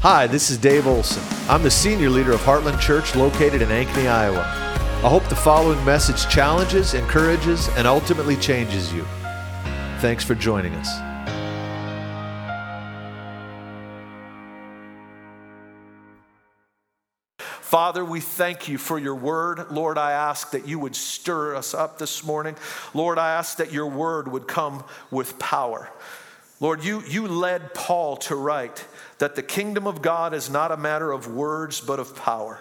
Hi, 0.00 0.28
this 0.28 0.48
is 0.48 0.58
Dave 0.58 0.86
Olson. 0.86 1.24
I'm 1.48 1.64
the 1.64 1.72
senior 1.72 2.08
leader 2.08 2.30
of 2.30 2.40
Heartland 2.42 2.78
Church 2.78 3.16
located 3.16 3.62
in 3.62 3.68
Ankeny, 3.68 4.08
Iowa. 4.08 4.42
I 4.42 5.08
hope 5.08 5.28
the 5.28 5.34
following 5.34 5.84
message 5.84 6.32
challenges, 6.32 6.94
encourages, 6.94 7.68
and 7.70 7.84
ultimately 7.84 8.36
changes 8.36 8.92
you. 8.92 9.04
Thanks 9.98 10.22
for 10.22 10.36
joining 10.36 10.72
us. 10.76 10.88
Father, 17.40 18.04
we 18.04 18.20
thank 18.20 18.68
you 18.68 18.78
for 18.78 19.00
your 19.00 19.16
word. 19.16 19.72
Lord, 19.72 19.98
I 19.98 20.12
ask 20.12 20.52
that 20.52 20.68
you 20.68 20.78
would 20.78 20.94
stir 20.94 21.56
us 21.56 21.74
up 21.74 21.98
this 21.98 22.22
morning. 22.22 22.54
Lord, 22.94 23.18
I 23.18 23.32
ask 23.32 23.56
that 23.56 23.72
your 23.72 23.88
word 23.88 24.30
would 24.30 24.46
come 24.46 24.84
with 25.10 25.40
power. 25.40 25.90
Lord, 26.60 26.84
you, 26.84 27.02
you 27.08 27.26
led 27.26 27.74
Paul 27.74 28.16
to 28.18 28.36
write 28.36 28.84
that 29.18 29.34
the 29.34 29.42
kingdom 29.42 29.86
of 29.86 30.02
God 30.02 30.32
is 30.32 30.48
not 30.48 30.72
a 30.72 30.76
matter 30.76 31.12
of 31.12 31.26
words, 31.26 31.80
but 31.80 31.98
of 31.98 32.14
power. 32.16 32.60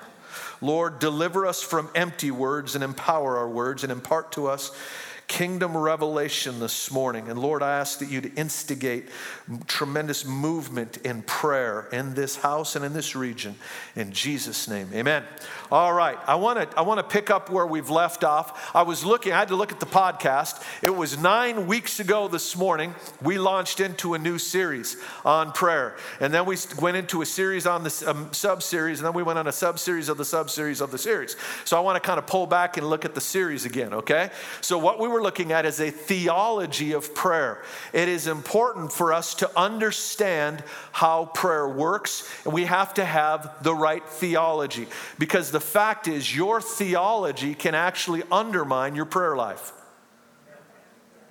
Lord, 0.61 0.99
deliver 0.99 1.45
us 1.45 1.61
from 1.61 1.89
empty 1.93 2.31
words 2.31 2.75
and 2.75 2.83
empower 2.83 3.37
our 3.37 3.49
words 3.49 3.83
and 3.83 3.91
impart 3.91 4.31
to 4.33 4.47
us 4.47 4.71
kingdom 5.27 5.75
revelation 5.75 6.59
this 6.59 6.89
morning. 6.89 7.27
And 7.27 7.37
Lord, 7.37 7.61
I 7.61 7.79
ask 7.79 7.99
that 7.99 8.09
you'd 8.09 8.39
instigate 8.39 9.09
tremendous 9.67 10.25
movement 10.25 10.97
in 10.97 11.21
prayer 11.21 11.89
in 11.91 12.13
this 12.13 12.37
house 12.37 12.77
and 12.77 12.85
in 12.85 12.93
this 12.93 13.13
region. 13.13 13.55
In 13.95 14.13
Jesus' 14.13 14.69
name, 14.69 14.89
amen. 14.93 15.23
All 15.69 15.91
right, 15.91 16.17
I 16.27 16.35
want 16.35 16.71
to 16.71 16.79
I 16.79 16.81
want 16.83 16.99
to 16.99 17.03
pick 17.03 17.29
up 17.29 17.49
where 17.49 17.67
we've 17.67 17.89
left 17.89 18.23
off. 18.23 18.73
I 18.73 18.83
was 18.83 19.03
looking, 19.03 19.33
I 19.33 19.39
had 19.39 19.49
to 19.49 19.57
look 19.57 19.73
at 19.73 19.81
the 19.81 19.85
podcast. 19.85 20.63
It 20.81 20.95
was 20.95 21.17
nine 21.17 21.67
weeks 21.67 21.99
ago 21.99 22.29
this 22.29 22.55
morning, 22.55 22.95
we 23.21 23.37
launched 23.37 23.81
into 23.81 24.13
a 24.13 24.17
new 24.17 24.37
series 24.37 24.95
on 25.25 25.51
prayer. 25.51 25.97
And 26.21 26.33
then 26.33 26.45
we 26.45 26.55
went 26.79 26.95
into 26.95 27.21
a 27.21 27.25
series 27.25 27.67
on 27.67 27.83
the 27.83 28.03
um, 28.07 28.29
sub 28.31 28.63
series, 28.63 28.99
and 28.99 29.05
then 29.05 29.13
we 29.13 29.23
went 29.23 29.39
on 29.39 29.47
a 29.47 29.51
sub 29.51 29.77
series 29.77 30.07
of 30.07 30.17
the 30.17 30.25
sub 30.25 30.49
series 30.49 30.79
of 30.79 30.91
the 30.91 30.97
series. 30.97 31.35
So 31.65 31.75
I 31.75 31.81
want 31.81 32.01
to 32.01 32.07
kind 32.07 32.17
of 32.17 32.25
pull 32.27 32.47
back 32.47 32.77
and 32.77 32.89
look 32.89 33.03
at 33.03 33.13
the 33.13 33.21
series 33.21 33.65
again, 33.65 33.93
okay? 33.93 34.29
So 34.61 34.77
what 34.77 35.01
we 35.01 35.09
were 35.09 35.16
looking 35.21 35.51
at 35.51 35.65
is 35.65 35.79
a 35.79 35.89
theology 35.89 36.93
of 36.93 37.13
prayer. 37.13 37.63
It 37.93 38.07
is 38.07 38.27
important 38.27 38.91
for 38.91 39.13
us 39.13 39.35
to 39.35 39.59
understand 39.59 40.63
how 40.91 41.25
prayer 41.25 41.67
works, 41.67 42.29
and 42.45 42.53
we 42.53 42.65
have 42.65 42.93
to 42.95 43.05
have 43.05 43.63
the 43.63 43.75
right 43.75 44.07
theology 44.07 44.87
because 45.19 45.51
the 45.51 45.59
fact 45.59 46.07
is, 46.07 46.35
your 46.35 46.61
theology 46.61 47.53
can 47.53 47.75
actually 47.75 48.23
undermine 48.31 48.95
your 48.95 49.05
prayer 49.05 49.35
life. 49.35 49.73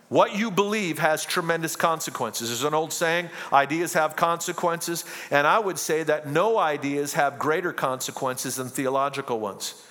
What 0.09 0.37
you 0.37 0.53
believe 0.53 1.01
has 1.01 1.25
tremendous 1.25 1.75
consequences. 1.75 2.49
There's 2.49 2.63
an 2.63 2.75
old 2.75 2.93
saying 2.93 3.29
ideas 3.53 3.95
have 3.95 4.15
consequences, 4.15 5.05
and 5.33 5.47
I 5.47 5.59
would 5.59 5.79
say 5.79 6.05
that 6.05 6.29
no 6.29 6.59
ideas 6.59 7.15
have 7.15 7.41
greater 7.41 7.73
consequences 7.73 8.57
than 8.57 8.69
theological 8.69 9.41
ones. 9.41 9.83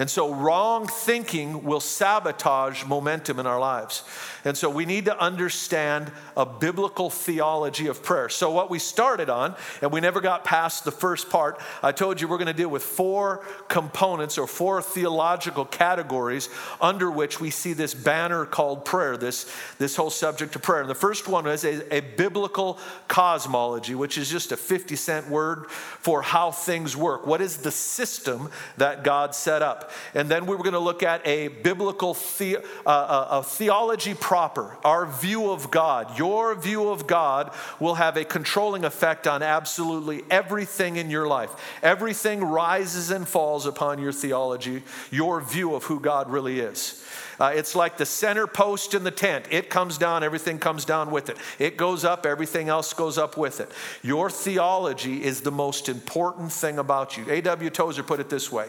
And 0.00 0.08
so, 0.08 0.32
wrong 0.32 0.86
thinking 0.86 1.62
will 1.62 1.78
sabotage 1.78 2.86
momentum 2.86 3.38
in 3.38 3.46
our 3.46 3.60
lives. 3.60 4.02
And 4.46 4.56
so, 4.56 4.70
we 4.70 4.86
need 4.86 5.04
to 5.04 5.20
understand 5.20 6.10
a 6.38 6.46
biblical 6.46 7.10
theology 7.10 7.86
of 7.86 8.02
prayer. 8.02 8.30
So, 8.30 8.50
what 8.50 8.70
we 8.70 8.78
started 8.78 9.28
on, 9.28 9.54
and 9.82 9.92
we 9.92 10.00
never 10.00 10.22
got 10.22 10.42
past 10.42 10.86
the 10.86 10.90
first 10.90 11.28
part, 11.28 11.60
I 11.82 11.92
told 11.92 12.18
you 12.18 12.28
we're 12.28 12.38
going 12.38 12.46
to 12.46 12.54
deal 12.54 12.70
with 12.70 12.82
four 12.82 13.44
components 13.68 14.38
or 14.38 14.46
four 14.46 14.80
theological 14.80 15.66
categories 15.66 16.48
under 16.80 17.10
which 17.10 17.38
we 17.38 17.50
see 17.50 17.74
this 17.74 17.92
banner 17.92 18.46
called 18.46 18.86
prayer, 18.86 19.18
this, 19.18 19.54
this 19.76 19.96
whole 19.96 20.08
subject 20.08 20.56
of 20.56 20.62
prayer. 20.62 20.80
And 20.80 20.88
the 20.88 20.94
first 20.94 21.28
one 21.28 21.46
is 21.46 21.62
a, 21.62 21.94
a 21.94 22.00
biblical 22.00 22.78
cosmology, 23.06 23.94
which 23.94 24.16
is 24.16 24.30
just 24.30 24.50
a 24.50 24.56
50 24.56 24.96
cent 24.96 25.28
word 25.28 25.70
for 25.70 26.22
how 26.22 26.52
things 26.52 26.96
work. 26.96 27.26
What 27.26 27.42
is 27.42 27.58
the 27.58 27.70
system 27.70 28.50
that 28.78 29.04
God 29.04 29.34
set 29.34 29.60
up? 29.60 29.89
And 30.14 30.28
then 30.28 30.46
we 30.46 30.56
were 30.56 30.62
going 30.62 30.72
to 30.72 30.78
look 30.78 31.02
at 31.02 31.26
a 31.26 31.48
biblical 31.48 32.14
the, 32.14 32.58
uh, 32.86 32.88
uh, 32.88 33.26
a 33.30 33.42
theology 33.42 34.14
proper, 34.14 34.76
our 34.84 35.06
view 35.06 35.50
of 35.50 35.70
God. 35.70 36.18
Your 36.18 36.54
view 36.54 36.88
of 36.88 37.06
God 37.06 37.52
will 37.78 37.94
have 37.94 38.16
a 38.16 38.24
controlling 38.24 38.84
effect 38.84 39.26
on 39.26 39.42
absolutely 39.42 40.22
everything 40.30 40.96
in 40.96 41.10
your 41.10 41.26
life. 41.26 41.50
Everything 41.82 42.42
rises 42.42 43.10
and 43.10 43.26
falls 43.26 43.66
upon 43.66 44.00
your 44.00 44.12
theology, 44.12 44.82
your 45.10 45.40
view 45.40 45.74
of 45.74 45.84
who 45.84 46.00
God 46.00 46.30
really 46.30 46.60
is. 46.60 47.04
Uh, 47.38 47.52
it's 47.54 47.74
like 47.74 47.96
the 47.96 48.04
center 48.04 48.46
post 48.46 48.92
in 48.92 49.02
the 49.02 49.10
tent. 49.10 49.46
It 49.50 49.70
comes 49.70 49.96
down, 49.96 50.22
everything 50.22 50.58
comes 50.58 50.84
down 50.84 51.10
with 51.10 51.30
it. 51.30 51.38
It 51.58 51.78
goes 51.78 52.04
up, 52.04 52.26
everything 52.26 52.68
else 52.68 52.92
goes 52.92 53.16
up 53.16 53.38
with 53.38 53.60
it. 53.60 53.70
Your 54.02 54.28
theology 54.28 55.24
is 55.24 55.40
the 55.40 55.50
most 55.50 55.88
important 55.88 56.52
thing 56.52 56.78
about 56.78 57.16
you. 57.16 57.24
A.W. 57.30 57.70
Tozer 57.70 58.02
put 58.02 58.20
it 58.20 58.28
this 58.28 58.52
way 58.52 58.68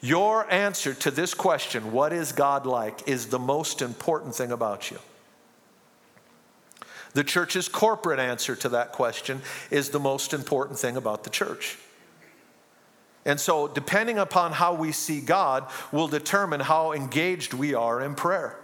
your 0.00 0.50
answer 0.50 0.94
to 0.94 1.10
this 1.10 1.34
question, 1.34 1.92
what 1.92 2.12
is 2.12 2.32
God 2.32 2.66
like, 2.66 3.06
is 3.08 3.26
the 3.26 3.38
most 3.38 3.82
important 3.82 4.34
thing 4.34 4.50
about 4.50 4.90
you. 4.90 4.98
The 7.12 7.24
church's 7.24 7.68
corporate 7.68 8.20
answer 8.20 8.54
to 8.56 8.68
that 8.70 8.92
question 8.92 9.42
is 9.70 9.90
the 9.90 10.00
most 10.00 10.32
important 10.32 10.78
thing 10.78 10.96
about 10.96 11.24
the 11.24 11.30
church. 11.30 11.76
And 13.26 13.38
so, 13.38 13.68
depending 13.68 14.18
upon 14.18 14.52
how 14.52 14.74
we 14.74 14.92
see 14.92 15.20
God, 15.20 15.66
will 15.92 16.08
determine 16.08 16.60
how 16.60 16.92
engaged 16.92 17.52
we 17.52 17.74
are 17.74 18.00
in 18.00 18.14
prayer. 18.14 18.56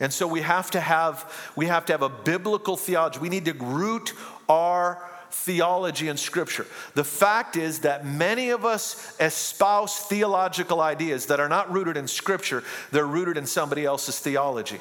And 0.00 0.12
so 0.12 0.28
we 0.28 0.42
have 0.42 0.70
to 0.72 0.80
have 0.80 1.52
we 1.56 1.66
have 1.66 1.86
to 1.86 1.92
have 1.92 2.02
a 2.02 2.08
biblical 2.08 2.76
theology. 2.76 3.18
We 3.18 3.28
need 3.28 3.46
to 3.46 3.52
root 3.54 4.12
our 4.48 5.07
theology 5.44 6.08
and 6.08 6.18
scripture. 6.18 6.66
The 6.94 7.04
fact 7.04 7.56
is 7.56 7.80
that 7.80 8.04
many 8.04 8.50
of 8.50 8.64
us 8.64 9.16
espouse 9.20 9.98
theological 10.00 10.80
ideas 10.80 11.26
that 11.26 11.40
are 11.40 11.48
not 11.48 11.72
rooted 11.72 11.96
in 11.96 12.08
scripture, 12.08 12.62
they're 12.90 13.06
rooted 13.06 13.36
in 13.36 13.46
somebody 13.46 13.84
else's 13.84 14.18
theology. 14.18 14.80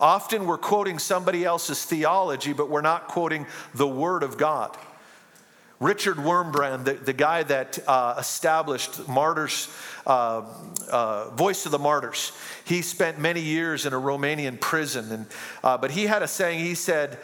Often 0.00 0.46
we're 0.46 0.58
quoting 0.58 0.98
somebody 0.98 1.44
else's 1.44 1.84
theology, 1.84 2.52
but 2.52 2.68
we're 2.68 2.80
not 2.80 3.06
quoting 3.06 3.46
the 3.74 3.86
Word 3.86 4.24
of 4.24 4.36
God. 4.36 4.76
Richard 5.78 6.16
Wurmbrand, 6.16 6.84
the, 6.84 6.94
the 6.94 7.12
guy 7.12 7.42
that 7.42 7.78
uh, 7.88 8.14
established 8.18 9.08
Martyrs, 9.08 9.68
uh, 10.06 10.42
uh, 10.90 11.30
Voice 11.30 11.66
of 11.66 11.72
the 11.72 11.78
Martyrs, 11.78 12.32
he 12.64 12.82
spent 12.82 13.18
many 13.18 13.40
years 13.40 13.84
in 13.84 13.92
a 13.92 14.00
Romanian 14.00 14.60
prison. 14.60 15.10
And, 15.10 15.26
uh, 15.64 15.78
but 15.78 15.90
he 15.90 16.06
had 16.06 16.22
a 16.22 16.28
saying, 16.28 16.60
he 16.60 16.74
said, 16.74 17.18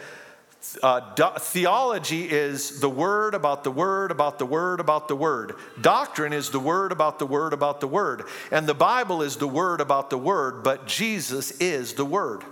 uh, 0.83 1.39
theology 1.39 2.29
is 2.29 2.81
the 2.81 2.89
word 2.89 3.33
about 3.33 3.63
the 3.63 3.71
word 3.71 4.11
about 4.11 4.39
the 4.39 4.45
word 4.45 4.79
about 4.79 5.07
the 5.07 5.15
word. 5.15 5.55
Doctrine 5.79 6.33
is 6.33 6.49
the 6.49 6.59
word 6.59 6.91
about 6.91 7.17
the 7.17 7.25
word 7.25 7.53
about 7.53 7.79
the 7.79 7.87
word. 7.87 8.23
And 8.51 8.67
the 8.67 8.73
Bible 8.73 9.21
is 9.21 9.37
the 9.37 9.47
word 9.47 9.79
about 9.79 10.09
the 10.09 10.17
word, 10.17 10.63
but 10.63 10.85
Jesus 10.85 11.51
is 11.59 11.93
the 11.93 12.05
word. 12.05 12.43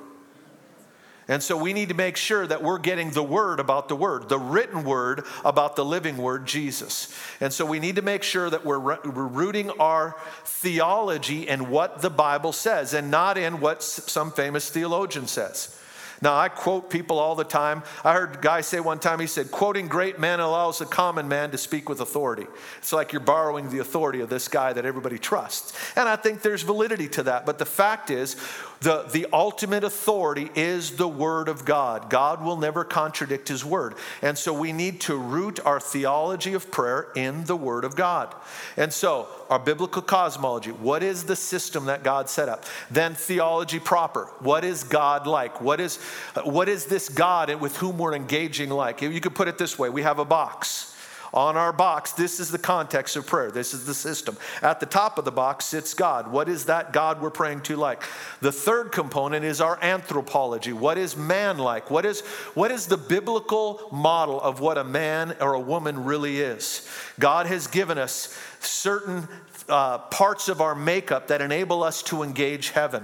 And 1.29 1.44
so 1.44 1.57
we 1.57 1.73
need 1.73 1.90
to 1.90 1.95
make 1.95 2.16
sure 2.16 2.47
that 2.47 2.63
we're 2.63 2.78
getting 2.78 3.12
the 3.12 3.23
word 3.23 3.59
about 3.59 3.90
the 3.90 3.95
word, 3.97 4.29
the 4.29 4.39
written 4.39 4.85
word 4.85 5.25
about 5.44 5.75
the 5.75 5.84
living 5.84 6.16
word, 6.16 6.45
Jesus. 6.45 7.13
And 7.41 7.51
so 7.51 7.66
we 7.66 7.79
need 7.79 7.97
to 7.97 8.01
make 8.01 8.24
sure 8.24 8.50
that 8.50 8.66
we're, 8.66 8.79
we're 8.79 9.28
rooting 9.28 9.69
our 9.72 10.16
theology 10.45 11.45
in 11.45 11.69
what 11.69 12.01
the 12.01 12.09
Bible 12.09 12.53
says 12.53 12.94
and 12.94 13.12
not 13.12 13.38
in 13.38 13.59
what 13.59 13.84
some 13.84 14.31
famous 14.31 14.69
theologian 14.69 15.28
says. 15.28 15.78
Now, 16.22 16.35
I 16.38 16.50
quote 16.50 16.89
people 16.89 17.19
all 17.19 17.35
the 17.35 17.44
time. 17.44 17.83
I 18.03 18.13
heard 18.13 18.35
a 18.35 18.39
guy 18.39 18.61
say 18.61 18.79
one 18.79 19.00
time, 19.00 19.19
he 19.19 19.28
said, 19.28 19.51
quoting 19.51 19.88
great 19.88 20.19
men 20.19 20.39
allows 20.39 20.79
the 20.79 20.85
common 20.85 21.28
man 21.28 21.51
to 21.51 21.57
speak 21.57 21.89
with 21.89 22.01
authority. 22.01 22.47
It's 22.79 22.94
like 22.94 23.13
you're 23.13 23.19
borrowing 23.19 23.69
the 23.69 23.79
authority 23.79 24.22
of 24.22 24.29
this 24.29 24.47
guy 24.47 24.73
that 24.73 24.85
everybody 24.85 25.19
trusts. 25.19 25.77
And 25.95 26.09
I 26.09 26.16
think 26.16 26.41
there's 26.41 26.63
validity 26.63 27.07
to 27.09 27.23
that. 27.23 27.45
But 27.45 27.59
the 27.59 27.66
fact 27.66 28.09
is, 28.09 28.35
the, 28.81 29.03
the 29.03 29.27
ultimate 29.33 29.83
authority 29.83 30.49
is 30.55 30.97
the 30.97 31.07
Word 31.07 31.49
of 31.49 31.65
God. 31.65 32.09
God 32.09 32.43
will 32.43 32.57
never 32.57 32.83
contradict 32.83 33.47
His 33.47 33.65
Word. 33.65 33.95
And 34.21 34.38
so 34.38 34.53
we 34.53 34.71
need 34.71 35.01
to 35.01 35.15
root 35.15 35.59
our 35.65 35.79
theology 35.79 36.53
of 36.53 36.69
prayer 36.71 37.07
in 37.15 37.45
the 37.45 37.56
Word 37.56 37.83
of 37.83 37.95
God. 37.95 38.33
And 38.75 38.94
so, 38.94 39.27
our 39.50 39.59
biblical 39.59 40.01
cosmology 40.01 40.71
what 40.71 41.03
is 41.03 41.24
the 41.24 41.35
system 41.35 41.85
that 41.85 42.03
God 42.03 42.29
set 42.29 42.50
up? 42.50 42.65
Then, 42.91 43.15
theology 43.15 43.79
proper 43.79 44.25
what 44.39 44.63
is 44.63 44.83
God 44.83 45.25
like? 45.25 45.62
What 45.62 45.80
is, 45.80 46.00
uh, 46.35 46.41
what 46.44 46.69
is 46.69 46.85
this 46.85 47.09
God 47.09 47.53
with 47.56 47.77
whom 47.77 47.97
we're 47.97 48.13
engaging 48.13 48.69
like? 48.69 49.01
You 49.01 49.21
could 49.21 49.35
put 49.35 49.47
it 49.47 49.57
this 49.57 49.80
way 49.80 49.89
we 49.89 50.03
have 50.03 50.19
a 50.19 50.25
box. 50.25 50.94
On 51.33 51.57
our 51.57 51.74
box, 51.74 52.13
this 52.13 52.39
is 52.39 52.51
the 52.51 52.57
context 52.57 53.15
of 53.15 53.27
prayer. 53.27 53.51
This 53.51 53.74
is 53.74 53.85
the 53.85 53.94
system. 53.94 54.38
At 54.62 54.79
the 54.79 54.85
top 54.85 55.18
of 55.18 55.25
the 55.25 55.31
box 55.31 55.65
sits 55.65 55.94
God. 55.94 56.31
What 56.31 56.47
is 56.47 56.65
that 56.65 56.94
God 56.94 57.21
we're 57.21 57.29
praying 57.29 57.62
to 57.62 57.75
like? 57.75 58.03
The 58.41 58.51
third 58.51 58.91
component 58.91 59.44
is 59.44 59.59
our 59.62 59.77
anthropology. 59.81 60.74
What 60.74 60.97
is 60.97 61.18
man 61.18 61.57
like? 61.57 61.91
What 61.91 62.06
is, 62.06 62.21
what 62.53 62.71
is 62.71 62.88
the 62.88 62.97
biblical 62.97 63.89
model 63.91 64.39
of 64.41 64.59
what 64.59 64.77
a 64.77 64.83
man 64.83 65.35
or 65.41 65.53
a 65.53 65.59
woman 65.59 66.06
really 66.06 66.39
is? 66.39 66.88
God 67.19 67.45
has 67.47 67.68
given 67.68 67.97
us 67.97 68.38
certain 68.59 69.27
uh, 69.69 69.97
parts 69.97 70.50
of 70.50 70.62
our 70.62 70.75
makeup 70.75 71.27
that 71.27 71.41
enable 71.41 71.83
us 71.83 72.01
to 72.03 72.23
engage 72.23 72.69
heaven. 72.69 73.03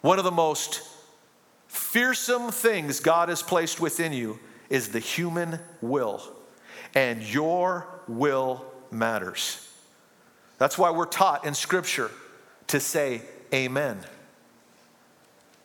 One 0.00 0.18
of 0.18 0.24
the 0.24 0.30
most 0.30 0.82
fearsome 1.66 2.50
things 2.50 3.00
God 3.00 3.28
has 3.28 3.42
placed 3.42 3.80
within 3.80 4.12
you 4.12 4.38
is 4.68 4.88
the 4.88 4.98
human 4.98 5.60
will, 5.80 6.22
and 6.94 7.22
your 7.22 7.86
will 8.08 8.64
matters. 8.90 9.68
That's 10.58 10.78
why 10.78 10.90
we're 10.90 11.06
taught 11.06 11.44
in 11.44 11.54
Scripture 11.54 12.10
to 12.68 12.80
say 12.80 13.22
amen. 13.52 13.98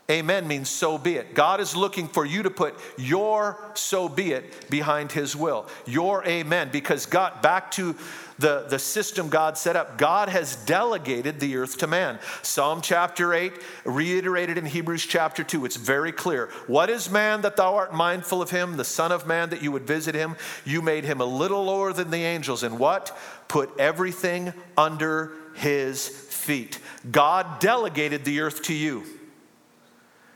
Amen 0.09 0.47
means 0.47 0.69
so 0.69 0.97
be 0.97 1.17
it. 1.17 1.35
God 1.35 1.59
is 1.59 1.75
looking 1.75 2.07
for 2.07 2.25
you 2.25 2.41
to 2.41 2.49
put 2.49 2.75
your 2.97 3.59
so 3.75 4.09
be 4.09 4.31
it 4.31 4.67
behind 4.69 5.11
His 5.11 5.35
will. 5.35 5.67
Your 5.85 6.25
amen. 6.25 6.69
Because 6.71 7.05
God, 7.05 7.43
back 7.43 7.69
to 7.71 7.95
the, 8.39 8.65
the 8.69 8.79
system 8.79 9.29
God 9.29 9.57
set 9.57 9.75
up, 9.75 9.99
God 9.99 10.29
has 10.29 10.55
delegated 10.55 11.39
the 11.39 11.57
earth 11.57 11.77
to 11.79 11.87
man. 11.87 12.17
Psalm 12.41 12.81
chapter 12.81 13.35
8, 13.35 13.53
reiterated 13.85 14.57
in 14.57 14.65
Hebrews 14.65 15.05
chapter 15.05 15.43
2, 15.43 15.65
it's 15.65 15.75
very 15.75 16.11
clear. 16.11 16.49
What 16.65 16.89
is 16.89 17.11
man 17.11 17.41
that 17.41 17.57
thou 17.57 17.75
art 17.75 17.93
mindful 17.93 18.41
of 18.41 18.49
him, 18.49 18.77
the 18.77 18.85
Son 18.85 19.11
of 19.11 19.27
Man 19.27 19.49
that 19.49 19.61
you 19.61 19.71
would 19.71 19.83
visit 19.83 20.15
him? 20.15 20.37
You 20.65 20.81
made 20.81 21.03
him 21.03 21.21
a 21.21 21.25
little 21.25 21.65
lower 21.65 21.93
than 21.93 22.09
the 22.09 22.23
angels. 22.23 22.63
And 22.63 22.79
what? 22.79 23.15
Put 23.47 23.77
everything 23.77 24.53
under 24.75 25.33
his 25.53 26.07
feet. 26.07 26.79
God 27.11 27.59
delegated 27.59 28.23
the 28.23 28.39
earth 28.39 28.63
to 28.63 28.73
you. 28.73 29.03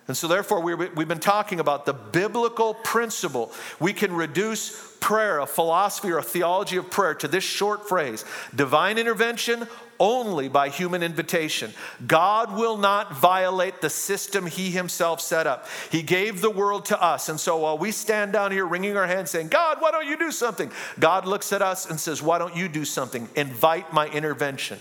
And 0.08 0.18
so, 0.18 0.28
therefore, 0.28 0.60
we've 0.60 1.08
been 1.08 1.20
talking 1.20 1.62
about 1.62 1.86
the 1.86 1.94
biblical 1.94 2.74
principle. 2.74 3.54
We 3.80 3.94
can 3.94 4.14
reduce 4.14 4.94
prayer, 5.00 5.40
a 5.40 5.46
philosophy 5.46 6.12
or 6.12 6.18
a 6.18 6.24
theology 6.24 6.76
of 6.76 6.92
prayer, 6.92 7.16
to 7.16 7.28
this 7.28 7.44
short 7.44 7.88
phrase 7.88 8.26
divine 8.54 8.98
intervention 8.98 9.66
only 10.02 10.50
by 10.50 10.68
human 10.68 11.04
invitation. 11.04 11.72
God 12.06 12.58
will 12.58 12.76
not 12.76 13.16
violate 13.16 13.80
the 13.80 13.90
system 13.90 14.46
He 14.46 14.72
Himself 14.72 15.22
set 15.22 15.48
up. 15.48 15.68
He 15.90 16.02
gave 16.02 16.42
the 16.42 16.50
world 16.50 16.84
to 16.86 17.02
us. 17.02 17.30
And 17.30 17.40
so, 17.40 17.60
while 17.60 17.78
we 17.78 17.92
stand 17.92 18.34
down 18.34 18.52
here 18.52 18.66
wringing 18.66 18.98
our 18.98 19.08
hands 19.08 19.32
saying, 19.32 19.48
God, 19.48 19.78
why 19.80 19.92
don't 19.92 20.08
you 20.08 20.18
do 20.18 20.32
something? 20.32 20.70
God 21.00 21.26
looks 21.26 21.54
at 21.54 21.62
us 21.62 21.90
and 21.90 21.98
says, 21.98 22.22
Why 22.22 22.40
don't 22.40 22.58
you 22.58 22.68
do 22.68 22.84
something? 22.84 23.30
Invite 23.38 23.94
my 23.94 24.10
intervention. 24.10 24.80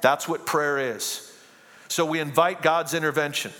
That's 0.00 0.26
what 0.26 0.46
prayer 0.46 0.78
is. 0.78 1.30
So, 1.88 2.06
we 2.06 2.20
invite 2.20 2.62
God's 2.62 2.94
intervention. 2.94 3.52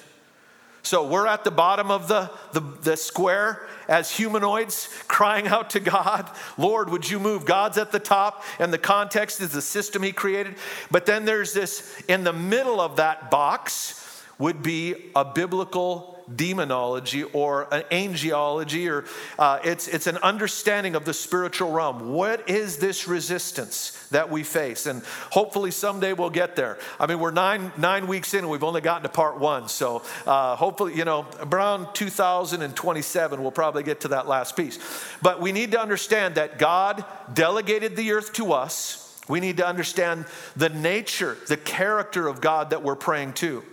So 0.86 1.04
we're 1.04 1.26
at 1.26 1.42
the 1.42 1.50
bottom 1.50 1.90
of 1.90 2.06
the, 2.06 2.30
the, 2.52 2.60
the, 2.60 2.96
square 2.96 3.66
as 3.88 4.08
humanoids 4.08 4.88
crying 5.08 5.48
out 5.48 5.70
to 5.70 5.80
God, 5.80 6.30
Lord, 6.56 6.90
would 6.90 7.10
you 7.10 7.18
move? 7.18 7.44
God's 7.44 7.76
at 7.76 7.90
the 7.90 7.98
top, 7.98 8.44
and 8.60 8.72
the 8.72 8.78
context 8.78 9.40
is 9.40 9.50
the 9.50 9.62
system 9.62 10.04
He 10.04 10.12
created. 10.12 10.54
But 10.88 11.04
then 11.04 11.24
there's 11.24 11.52
this, 11.52 12.00
in 12.06 12.22
the 12.22 12.32
middle 12.32 12.80
of 12.80 12.96
that 12.96 13.32
box 13.32 14.24
would 14.38 14.62
be 14.62 15.10
a 15.16 15.24
biblical 15.24 16.15
demonology 16.34 17.22
or 17.22 17.72
an 17.72 17.82
angelology, 17.90 18.90
or 18.90 19.04
uh, 19.38 19.60
it's, 19.64 19.88
it's 19.88 20.06
an 20.06 20.16
understanding 20.18 20.94
of 20.94 21.04
the 21.04 21.14
spiritual 21.14 21.70
realm. 21.70 22.12
What 22.12 22.48
is 22.48 22.78
this 22.78 23.06
resistance 23.06 24.06
that 24.10 24.30
we 24.30 24.42
face? 24.42 24.86
And 24.86 25.02
hopefully 25.30 25.70
someday 25.70 26.12
we'll 26.12 26.30
get 26.30 26.56
there. 26.56 26.78
I 26.98 27.06
mean, 27.06 27.20
we're 27.20 27.30
nine, 27.30 27.72
nine 27.76 28.06
weeks 28.06 28.34
in 28.34 28.40
and 28.40 28.50
we've 28.50 28.64
only 28.64 28.80
gotten 28.80 29.02
to 29.04 29.08
part 29.08 29.38
one. 29.38 29.68
So 29.68 30.02
uh, 30.26 30.56
hopefully, 30.56 30.96
you 30.96 31.04
know, 31.04 31.26
around 31.40 31.94
2027, 31.94 33.42
we'll 33.42 33.50
probably 33.50 33.82
get 33.82 34.00
to 34.00 34.08
that 34.08 34.26
last 34.26 34.56
piece. 34.56 34.78
But 35.22 35.40
we 35.40 35.52
need 35.52 35.72
to 35.72 35.80
understand 35.80 36.36
that 36.36 36.58
God 36.58 37.04
delegated 37.32 37.96
the 37.96 38.12
earth 38.12 38.32
to 38.34 38.52
us. 38.52 39.02
We 39.28 39.40
need 39.40 39.56
to 39.56 39.66
understand 39.66 40.26
the 40.54 40.68
nature, 40.68 41.36
the 41.48 41.56
character 41.56 42.28
of 42.28 42.40
God 42.40 42.70
that 42.70 42.82
we're 42.82 42.96
praying 42.96 43.34
to. 43.34 43.64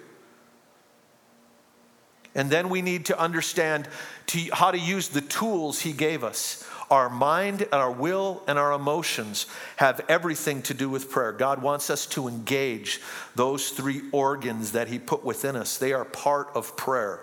And 2.36 2.50
then 2.50 2.70
we 2.70 2.82
need 2.82 3.06
to 3.06 3.20
understand 3.20 3.88
to, 4.28 4.40
how 4.52 4.72
to 4.72 4.80
use 4.80 5.10
the 5.10 5.22
tools 5.22 5.82
He 5.82 5.94
gave 5.94 6.24
us. 6.24 6.68
Our 6.90 7.10
mind 7.10 7.62
and 7.62 7.74
our 7.74 7.92
will 7.92 8.44
and 8.48 8.60
our 8.60 8.74
emotions 8.74 9.46
have 9.78 10.02
everything 10.10 10.62
to 10.64 10.74
do 10.74 10.90
with 10.90 11.10
prayer. 11.10 11.32
God 11.32 11.62
wants 11.62 11.90
us 11.90 12.06
to 12.08 12.28
engage 12.28 13.02
those 13.36 13.70
three 13.70 14.02
organs 14.12 14.74
that 14.74 14.88
He 14.88 15.00
put 15.00 15.24
within 15.24 15.56
us, 15.56 15.78
they 15.78 15.94
are 15.94 16.06
part 16.06 16.50
of 16.56 16.76
prayer. 16.76 17.20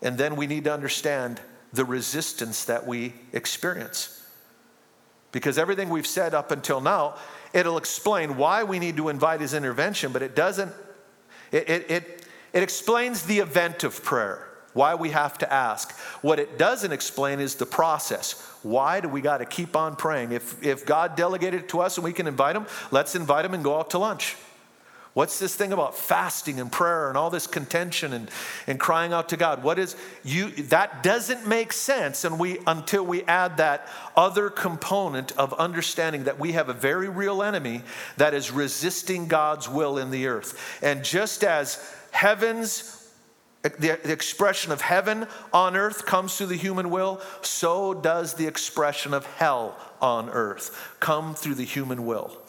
And 0.00 0.18
then 0.18 0.36
we 0.36 0.46
need 0.46 0.64
to 0.64 0.72
understand 0.72 1.40
the 1.72 1.84
resistance 1.84 2.64
that 2.64 2.86
we 2.86 3.14
experience. 3.32 4.18
Because 5.30 5.56
everything 5.56 5.88
we've 5.88 6.06
said 6.06 6.34
up 6.34 6.50
until 6.50 6.80
now, 6.80 7.14
it'll 7.54 7.78
explain 7.78 8.36
why 8.36 8.64
we 8.64 8.78
need 8.78 8.96
to 8.98 9.08
invite 9.08 9.40
His 9.40 9.54
intervention, 9.54 10.12
but 10.12 10.22
it 10.22 10.36
doesn't, 10.36 10.72
it, 11.50 11.70
it, 11.70 11.90
it 11.90 12.21
it 12.52 12.62
explains 12.62 13.22
the 13.22 13.38
event 13.38 13.84
of 13.84 14.02
prayer, 14.02 14.46
why 14.74 14.94
we 14.94 15.10
have 15.10 15.38
to 15.38 15.52
ask. 15.52 15.92
What 16.22 16.38
it 16.38 16.58
doesn't 16.58 16.92
explain 16.92 17.40
is 17.40 17.54
the 17.54 17.66
process. 17.66 18.40
Why 18.62 19.00
do 19.00 19.08
we 19.08 19.20
got 19.20 19.38
to 19.38 19.46
keep 19.46 19.76
on 19.76 19.96
praying? 19.96 20.32
If, 20.32 20.62
if 20.62 20.86
God 20.86 21.16
delegated 21.16 21.62
it 21.62 21.68
to 21.70 21.80
us 21.80 21.96
and 21.96 22.04
we 22.04 22.12
can 22.12 22.26
invite 22.26 22.56
him, 22.56 22.66
let's 22.90 23.14
invite 23.14 23.44
him 23.44 23.54
and 23.54 23.64
go 23.64 23.78
out 23.78 23.90
to 23.90 23.98
lunch. 23.98 24.36
What's 25.14 25.38
this 25.38 25.54
thing 25.54 25.74
about 25.74 25.94
fasting 25.94 26.58
and 26.58 26.72
prayer 26.72 27.08
and 27.08 27.18
all 27.18 27.28
this 27.28 27.46
contention 27.46 28.14
and, 28.14 28.30
and 28.66 28.80
crying 28.80 29.12
out 29.12 29.28
to 29.28 29.36
God? 29.36 29.62
What 29.62 29.78
is 29.78 29.94
you 30.24 30.48
that 30.50 31.02
doesn't 31.02 31.46
make 31.46 31.74
sense 31.74 32.24
and 32.24 32.38
we 32.38 32.60
until 32.66 33.04
we 33.04 33.22
add 33.24 33.58
that 33.58 33.88
other 34.16 34.48
component 34.48 35.32
of 35.32 35.52
understanding 35.54 36.24
that 36.24 36.38
we 36.38 36.52
have 36.52 36.70
a 36.70 36.72
very 36.72 37.10
real 37.10 37.42
enemy 37.42 37.82
that 38.16 38.32
is 38.32 38.50
resisting 38.50 39.28
God's 39.28 39.68
will 39.68 39.98
in 39.98 40.10
the 40.10 40.28
earth. 40.28 40.58
And 40.82 41.04
just 41.04 41.44
as 41.44 41.76
heaven's 42.12 42.98
the, 43.62 43.98
the, 44.02 44.12
expression 44.12 44.72
of 44.72 44.80
heaven 44.80 45.26
on 45.52 45.76
earth 45.76 46.04
comes 46.04 46.36
through 46.36 46.48
the 46.48 46.56
human 46.56 46.90
will, 46.90 47.20
so 47.42 47.94
does 47.94 48.34
the 48.34 48.48
expression 48.48 49.14
of 49.14 49.24
hell 49.24 49.78
on 50.00 50.28
earth 50.30 50.96
come 50.98 51.36
through 51.36 51.54
the 51.54 51.64
human 51.64 52.04
will. 52.04 52.41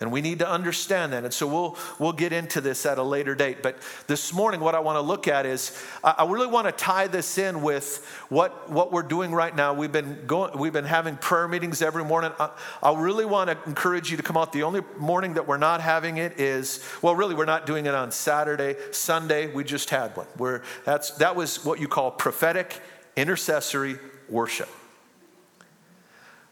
And 0.00 0.12
we 0.12 0.20
need 0.20 0.38
to 0.38 0.48
understand 0.48 1.12
that. 1.12 1.24
And 1.24 1.34
so 1.34 1.46
we'll, 1.48 1.76
we'll 1.98 2.12
get 2.12 2.32
into 2.32 2.60
this 2.60 2.86
at 2.86 2.98
a 2.98 3.02
later 3.02 3.34
date. 3.34 3.64
But 3.64 3.78
this 4.06 4.32
morning, 4.32 4.60
what 4.60 4.76
I 4.76 4.78
want 4.80 4.94
to 4.94 5.00
look 5.00 5.26
at 5.26 5.44
is 5.44 5.76
I 6.04 6.24
really 6.24 6.46
want 6.46 6.66
to 6.66 6.72
tie 6.72 7.08
this 7.08 7.36
in 7.36 7.62
with 7.62 8.06
what, 8.28 8.70
what 8.70 8.92
we're 8.92 9.02
doing 9.02 9.32
right 9.32 9.54
now. 9.54 9.74
We've 9.74 9.90
been, 9.90 10.24
going, 10.24 10.56
we've 10.56 10.72
been 10.72 10.84
having 10.84 11.16
prayer 11.16 11.48
meetings 11.48 11.82
every 11.82 12.04
morning. 12.04 12.30
I, 12.38 12.50
I 12.80 12.96
really 12.96 13.24
want 13.24 13.50
to 13.50 13.58
encourage 13.68 14.08
you 14.08 14.16
to 14.16 14.22
come 14.22 14.36
out. 14.36 14.52
The 14.52 14.62
only 14.62 14.82
morning 14.98 15.34
that 15.34 15.48
we're 15.48 15.56
not 15.56 15.80
having 15.80 16.18
it 16.18 16.38
is, 16.38 16.80
well, 17.02 17.16
really, 17.16 17.34
we're 17.34 17.44
not 17.44 17.66
doing 17.66 17.86
it 17.86 17.94
on 17.94 18.12
Saturday. 18.12 18.76
Sunday, 18.92 19.52
we 19.52 19.64
just 19.64 19.90
had 19.90 20.16
one. 20.16 20.26
Where 20.36 20.62
that's, 20.84 21.10
that 21.12 21.34
was 21.34 21.64
what 21.64 21.80
you 21.80 21.88
call 21.88 22.12
prophetic 22.12 22.80
intercessory 23.16 23.98
worship. 24.28 24.68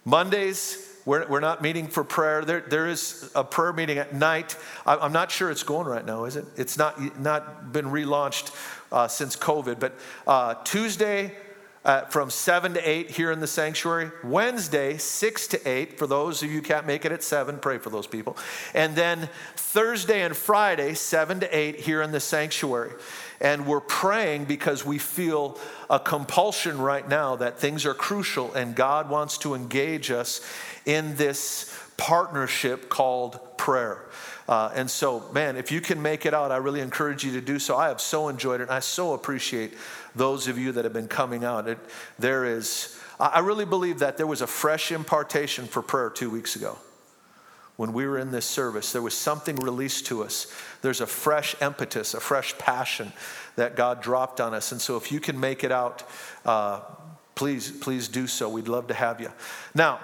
Mondays, 0.05 0.86
we're, 1.07 1.27
we're 1.29 1.41
not 1.41 1.63
meeting 1.63 1.87
for 1.87 2.05
prayer. 2.05 2.45
There, 2.45 2.61
there 2.61 2.89
is 2.89 3.31
a 3.35 3.45
prayer 3.45 3.73
meeting 3.73 3.97
at 3.97 4.13
night. 4.13 4.57
I, 4.85 4.97
I'm 4.97 5.13
not 5.13 5.31
sure 5.31 5.51
it's 5.51 5.63
going 5.63 5.87
right 5.87 6.05
now, 6.05 6.25
is 6.25 6.37
it? 6.37 6.45
It's 6.57 6.77
not, 6.77 7.19
not 7.19 7.73
been 7.73 7.87
relaunched 7.87 8.55
uh, 8.93 9.09
since 9.09 9.37
COVID. 9.37 9.81
But 9.81 9.99
uh, 10.27 10.55
Tuesday, 10.65 11.33
uh, 11.87 12.05
from 12.07 12.29
7 12.29 12.75
to 12.75 12.89
8 12.89 13.13
here 13.13 13.31
in 13.31 13.39
the 13.39 13.47
sanctuary. 13.47 14.11
Wednesday, 14.25 14.97
6 14.97 15.47
to 15.47 15.69
8. 15.69 15.97
For 15.97 16.09
those 16.09 16.43
of 16.43 16.51
you 16.51 16.61
can't 16.61 16.85
make 16.85 17.05
it 17.05 17.13
at 17.13 17.23
7, 17.23 17.61
pray 17.61 17.79
for 17.79 17.91
those 17.91 18.09
people. 18.09 18.37
And 18.75 18.97
then 18.97 19.29
Thursday 19.55 20.23
and 20.23 20.37
Friday, 20.37 20.95
7 20.95 21.39
to 21.41 21.57
8 21.57 21.79
here 21.79 22.03
in 22.03 22.11
the 22.11 22.19
sanctuary. 22.19 22.91
And 23.40 23.66
we're 23.66 23.81
praying 23.81 24.47
because 24.47 24.85
we 24.85 24.99
feel 24.99 25.59
a 25.90 25.99
compulsion 25.99 26.78
right 26.78 27.07
now 27.09 27.37
that 27.37 27.59
things 27.59 27.85
are 27.87 27.95
crucial 27.95 28.52
and 28.55 28.75
God 28.75 29.11
wants 29.11 29.38
to 29.38 29.55
engage 29.55 30.11
us 30.11 30.40
in 30.85 31.16
this 31.16 31.73
partnership 31.97 32.88
called 32.88 33.38
prayer. 33.59 34.05
Uh, 34.49 34.71
and 34.75 34.90
so, 34.90 35.28
man, 35.33 35.57
if 35.57 35.73
you 35.73 35.81
can 35.81 36.00
make 36.00 36.25
it 36.25 36.33
out, 36.33 36.52
I 36.52 36.59
really 36.59 36.81
encourage 36.81 37.25
you 37.25 37.33
to 37.33 37.40
do 37.40 37.59
so. 37.59 37.76
I 37.76 37.88
have 37.88 38.00
so 38.00 38.28
enjoyed 38.28 38.61
it, 38.61 38.64
and 38.64 38.73
I 38.73 38.78
so 38.78 39.12
appreciate 39.12 39.75
those 40.14 40.47
of 40.47 40.57
you 40.57 40.73
that 40.73 40.85
have 40.85 40.93
been 40.93 41.09
coming 41.09 41.45
out. 41.45 41.66
It, 41.66 41.78
there 42.19 42.45
is, 42.45 42.97
I 43.19 43.40
really 43.40 43.64
believe 43.64 43.99
that 43.99 44.16
there 44.16 44.26
was 44.26 44.43
a 44.43 44.47
fresh 44.47 44.93
impartation 44.93 45.66
for 45.66 45.83
prayer 45.83 46.11
two 46.11 46.31
weeks 46.31 46.55
ago. 46.55 46.78
When 47.76 47.92
we 47.92 48.06
were 48.06 48.18
in 48.18 48.30
this 48.30 48.47
service, 48.47 48.92
there 48.92 49.02
was 49.02 49.14
something 49.14 49.56
released 49.56 50.06
to 50.06 50.23
us. 50.23 50.52
There's 50.80 51.02
a 51.02 51.06
fresh 51.06 51.54
impetus, 51.61 52.14
a 52.14 52.21
fresh 52.21 52.56
passion 52.56 53.12
that 53.56 53.76
God 53.76 54.00
dropped 54.00 54.40
on 54.40 54.54
us. 54.54 54.73
And 54.73 54.80
so, 54.80 54.97
if 54.97 55.12
you 55.12 55.21
can 55.21 55.38
make 55.38 55.62
it 55.62 55.71
out, 55.71 56.02
uh, 56.47 56.80
please, 57.35 57.71
please 57.71 58.09
do 58.09 58.26
so. 58.26 58.49
We'd 58.49 58.68
love 58.68 58.87
to 58.88 58.95
have 58.95 59.21
you. 59.21 59.30
Now, 59.75 60.00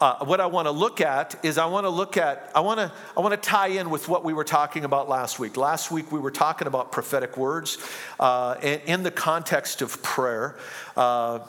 uh, 0.00 0.24
what 0.24 0.40
I 0.40 0.46
want 0.46 0.64
to 0.64 0.70
look 0.70 1.02
at 1.02 1.38
is 1.44 1.58
I 1.58 1.66
want 1.66 1.84
to 1.84 1.90
look 1.90 2.16
at 2.16 2.50
I 2.54 2.60
want 2.60 2.80
to 2.80 2.90
I 3.14 3.20
want 3.20 3.32
to 3.32 3.48
tie 3.48 3.68
in 3.68 3.90
with 3.90 4.08
what 4.08 4.24
we 4.24 4.32
were 4.32 4.44
talking 4.44 4.86
about 4.86 5.10
last 5.10 5.38
week. 5.38 5.58
Last 5.58 5.90
week 5.90 6.10
we 6.10 6.18
were 6.18 6.30
talking 6.30 6.66
about 6.66 6.90
prophetic 6.90 7.36
words 7.36 7.76
uh, 8.18 8.56
in, 8.62 8.80
in, 8.86 9.02
the 9.02 9.10
context 9.10 9.82
of 9.82 10.02
prayer. 10.02 10.56
Uh, 10.96 11.40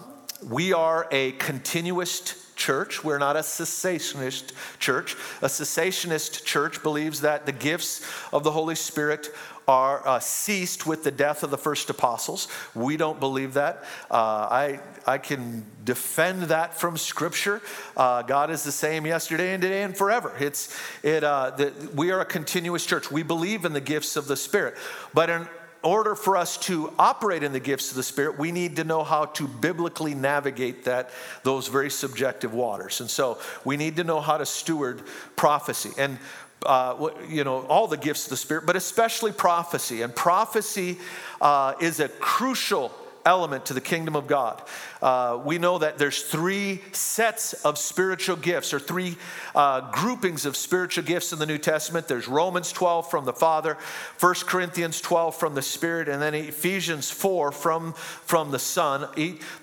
we 0.50 0.74
are 0.74 1.08
a 1.12 1.32
continuous 1.34 2.51
church. 2.62 3.04
We're 3.04 3.18
not 3.18 3.36
a 3.36 3.40
cessationist 3.40 4.52
church. 4.78 5.16
A 5.42 5.48
cessationist 5.48 6.44
church 6.46 6.84
believes 6.84 7.22
that 7.22 7.48
the 7.48 7.52
gifts 7.52 8.06
of 8.32 8.44
the 8.44 8.52
Holy 8.52 8.76
Spirit 8.76 9.30
are 9.68 10.08
uh, 10.08 10.20
ceased 10.20 10.86
with 10.86 11.04
the 11.04 11.12
death 11.12 11.42
of 11.44 11.50
the 11.50 11.58
first 11.58 11.90
apostles. 11.90 12.48
We 12.76 12.98
don't 12.98 13.20
believe 13.20 13.54
that. 13.56 13.84
Uh, 14.12 14.48
I, 14.52 14.80
I 15.08 15.18
can 15.18 15.66
defend 15.84 16.44
that 16.44 16.80
from 16.80 16.98
Scripture. 16.98 17.62
Uh, 17.98 18.22
God 18.22 18.52
is 18.52 18.64
the 18.64 18.72
same 18.72 19.08
yesterday 19.08 19.54
and 19.54 19.62
today 19.62 19.84
and 19.84 19.98
forever. 19.98 20.34
It's, 20.40 20.78
it, 21.02 21.24
uh, 21.24 21.52
the, 21.52 21.74
we 21.96 22.12
are 22.12 22.22
a 22.22 22.26
continuous 22.26 22.86
church. 22.86 23.10
We 23.10 23.24
believe 23.24 23.66
in 23.66 23.74
the 23.74 23.82
gifts 23.82 24.16
of 24.16 24.28
the 24.28 24.38
Spirit. 24.38 24.76
But 25.14 25.30
in 25.30 25.48
order 25.84 26.16
for 26.16 26.38
us 26.38 26.58
to 26.58 26.94
operate 27.00 27.44
in 27.44 27.54
the 27.54 27.60
gifts 27.60 27.90
of 27.90 27.98
the 27.98 28.04
Spirit, 28.04 28.38
we 28.38 28.52
need 28.52 28.76
to 28.76 28.84
know 28.84 29.04
how 29.04 29.26
to 29.26 29.48
biblically 29.48 30.14
navigate 30.14 30.86
that, 30.86 31.10
those 31.44 31.68
very 31.68 31.90
subjective 31.90 32.54
waters. 32.54 33.02
And 33.02 33.10
so 33.10 33.40
we 33.66 33.78
need 33.78 33.96
to 33.98 34.04
know 34.04 34.22
how 34.22 34.38
to 34.38 34.46
steward 34.46 35.02
prophecy. 35.36 35.92
And 35.98 36.18
uh, 36.66 37.10
you 37.28 37.44
know, 37.44 37.62
all 37.62 37.88
the 37.88 37.98
gifts 37.98 38.26
of 38.26 38.30
the 38.30 38.38
Spirit, 38.38 38.66
but 38.66 38.76
especially 38.76 39.32
prophecy. 39.32 40.04
And 40.04 40.16
prophecy 40.16 41.00
uh, 41.40 41.74
is 41.82 42.00
a 42.00 42.08
crucial 42.08 42.92
element 43.26 43.66
to 43.68 43.74
the 43.74 43.82
kingdom 43.82 44.16
of 44.16 44.28
God. 44.28 44.62
Uh, 45.02 45.42
we 45.44 45.58
know 45.58 45.80
that 45.80 45.98
there's 45.98 46.22
three 46.22 46.80
sets 46.92 47.54
of 47.66 47.78
spiritual 47.78 48.36
gifts 48.36 48.72
or 48.72 48.80
three 48.80 49.18
uh, 49.56 49.90
groupings 49.92 50.46
of 50.46 50.56
spiritual 50.56 51.04
gifts 51.04 51.34
in 51.34 51.40
the 51.40 51.46
New 51.46 51.58
Testament. 51.58 52.08
There's 52.08 52.28
Romans 52.28 52.72
12 52.72 53.10
from 53.10 53.26
the 53.26 53.34
Father, 53.34 53.78
1 54.20 54.36
Corinthians 54.46 55.02
12 55.02 55.36
from 55.36 55.56
the 55.56 55.62
Spirit, 55.64 56.08
and 56.08 56.22
then 56.22 56.36
Ephesians 56.36 57.10
4 57.10 57.52
from, 57.52 57.94
from 57.94 58.52
the 58.52 58.60
Son. 58.60 59.08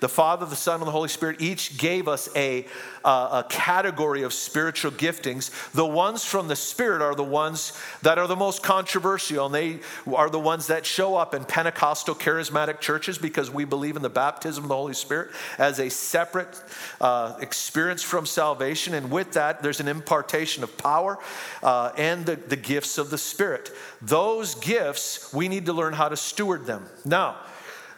The 0.01 0.09
Father, 0.09 0.45
the 0.45 0.57
Son, 0.57 0.81
and 0.81 0.87
the 0.87 0.91
Holy 0.91 1.09
Spirit 1.09 1.41
each 1.41 1.77
gave 1.77 2.09
us 2.09 2.27
a, 2.35 2.65
uh, 3.05 3.43
a 3.45 3.49
category 3.49 4.23
of 4.23 4.33
spiritual 4.33 4.91
giftings. 4.91 5.71
The 5.71 5.85
ones 5.85 6.25
from 6.25 6.49
the 6.49 6.57
Spirit 6.57 7.01
are 7.01 7.15
the 7.15 7.23
ones 7.23 7.71
that 8.01 8.17
are 8.17 8.27
the 8.27 8.35
most 8.35 8.61
controversial, 8.61 9.45
and 9.45 9.55
they 9.55 9.79
are 10.13 10.29
the 10.29 10.39
ones 10.39 10.67
that 10.67 10.85
show 10.85 11.15
up 11.15 11.33
in 11.33 11.45
Pentecostal 11.45 12.15
charismatic 12.15 12.81
churches 12.81 13.17
because 13.17 13.49
we 13.49 13.63
believe 13.63 13.95
in 13.95 14.01
the 14.01 14.09
baptism 14.09 14.65
of 14.65 14.67
the 14.67 14.75
Holy 14.75 14.93
Spirit 14.93 15.28
as 15.57 15.79
a 15.79 15.89
separate 15.89 16.61
uh, 17.01 17.37
experience 17.41 18.03
from 18.03 18.25
salvation. 18.25 18.93
And 18.93 19.11
with 19.11 19.33
that, 19.33 19.61
there's 19.61 19.79
an 19.79 19.87
impartation 19.87 20.63
of 20.63 20.77
power 20.77 21.17
uh, 21.63 21.91
and 21.97 22.25
the, 22.25 22.35
the 22.35 22.55
gifts 22.55 22.97
of 22.97 23.09
the 23.09 23.17
Spirit. 23.17 23.71
Those 24.01 24.55
gifts, 24.55 25.33
we 25.33 25.47
need 25.47 25.65
to 25.65 25.73
learn 25.73 25.93
how 25.93 26.09
to 26.09 26.17
steward 26.17 26.65
them. 26.65 26.85
Now, 27.05 27.37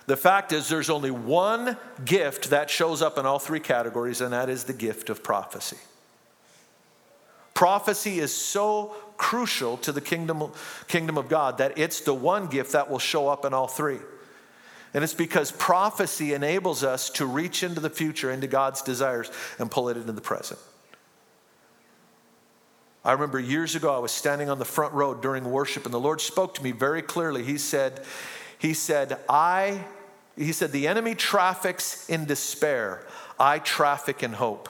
the 0.08 0.18
fact 0.18 0.52
is, 0.52 0.68
there's 0.68 0.90
only 0.90 1.12
one 1.12 1.78
gift 2.04 2.50
that 2.50 2.70
shows 2.70 3.02
up 3.02 3.18
in 3.18 3.26
all 3.26 3.40
three 3.40 3.60
categories, 3.60 4.20
and 4.20 4.34
that 4.34 4.50
is 4.50 4.64
the 4.64 4.74
gift 4.74 5.10
of 5.10 5.24
prophecy. 5.24 5.78
Prophecy 7.54 8.20
is 8.20 8.36
so 8.36 8.96
crucial 9.18 9.78
to 9.78 9.92
the 9.92 10.02
kingdom, 10.02 10.52
kingdom 10.88 11.18
of 11.18 11.30
God 11.30 11.60
that 11.60 11.78
it's 11.78 12.02
the 12.02 12.14
one 12.14 12.48
gift 12.48 12.72
that 12.72 12.90
will 12.90 13.00
show 13.00 13.28
up 13.28 13.46
in 13.46 13.54
all 13.54 13.68
three. 13.68 14.00
And 14.94 15.04
it's 15.04 15.14
because 15.14 15.52
prophecy 15.52 16.34
enables 16.34 16.84
us 16.84 17.10
to 17.12 17.26
reach 17.26 17.64
into 17.64 17.80
the 17.80 17.90
future, 17.90 18.30
into 18.32 18.48
God's 18.48 18.82
desires, 18.82 19.32
and 19.58 19.72
pull 19.72 19.90
it 19.90 19.98
into 19.98 20.12
the 20.12 20.22
present. 20.22 20.60
I 23.04 23.14
remember 23.14 23.40
years 23.40 23.76
ago, 23.76 23.96
I 23.96 24.00
was 24.00 24.12
standing 24.12 24.50
on 24.50 24.60
the 24.60 24.66
front 24.66 24.94
row 24.94 25.14
during 25.14 25.50
worship, 25.50 25.86
and 25.86 25.94
the 25.94 26.00
Lord 26.00 26.22
spoke 26.22 26.54
to 26.56 26.64
me 26.64 26.72
very 26.72 27.02
clearly. 27.02 27.44
He 27.44 27.58
said, 27.58 28.02
He 28.60 28.74
said, 28.74 29.18
I 29.28 29.86
he 30.38 30.52
said, 30.52 30.72
The 30.72 30.88
enemy 30.88 31.16
traffics 31.16 32.10
in 32.10 32.26
despair, 32.26 33.06
I 33.40 33.60
traffic 33.60 34.24
in 34.24 34.34
hope. 34.34 34.70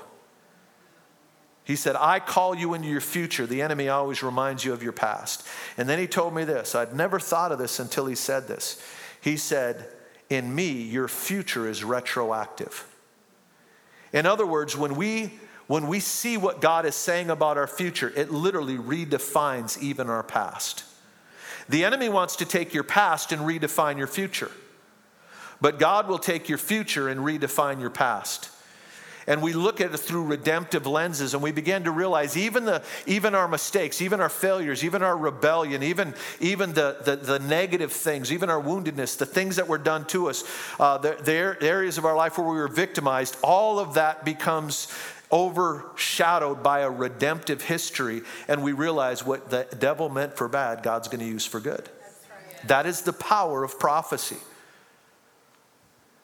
He 1.63 1.75
said, 1.75 1.95
I 1.95 2.19
call 2.19 2.55
you 2.55 2.73
into 2.73 2.87
your 2.87 3.01
future. 3.01 3.45
The 3.45 3.61
enemy 3.61 3.87
always 3.87 4.23
reminds 4.23 4.65
you 4.65 4.73
of 4.73 4.81
your 4.81 4.91
past. 4.91 5.47
And 5.77 5.87
then 5.87 5.99
he 5.99 6.07
told 6.07 6.33
me 6.33 6.43
this. 6.43 6.73
I'd 6.73 6.93
never 6.93 7.19
thought 7.19 7.51
of 7.51 7.59
this 7.59 7.79
until 7.79 8.07
he 8.07 8.15
said 8.15 8.47
this. 8.47 8.81
He 9.21 9.37
said, 9.37 9.87
In 10.31 10.55
me, 10.55 10.71
your 10.71 11.09
future 11.09 11.67
is 11.67 11.83
retroactive. 11.83 12.87
In 14.13 14.25
other 14.25 14.45
words, 14.45 14.77
when 14.77 14.95
we 14.95 15.33
when 15.67 15.87
we 15.87 15.99
see 15.99 16.37
what 16.37 16.61
God 16.61 16.85
is 16.85 16.95
saying 16.95 17.29
about 17.29 17.57
our 17.57 17.67
future, 17.67 18.11
it 18.15 18.31
literally 18.31 18.77
redefines 18.77 19.81
even 19.81 20.09
our 20.09 20.23
past. 20.23 20.85
The 21.67 21.83
enemy 21.83 22.07
wants 22.07 22.37
to 22.37 22.45
take 22.45 22.73
your 22.73 22.83
past 22.83 23.33
and 23.33 23.41
redefine 23.41 23.97
your 23.97 24.07
future. 24.07 24.51
But 25.59 25.79
God 25.79 26.07
will 26.07 26.19
take 26.19 26.47
your 26.47 26.57
future 26.57 27.09
and 27.09 27.21
redefine 27.21 27.81
your 27.81 27.89
past. 27.89 28.49
And 29.27 29.41
we 29.41 29.53
look 29.53 29.81
at 29.81 29.93
it 29.93 29.97
through 29.97 30.25
redemptive 30.25 30.87
lenses 30.87 31.33
and 31.33 31.43
we 31.43 31.51
begin 31.51 31.83
to 31.83 31.91
realize 31.91 32.35
even, 32.35 32.65
the, 32.65 32.83
even 33.05 33.35
our 33.35 33.47
mistakes, 33.47 34.01
even 34.01 34.19
our 34.19 34.29
failures, 34.29 34.83
even 34.83 35.03
our 35.03 35.15
rebellion, 35.15 35.83
even, 35.83 36.15
even 36.39 36.73
the, 36.73 36.97
the, 37.03 37.15
the 37.15 37.39
negative 37.39 37.91
things, 37.91 38.31
even 38.31 38.49
our 38.49 38.61
woundedness, 38.61 39.17
the 39.17 39.25
things 39.25 39.57
that 39.57 39.67
were 39.67 39.77
done 39.77 40.05
to 40.05 40.27
us, 40.27 40.43
uh, 40.79 40.97
the, 40.97 41.17
the 41.23 41.57
areas 41.61 41.97
of 41.97 42.05
our 42.05 42.15
life 42.15 42.37
where 42.37 42.47
we 42.47 42.55
were 42.55 42.67
victimized, 42.67 43.37
all 43.43 43.79
of 43.79 43.93
that 43.93 44.25
becomes 44.25 44.87
overshadowed 45.31 46.61
by 46.61 46.79
a 46.79 46.89
redemptive 46.89 47.61
history. 47.61 48.21
And 48.47 48.63
we 48.63 48.73
realize 48.73 49.25
what 49.25 49.49
the 49.49 49.67
devil 49.77 50.09
meant 50.09 50.35
for 50.35 50.47
bad, 50.47 50.83
God's 50.83 51.07
going 51.07 51.21
to 51.21 51.25
use 51.25 51.45
for 51.45 51.59
good. 51.59 51.89
Right. 51.89 52.67
That 52.67 52.85
is 52.85 53.01
the 53.01 53.13
power 53.13 53.63
of 53.63 53.79
prophecy. 53.79 54.37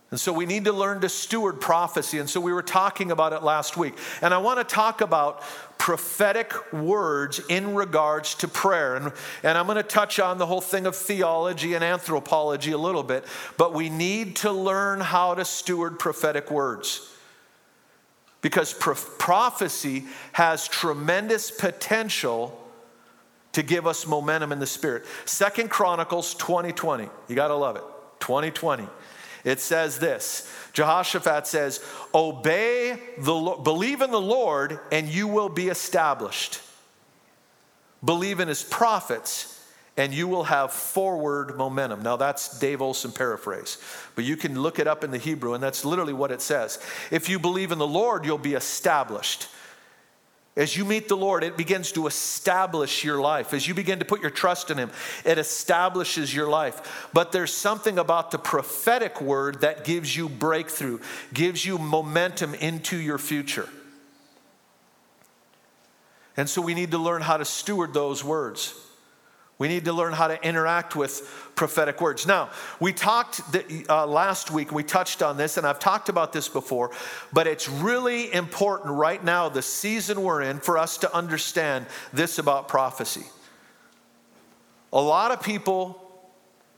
And 0.10 0.20
so 0.20 0.32
we 0.32 0.46
need 0.46 0.66
to 0.66 0.72
learn 0.72 1.02
to 1.02 1.10
steward 1.10 1.60
prophecy. 1.60 2.18
And 2.20 2.30
so 2.30 2.40
we 2.40 2.54
were 2.54 2.64
talking 2.64 3.12
about 3.12 3.34
it 3.34 3.44
last 3.44 3.76
week. 3.76 3.94
And 4.22 4.34
I 4.34 4.38
want 4.38 4.58
to 4.58 4.64
talk 4.64 5.02
about 5.02 5.42
prophetic 5.78 6.72
words 6.72 7.42
in 7.50 7.76
regards 7.76 8.36
to 8.36 8.48
prayer. 8.48 8.96
And, 8.96 9.12
and 9.44 9.58
I'm 9.58 9.66
going 9.66 9.76
to 9.76 9.84
touch 9.84 10.18
on 10.20 10.38
the 10.38 10.46
whole 10.46 10.62
thing 10.62 10.86
of 10.86 10.96
theology 10.96 11.74
and 11.74 11.84
anthropology 11.84 12.72
a 12.72 12.78
little 12.78 13.04
bit. 13.04 13.26
But 13.58 13.74
we 13.74 13.90
need 13.90 14.38
to 14.38 14.52
learn 14.52 15.02
how 15.02 15.34
to 15.36 15.44
steward 15.44 16.00
prophetic 16.00 16.52
words. 16.52 17.14
Because 18.42 18.74
pro- 18.74 18.96
prophecy 18.96 20.06
has 20.32 20.70
tremendous 20.70 21.52
potential 21.52 22.64
to 23.52 23.62
give 23.62 23.88
us 23.88 24.08
momentum 24.08 24.54
in 24.54 24.60
the 24.60 24.68
spirit. 24.68 25.04
Second 25.26 25.70
Chronicles 25.70 26.34
2020. 26.36 27.10
You 27.28 27.36
got 27.36 27.50
to 27.50 27.56
love 27.56 27.76
it. 27.76 27.84
2020. 28.20 28.88
It 29.44 29.60
says 29.60 30.00
this 30.00 30.52
Jehoshaphat 30.74 31.48
says, 31.48 31.84
Obey 32.14 33.00
the 33.18 33.60
believe 33.64 34.02
in 34.02 34.12
the 34.12 34.22
Lord, 34.22 34.80
and 34.92 35.08
you 35.08 35.28
will 35.28 35.50
be 35.50 35.70
established. 35.70 36.62
Believe 38.04 38.40
in 38.40 38.48
his 38.48 38.64
prophets, 38.64 39.54
and 39.98 40.14
you 40.14 40.28
will 40.28 40.44
have 40.44 40.72
forward 40.72 41.58
momentum. 41.58 42.04
Now, 42.04 42.16
that's 42.16 42.60
Dave 42.60 42.82
Olson 42.82 43.12
paraphrase, 43.12 43.80
but 44.16 44.24
you 44.24 44.38
can 44.38 44.62
look 44.62 44.78
it 44.78 44.88
up 44.88 45.04
in 45.04 45.10
the 45.10 45.18
Hebrew, 45.18 45.56
and 45.56 45.64
that's 45.64 45.84
literally 45.84 46.14
what 46.14 46.32
it 46.32 46.42
says. 46.42 46.80
If 47.10 47.28
you 47.28 47.40
believe 47.40 47.72
in 47.72 47.80
the 47.80 47.88
Lord, 47.88 48.24
you'll 48.24 48.38
be 48.38 48.54
established. 48.54 49.48
As 50.58 50.76
you 50.76 50.86
meet 50.86 51.08
the 51.08 51.16
Lord, 51.16 51.44
it 51.44 51.56
begins 51.56 51.92
to 51.92 52.08
establish 52.08 53.04
your 53.04 53.22
life. 53.22 53.54
As 53.54 53.68
you 53.68 53.76
begin 53.76 54.00
to 54.00 54.06
put 54.06 54.22
your 54.22 54.32
trust 54.32 54.72
in 54.72 54.80
Him, 54.80 54.90
it 55.24 55.38
establishes 55.38 56.34
your 56.34 56.50
life. 56.50 57.08
But 57.14 57.32
there's 57.32 57.54
something 57.54 58.00
about 58.00 58.32
the 58.32 58.40
prophetic 58.40 59.22
word 59.22 59.62
that 59.62 59.86
gives 59.86 60.18
you 60.18 60.28
breakthrough, 60.28 61.00
gives 61.32 61.64
you 61.64 61.78
momentum 61.78 62.56
into 62.56 62.98
your 62.98 63.20
future. 63.20 63.70
And 66.36 66.50
so 66.50 66.60
we 66.60 66.74
need 66.74 66.90
to 66.90 66.98
learn 66.98 67.22
how 67.22 67.38
to 67.38 67.46
steward 67.46 67.94
those 67.94 68.24
words. 68.24 68.74
We 69.60 69.68
need 69.68 69.86
to 69.86 69.94
learn 69.94 70.14
how 70.14 70.28
to 70.28 70.42
interact 70.48 70.96
with 70.96 71.52
prophetic 71.56 72.00
words. 72.00 72.28
Now, 72.28 72.52
we 72.80 72.94
talked 72.94 73.42
uh, 73.90 74.06
last 74.06 74.52
week, 74.52 74.72
we 74.72 74.84
touched 74.84 75.24
on 75.24 75.38
this, 75.38 75.58
and 75.58 75.66
I've 75.66 75.80
talked 75.80 76.10
about 76.10 76.32
this 76.32 76.48
before, 76.48 76.92
but 77.34 77.48
it's 77.48 77.68
really 77.68 78.32
important 78.32 78.94
right 78.94 79.24
now, 79.24 79.50
the 79.50 79.64
season 79.64 80.22
we're 80.22 80.44
in, 80.44 80.60
for 80.60 80.78
us 80.78 80.98
to 81.00 81.14
understand 81.14 81.88
this 82.14 82.38
about 82.38 82.68
prophecy. 82.68 83.26
A 84.94 85.02
lot 85.02 85.32
of 85.32 85.42
people 85.42 86.04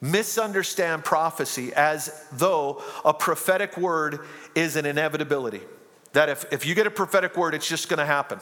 misunderstand 0.02 1.04
prophecy 1.04 1.74
as 1.74 2.26
though 2.32 2.82
a 3.04 3.14
prophetic 3.14 3.78
word 3.78 4.22
is 4.56 4.78
an 4.78 4.86
inevitability. 4.86 5.62
That 6.14 6.30
if, 6.30 6.46
if 6.52 6.66
you 6.66 6.76
get 6.76 6.88
a 6.88 6.92
prophetic 6.92 7.36
word, 7.36 7.54
it's 7.54 7.68
just 7.68 7.90
going 7.90 8.00
to 8.00 8.06
happen. 8.06 8.40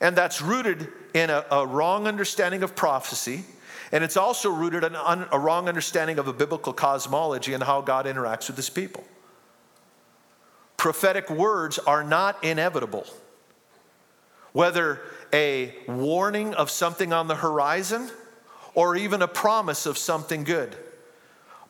And 0.00 0.16
that's 0.16 0.40
rooted 0.40 0.88
in 1.14 1.30
a, 1.30 1.44
a 1.50 1.66
wrong 1.66 2.06
understanding 2.06 2.62
of 2.62 2.74
prophecy. 2.74 3.44
And 3.92 4.02
it's 4.04 4.16
also 4.16 4.50
rooted 4.50 4.84
in 4.84 4.94
un, 4.96 5.26
a 5.32 5.38
wrong 5.38 5.68
understanding 5.68 6.18
of 6.18 6.28
a 6.28 6.32
biblical 6.32 6.72
cosmology 6.72 7.52
and 7.52 7.62
how 7.62 7.80
God 7.80 8.06
interacts 8.06 8.46
with 8.46 8.56
his 8.56 8.70
people. 8.70 9.04
Prophetic 10.76 11.28
words 11.28 11.78
are 11.78 12.02
not 12.02 12.42
inevitable. 12.42 13.06
Whether 14.52 15.00
a 15.32 15.74
warning 15.86 16.54
of 16.54 16.70
something 16.70 17.12
on 17.12 17.28
the 17.28 17.36
horizon 17.36 18.10
or 18.74 18.96
even 18.96 19.22
a 19.22 19.28
promise 19.28 19.86
of 19.86 19.98
something 19.98 20.44
good. 20.44 20.76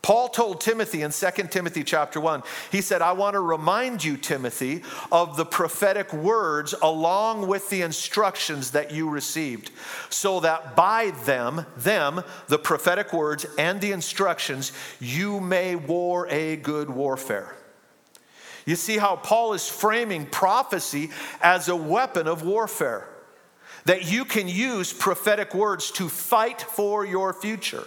Paul 0.03 0.29
told 0.29 0.63
Timothy 0.63 1.03
in 1.03 1.11
2 1.11 1.31
Timothy 1.51 1.85
chapter 1.85 2.21
1, 2.21 2.43
he 2.73 2.81
said, 2.81 3.03
I 3.03 3.13
want 3.13 3.35
to 3.35 3.41
remind 3.41 4.03
you, 4.03 4.17
Timothy, 4.17 4.83
of 5.13 5.37
the 5.37 5.45
prophetic 5.45 6.13
words 6.15 6.75
along 6.81 7.47
with 7.47 7.69
the 7.69 7.83
instructions 7.83 8.71
that 8.71 8.93
you 8.93 9.11
received, 9.11 9.71
so 10.09 10.41
that 10.41 10.75
by 10.75 11.11
them, 11.27 11.67
them, 11.77 12.23
the 12.49 12.59
prophetic 12.59 13.13
words 13.13 13.45
and 13.59 13.81
the 13.81 13.93
instructions, 13.93 14.73
you 15.01 15.39
may 15.39 15.77
war 15.77 16.27
a 16.29 16.57
good 16.57 16.89
warfare. 16.89 17.55
You 18.65 18.77
see 18.77 18.97
how 18.97 19.17
Paul 19.17 19.53
is 19.53 19.69
framing 19.69 20.25
prophecy 20.25 21.11
as 21.43 21.69
a 21.69 21.77
weapon 21.77 22.27
of 22.27 22.43
warfare, 22.43 23.07
that 23.85 24.11
you 24.11 24.25
can 24.25 24.49
use 24.49 24.95
prophetic 24.95 25.55
words 25.55 25.91
to 25.93 26.09
fight 26.09 26.63
for 26.63 27.05
your 27.05 27.35
future. 27.35 27.85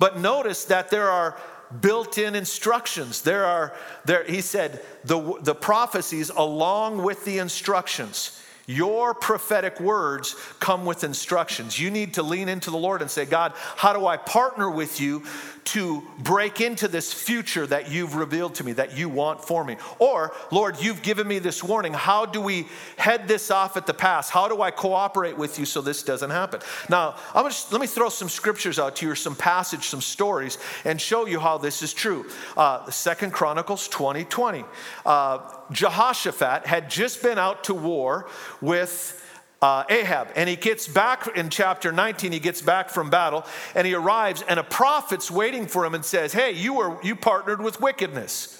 But 0.00 0.18
notice 0.18 0.64
that 0.64 0.90
there 0.90 1.10
are 1.10 1.36
built 1.80 2.18
in 2.18 2.34
instructions. 2.34 3.22
There 3.22 3.44
are, 3.44 3.76
there, 4.06 4.24
he 4.24 4.40
said, 4.40 4.82
the, 5.04 5.38
the 5.42 5.54
prophecies 5.54 6.30
along 6.30 7.04
with 7.04 7.24
the 7.24 7.38
instructions. 7.38 8.42
Your 8.66 9.14
prophetic 9.14 9.78
words 9.78 10.36
come 10.58 10.86
with 10.86 11.04
instructions. 11.04 11.78
You 11.78 11.90
need 11.90 12.14
to 12.14 12.22
lean 12.22 12.48
into 12.48 12.70
the 12.70 12.78
Lord 12.78 13.02
and 13.02 13.10
say, 13.10 13.26
God, 13.26 13.52
how 13.76 13.92
do 13.92 14.06
I 14.06 14.16
partner 14.16 14.70
with 14.70 15.00
you 15.00 15.22
to 15.64 16.02
break 16.18 16.60
into 16.60 16.88
this 16.88 17.12
future 17.12 17.66
that 17.66 17.90
you've 17.90 18.16
revealed 18.16 18.54
to 18.56 18.64
me, 18.64 18.72
that 18.72 18.96
you 18.96 19.08
want 19.08 19.44
for 19.44 19.64
me. 19.64 19.76
Or, 19.98 20.32
Lord, 20.50 20.80
you've 20.80 21.02
given 21.02 21.28
me 21.28 21.38
this 21.38 21.62
warning. 21.62 21.92
How 21.92 22.26
do 22.26 22.40
we 22.40 22.66
head 22.96 23.28
this 23.28 23.50
off 23.50 23.76
at 23.76 23.86
the 23.86 23.94
pass? 23.94 24.30
How 24.30 24.48
do 24.48 24.62
I 24.62 24.70
cooperate 24.70 25.36
with 25.36 25.58
you 25.58 25.64
so 25.64 25.80
this 25.80 26.02
doesn't 26.02 26.30
happen? 26.30 26.60
Now, 26.88 27.16
I'm 27.34 27.46
just, 27.46 27.72
let 27.72 27.80
me 27.80 27.86
throw 27.86 28.08
some 28.08 28.28
scriptures 28.28 28.78
out 28.78 28.96
to 28.96 29.06
you, 29.06 29.12
or 29.12 29.16
some 29.16 29.36
passage, 29.36 29.86
some 29.86 30.00
stories, 30.00 30.58
and 30.84 31.00
show 31.00 31.26
you 31.26 31.38
how 31.38 31.58
this 31.58 31.82
is 31.82 31.92
true. 31.92 32.26
Uh, 32.56 32.88
Second 32.90 33.32
Chronicles 33.32 33.88
20 33.88 34.24
20. 34.24 34.64
Uh, 35.04 35.38
Jehoshaphat 35.70 36.66
had 36.66 36.90
just 36.90 37.22
been 37.22 37.38
out 37.38 37.64
to 37.64 37.74
war 37.74 38.28
with 38.60 39.19
uh, 39.62 39.84
Ahab. 39.88 40.28
And 40.36 40.48
he 40.48 40.56
gets 40.56 40.88
back 40.88 41.36
in 41.36 41.50
chapter 41.50 41.92
19, 41.92 42.32
he 42.32 42.40
gets 42.40 42.62
back 42.62 42.90
from 42.90 43.10
battle 43.10 43.44
and 43.74 43.86
he 43.86 43.94
arrives, 43.94 44.42
and 44.48 44.58
a 44.58 44.64
prophet's 44.64 45.30
waiting 45.30 45.66
for 45.66 45.84
him 45.84 45.94
and 45.94 46.04
says, 46.04 46.32
Hey, 46.32 46.52
you, 46.52 46.74
were, 46.74 47.02
you 47.02 47.14
partnered 47.16 47.62
with 47.62 47.80
wickedness. 47.80 48.56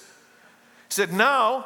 He 0.87 0.93
said, 0.93 1.11
Now 1.13 1.65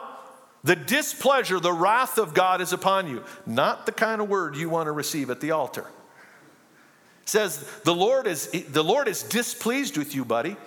the 0.64 0.76
displeasure, 0.76 1.60
the 1.60 1.74
wrath 1.74 2.18
of 2.18 2.34
God 2.34 2.60
is 2.60 2.74
upon 2.74 3.08
you. 3.08 3.24
Not 3.46 3.86
the 3.86 3.92
kind 3.92 4.20
of 4.20 4.30
word 4.30 4.56
you 4.56 4.70
want 4.70 4.88
to 4.88 4.92
receive 4.92 5.30
at 5.30 5.40
the 5.40 5.52
altar. 5.52 5.86
says, 7.26 7.70
the 7.84 7.94
Lord, 7.94 8.26
is, 8.26 8.50
the 8.70 8.84
Lord 8.84 9.08
is 9.08 9.22
displeased 9.22 9.96
with 9.96 10.16
you, 10.16 10.26
buddy 10.26 10.58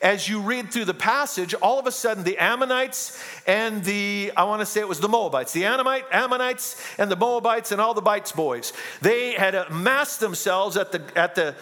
as 0.00 0.28
you 0.28 0.40
read 0.40 0.72
through 0.72 0.86
the 0.86 0.94
passage, 0.94 1.54
all 1.54 1.78
of 1.78 1.86
a 1.86 1.92
sudden 1.92 2.24
the 2.24 2.38
Ammonites 2.38 3.22
and 3.46 3.84
the, 3.84 4.32
I 4.36 4.44
want 4.44 4.60
to 4.60 4.66
say 4.66 4.80
it 4.80 4.88
was 4.88 5.00
the 5.00 5.08
Moabites, 5.08 5.52
the 5.52 5.66
Ammonite, 5.66 6.04
Ammonites 6.10 6.82
and 6.98 7.10
the 7.10 7.16
Moabites 7.16 7.70
and 7.72 7.80
all 7.80 7.92
the 7.92 8.00
Bites 8.00 8.32
boys, 8.32 8.72
they 9.02 9.32
had 9.32 9.54
amassed 9.54 10.20
themselves 10.20 10.76
at 10.76 10.92
the, 10.92 11.02
at 11.16 11.34
the, 11.34 11.54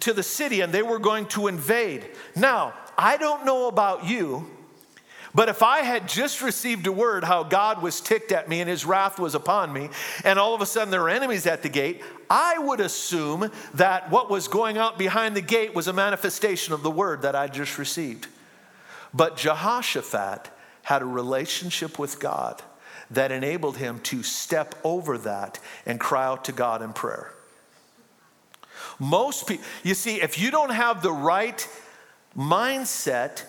to 0.00 0.12
the 0.12 0.22
city 0.22 0.60
and 0.60 0.72
they 0.72 0.82
were 0.82 0.98
going 0.98 1.26
to 1.26 1.46
invade. 1.46 2.06
Now, 2.34 2.74
I 2.98 3.16
don't 3.16 3.44
know 3.44 3.68
about 3.68 4.06
you, 4.06 4.50
but 5.36 5.50
if 5.50 5.62
I 5.62 5.80
had 5.80 6.08
just 6.08 6.40
received 6.40 6.86
a 6.86 6.92
word 6.92 7.22
how 7.22 7.42
God 7.42 7.82
was 7.82 8.00
ticked 8.00 8.32
at 8.32 8.48
me 8.48 8.62
and 8.62 8.70
his 8.70 8.86
wrath 8.86 9.18
was 9.18 9.34
upon 9.34 9.70
me, 9.70 9.90
and 10.24 10.38
all 10.38 10.54
of 10.54 10.62
a 10.62 10.66
sudden 10.66 10.90
there 10.90 11.02
were 11.02 11.10
enemies 11.10 11.46
at 11.46 11.62
the 11.62 11.68
gate, 11.68 12.00
I 12.30 12.58
would 12.58 12.80
assume 12.80 13.50
that 13.74 14.10
what 14.10 14.30
was 14.30 14.48
going 14.48 14.78
out 14.78 14.96
behind 14.96 15.36
the 15.36 15.42
gate 15.42 15.74
was 15.74 15.88
a 15.88 15.92
manifestation 15.92 16.72
of 16.72 16.82
the 16.82 16.90
word 16.90 17.20
that 17.20 17.36
I 17.36 17.48
just 17.48 17.76
received. 17.76 18.28
But 19.12 19.36
Jehoshaphat 19.36 20.48
had 20.84 21.02
a 21.02 21.06
relationship 21.06 21.98
with 21.98 22.18
God 22.18 22.62
that 23.10 23.30
enabled 23.30 23.76
him 23.76 24.00
to 24.04 24.22
step 24.22 24.74
over 24.84 25.18
that 25.18 25.58
and 25.84 26.00
cry 26.00 26.24
out 26.24 26.46
to 26.46 26.52
God 26.52 26.80
in 26.80 26.94
prayer. 26.94 27.34
Most 28.98 29.46
people, 29.46 29.66
you 29.82 29.92
see, 29.92 30.22
if 30.22 30.38
you 30.38 30.50
don't 30.50 30.70
have 30.70 31.02
the 31.02 31.12
right 31.12 31.68
mindset 32.34 33.44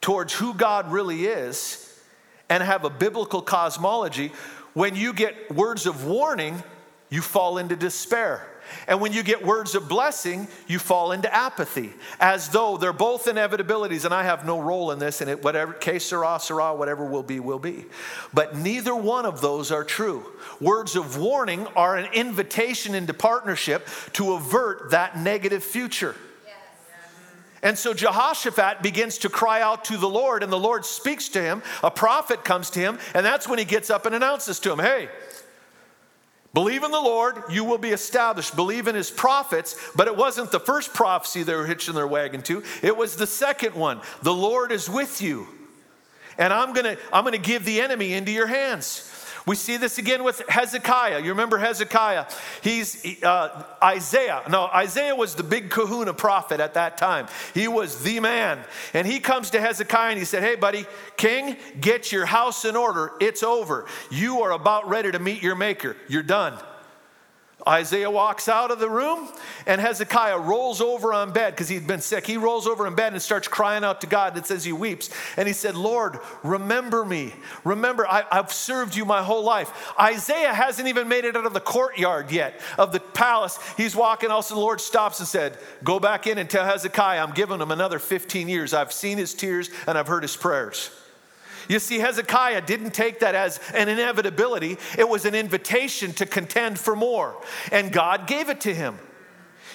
towards 0.00 0.32
who 0.32 0.54
God 0.54 0.90
really 0.90 1.26
is 1.26 1.82
and 2.48 2.62
have 2.62 2.84
a 2.84 2.90
biblical 2.90 3.42
cosmology, 3.42 4.32
when 4.72 4.94
you 4.94 5.12
get 5.12 5.54
words 5.54 5.86
of 5.86 6.04
warning, 6.04 6.62
you 7.10 7.22
fall 7.22 7.58
into 7.58 7.76
despair. 7.76 8.46
And 8.88 9.00
when 9.00 9.12
you 9.12 9.22
get 9.22 9.44
words 9.44 9.74
of 9.74 9.88
blessing, 9.88 10.48
you 10.66 10.78
fall 10.78 11.12
into 11.12 11.32
apathy, 11.32 11.92
as 12.20 12.48
though 12.48 12.76
they're 12.76 12.92
both 12.92 13.26
inevitabilities, 13.26 14.04
and 14.04 14.12
I 14.12 14.24
have 14.24 14.44
no 14.44 14.60
role 14.60 14.90
in 14.90 14.98
this, 14.98 15.20
and 15.20 15.30
it, 15.30 15.42
whatever 15.42 15.72
case 15.72 16.06
sera, 16.06 16.38
sera, 16.40 16.74
whatever 16.74 17.04
will 17.04 17.22
be, 17.22 17.40
will 17.40 17.58
be. 17.58 17.86
But 18.34 18.56
neither 18.56 18.94
one 18.94 19.24
of 19.24 19.40
those 19.40 19.70
are 19.70 19.84
true. 19.84 20.26
Words 20.60 20.96
of 20.96 21.16
warning 21.16 21.66
are 21.76 21.96
an 21.96 22.12
invitation 22.12 22.94
into 22.94 23.14
partnership 23.14 23.86
to 24.14 24.34
avert 24.34 24.90
that 24.90 25.16
negative 25.18 25.62
future. 25.62 26.16
And 27.66 27.76
so 27.76 27.92
Jehoshaphat 27.92 28.80
begins 28.80 29.18
to 29.18 29.28
cry 29.28 29.60
out 29.60 29.86
to 29.86 29.96
the 29.96 30.08
Lord, 30.08 30.44
and 30.44 30.52
the 30.52 30.56
Lord 30.56 30.84
speaks 30.84 31.28
to 31.30 31.42
him. 31.42 31.64
A 31.82 31.90
prophet 31.90 32.44
comes 32.44 32.70
to 32.70 32.78
him, 32.78 33.00
and 33.12 33.26
that's 33.26 33.48
when 33.48 33.58
he 33.58 33.64
gets 33.64 33.90
up 33.90 34.06
and 34.06 34.14
announces 34.14 34.60
to 34.60 34.72
him, 34.72 34.78
Hey, 34.78 35.08
Believe 36.54 36.84
in 36.84 36.92
the 36.92 37.00
Lord, 37.00 37.42
you 37.50 37.64
will 37.64 37.76
be 37.76 37.90
established. 37.90 38.56
Believe 38.56 38.86
in 38.86 38.94
his 38.94 39.10
prophets, 39.10 39.76
but 39.94 40.06
it 40.06 40.16
wasn't 40.16 40.52
the 40.52 40.60
first 40.60 40.94
prophecy 40.94 41.42
they 41.42 41.54
were 41.54 41.66
hitching 41.66 41.94
their 41.94 42.06
wagon 42.06 42.40
to. 42.44 42.62
It 42.82 42.96
was 42.96 43.16
the 43.16 43.26
second 43.26 43.74
one. 43.74 44.00
The 44.22 44.32
Lord 44.32 44.72
is 44.72 44.88
with 44.88 45.20
you. 45.20 45.48
And 46.38 46.52
I'm 46.52 46.72
going 46.72 46.96
to 46.96 47.02
I'm 47.12 47.24
going 47.24 47.32
to 47.32 47.38
give 47.38 47.66
the 47.66 47.82
enemy 47.82 48.14
into 48.14 48.30
your 48.32 48.46
hands. 48.46 49.12
We 49.46 49.54
see 49.54 49.76
this 49.76 49.98
again 49.98 50.24
with 50.24 50.42
Hezekiah. 50.48 51.20
You 51.22 51.30
remember 51.30 51.58
Hezekiah? 51.58 52.26
He's 52.62 53.22
uh, 53.22 53.62
Isaiah. 53.80 54.42
No, 54.50 54.66
Isaiah 54.66 55.14
was 55.14 55.36
the 55.36 55.44
big 55.44 55.70
kahuna 55.70 56.14
prophet 56.14 56.58
at 56.58 56.74
that 56.74 56.98
time. 56.98 57.28
He 57.54 57.68
was 57.68 58.02
the 58.02 58.18
man. 58.18 58.64
And 58.92 59.06
he 59.06 59.20
comes 59.20 59.50
to 59.50 59.60
Hezekiah 59.60 60.10
and 60.10 60.18
he 60.18 60.24
said, 60.24 60.42
Hey, 60.42 60.56
buddy, 60.56 60.84
king, 61.16 61.56
get 61.80 62.10
your 62.10 62.26
house 62.26 62.64
in 62.64 62.74
order. 62.74 63.12
It's 63.20 63.44
over. 63.44 63.86
You 64.10 64.42
are 64.42 64.50
about 64.50 64.88
ready 64.88 65.12
to 65.12 65.20
meet 65.20 65.44
your 65.44 65.54
maker. 65.54 65.96
You're 66.08 66.24
done. 66.24 66.58
Isaiah 67.66 68.10
walks 68.10 68.48
out 68.48 68.70
of 68.70 68.78
the 68.78 68.88
room, 68.88 69.28
and 69.66 69.80
Hezekiah 69.80 70.38
rolls 70.38 70.82
over 70.82 71.12
on 71.12 71.32
bed 71.32 71.54
because 71.54 71.68
he'd 71.68 71.86
been 71.86 72.02
sick. 72.02 72.26
He 72.26 72.36
rolls 72.36 72.66
over 72.66 72.86
in 72.86 72.94
bed 72.94 73.12
and 73.12 73.20
starts 73.20 73.48
crying 73.48 73.82
out 73.82 74.02
to 74.02 74.06
God. 74.06 74.36
It 74.36 74.46
says 74.46 74.62
he 74.62 74.72
weeps. 74.72 75.08
And 75.38 75.48
he 75.48 75.54
said, 75.54 75.74
Lord, 75.74 76.18
remember 76.42 77.04
me. 77.04 77.32
Remember, 77.64 78.06
I, 78.06 78.24
have 78.30 78.52
served 78.52 78.94
you 78.94 79.06
my 79.06 79.22
whole 79.22 79.42
life. 79.42 79.72
Isaiah 79.98 80.52
hasn't 80.52 80.86
even 80.86 81.08
made 81.08 81.24
it 81.24 81.34
out 81.34 81.46
of 81.46 81.54
the 81.54 81.60
courtyard 81.60 82.30
yet 82.30 82.60
of 82.76 82.92
the 82.92 83.00
palace. 83.00 83.58
He's 83.76 83.96
walking, 83.96 84.30
also, 84.30 84.54
the 84.54 84.60
Lord 84.60 84.80
stops 84.80 85.18
and 85.18 85.26
said, 85.26 85.58
Go 85.82 85.98
back 85.98 86.26
in 86.26 86.36
and 86.36 86.48
tell 86.48 86.66
Hezekiah 86.66 87.22
I'm 87.22 87.32
giving 87.32 87.60
him 87.60 87.72
another 87.72 87.98
15 87.98 88.48
years. 88.48 88.74
I've 88.74 88.92
seen 88.92 89.16
his 89.16 89.32
tears 89.32 89.70
and 89.86 89.96
I've 89.96 90.08
heard 90.08 90.22
his 90.22 90.36
prayers. 90.36 90.90
You 91.68 91.78
see, 91.78 91.98
Hezekiah 91.98 92.62
didn't 92.62 92.92
take 92.92 93.20
that 93.20 93.34
as 93.34 93.58
an 93.74 93.88
inevitability, 93.88 94.78
it 94.96 95.08
was 95.08 95.24
an 95.24 95.34
invitation 95.34 96.12
to 96.14 96.26
contend 96.26 96.78
for 96.78 96.94
more. 96.94 97.36
And 97.72 97.92
God 97.92 98.26
gave 98.26 98.48
it 98.48 98.60
to 98.62 98.74
him. 98.74 98.98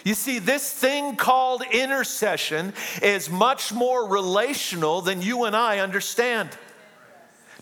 You 0.03 0.15
see, 0.15 0.39
this 0.39 0.71
thing 0.71 1.15
called 1.15 1.63
intercession 1.71 2.73
is 3.01 3.29
much 3.29 3.71
more 3.71 4.07
relational 4.07 5.01
than 5.01 5.21
you 5.21 5.43
and 5.43 5.55
I 5.55 5.79
understand. 5.79 6.49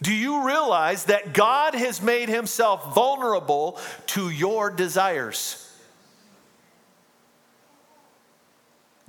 Do 0.01 0.13
you 0.13 0.45
realize 0.45 1.05
that 1.05 1.33
God 1.33 1.75
has 1.75 2.01
made 2.01 2.29
himself 2.29 2.95
vulnerable 2.95 3.77
to 4.07 4.29
your 4.29 4.69
desires? 4.69 5.65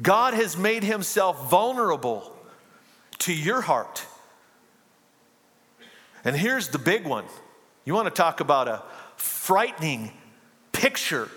God 0.02 0.34
has 0.34 0.56
made 0.56 0.82
himself 0.82 1.48
vulnerable 1.50 2.34
to 3.18 3.32
your 3.32 3.60
heart. 3.60 4.04
And 6.24 6.36
here's 6.36 6.68
the 6.68 6.78
big 6.78 7.04
one 7.04 7.24
you 7.84 7.94
want 7.94 8.06
to 8.06 8.14
talk 8.14 8.40
about 8.40 8.68
a 8.68 8.82
frightening 9.16 10.12
picture 10.72 11.28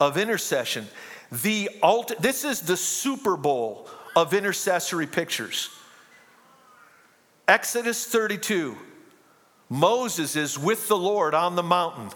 of 0.00 0.18
intercession. 0.18 0.86
The 1.30 1.70
ult- 1.82 2.20
this 2.20 2.44
is 2.44 2.60
the 2.60 2.76
Super 2.76 3.36
Bowl 3.36 3.88
of 4.14 4.34
intercessory 4.34 5.06
pictures. 5.06 5.70
Exodus 7.48 8.06
32. 8.06 8.76
Moses 9.68 10.36
is 10.36 10.58
with 10.58 10.88
the 10.88 10.96
Lord 10.96 11.34
on 11.34 11.56
the 11.56 11.62
mountain. 11.62 12.10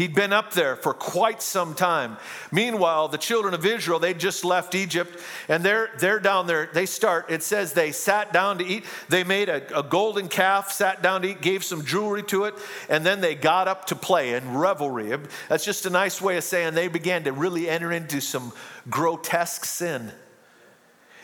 He'd 0.00 0.14
been 0.14 0.32
up 0.32 0.54
there 0.54 0.76
for 0.76 0.94
quite 0.94 1.42
some 1.42 1.74
time. 1.74 2.16
Meanwhile, 2.50 3.08
the 3.08 3.18
children 3.18 3.52
of 3.52 3.66
Israel, 3.66 3.98
they 3.98 4.14
just 4.14 4.46
left 4.46 4.74
Egypt 4.74 5.20
and 5.46 5.62
they're, 5.62 5.90
they're 5.98 6.18
down 6.18 6.46
there. 6.46 6.70
They 6.72 6.86
start, 6.86 7.30
it 7.30 7.42
says 7.42 7.74
they 7.74 7.92
sat 7.92 8.32
down 8.32 8.56
to 8.60 8.64
eat. 8.64 8.86
They 9.10 9.24
made 9.24 9.50
a, 9.50 9.78
a 9.78 9.82
golden 9.82 10.28
calf, 10.28 10.72
sat 10.72 11.02
down 11.02 11.20
to 11.20 11.28
eat, 11.32 11.42
gave 11.42 11.64
some 11.64 11.84
jewelry 11.84 12.22
to 12.28 12.44
it, 12.44 12.54
and 12.88 13.04
then 13.04 13.20
they 13.20 13.34
got 13.34 13.68
up 13.68 13.88
to 13.88 13.94
play 13.94 14.32
and 14.32 14.58
revelry. 14.58 15.14
That's 15.50 15.66
just 15.66 15.84
a 15.84 15.90
nice 15.90 16.18
way 16.18 16.38
of 16.38 16.44
saying 16.44 16.72
they 16.72 16.88
began 16.88 17.24
to 17.24 17.32
really 17.32 17.68
enter 17.68 17.92
into 17.92 18.22
some 18.22 18.54
grotesque 18.88 19.66
sin. 19.66 20.12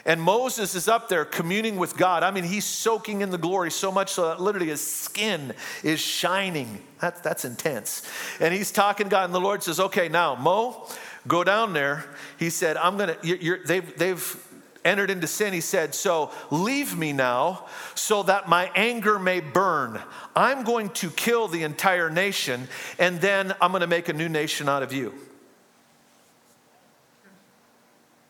And 0.06 0.22
Moses 0.22 0.76
is 0.76 0.86
up 0.86 1.08
there 1.08 1.24
communing 1.24 1.76
with 1.76 1.96
God. 1.96 2.22
I 2.22 2.30
mean, 2.30 2.44
he's 2.44 2.64
soaking 2.64 3.22
in 3.22 3.30
the 3.30 3.38
glory 3.38 3.72
so 3.72 3.90
much 3.90 4.12
so 4.12 4.28
that 4.28 4.40
literally 4.40 4.68
his 4.68 4.80
skin 4.80 5.52
is 5.82 5.98
shining. 5.98 6.80
That, 7.00 7.24
that's 7.24 7.44
intense. 7.44 8.02
And 8.38 8.54
he's 8.54 8.70
talking 8.70 9.08
God, 9.08 9.24
and 9.24 9.34
the 9.34 9.40
Lord 9.40 9.64
says, 9.64 9.80
Okay, 9.80 10.08
now, 10.08 10.36
Mo, 10.36 10.88
go 11.26 11.42
down 11.42 11.72
there. 11.72 12.04
He 12.38 12.50
said, 12.50 12.76
I'm 12.76 12.96
going 12.96 13.16
to, 13.16 13.58
they've, 13.66 13.98
they've 13.98 14.46
entered 14.84 15.10
into 15.10 15.26
sin. 15.26 15.52
He 15.52 15.60
said, 15.60 15.92
So 15.92 16.30
leave 16.52 16.96
me 16.96 17.12
now 17.12 17.66
so 17.96 18.22
that 18.22 18.48
my 18.48 18.70
anger 18.76 19.18
may 19.18 19.40
burn. 19.40 20.00
I'm 20.36 20.62
going 20.62 20.90
to 20.90 21.10
kill 21.10 21.48
the 21.48 21.64
entire 21.64 22.10
nation, 22.10 22.68
and 23.00 23.20
then 23.20 23.56
I'm 23.60 23.72
going 23.72 23.80
to 23.80 23.88
make 23.88 24.08
a 24.08 24.12
new 24.12 24.28
nation 24.28 24.68
out 24.68 24.84
of 24.84 24.92
you. 24.92 25.12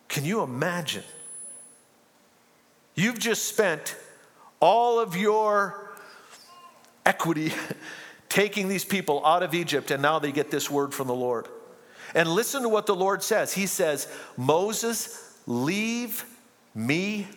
Can 0.09 0.25
you 0.25 0.41
imagine? 0.41 1.05
You've 2.97 3.19
just 3.19 3.45
spent 3.45 3.95
all 4.59 4.99
of 4.99 5.17
your 5.17 5.95
equity 7.05 7.53
taking 8.29 8.69
these 8.69 8.85
people 8.85 9.25
out 9.25 9.43
of 9.43 9.55
Egypt, 9.55 9.91
and 9.91 10.03
now 10.03 10.19
they 10.19 10.33
get 10.33 10.51
this 10.51 10.71
word 10.71 10.93
from 10.93 11.07
the 11.07 11.15
Lord. 11.15 11.47
And 12.15 12.29
listen 12.29 12.63
to 12.63 12.69
what 12.69 12.87
the 12.87 12.95
Lord 12.95 13.23
says. 13.23 13.53
He 13.53 13.67
says, 13.67 14.09
Moses, 14.37 15.37
leave 15.47 16.25
me 16.75 17.29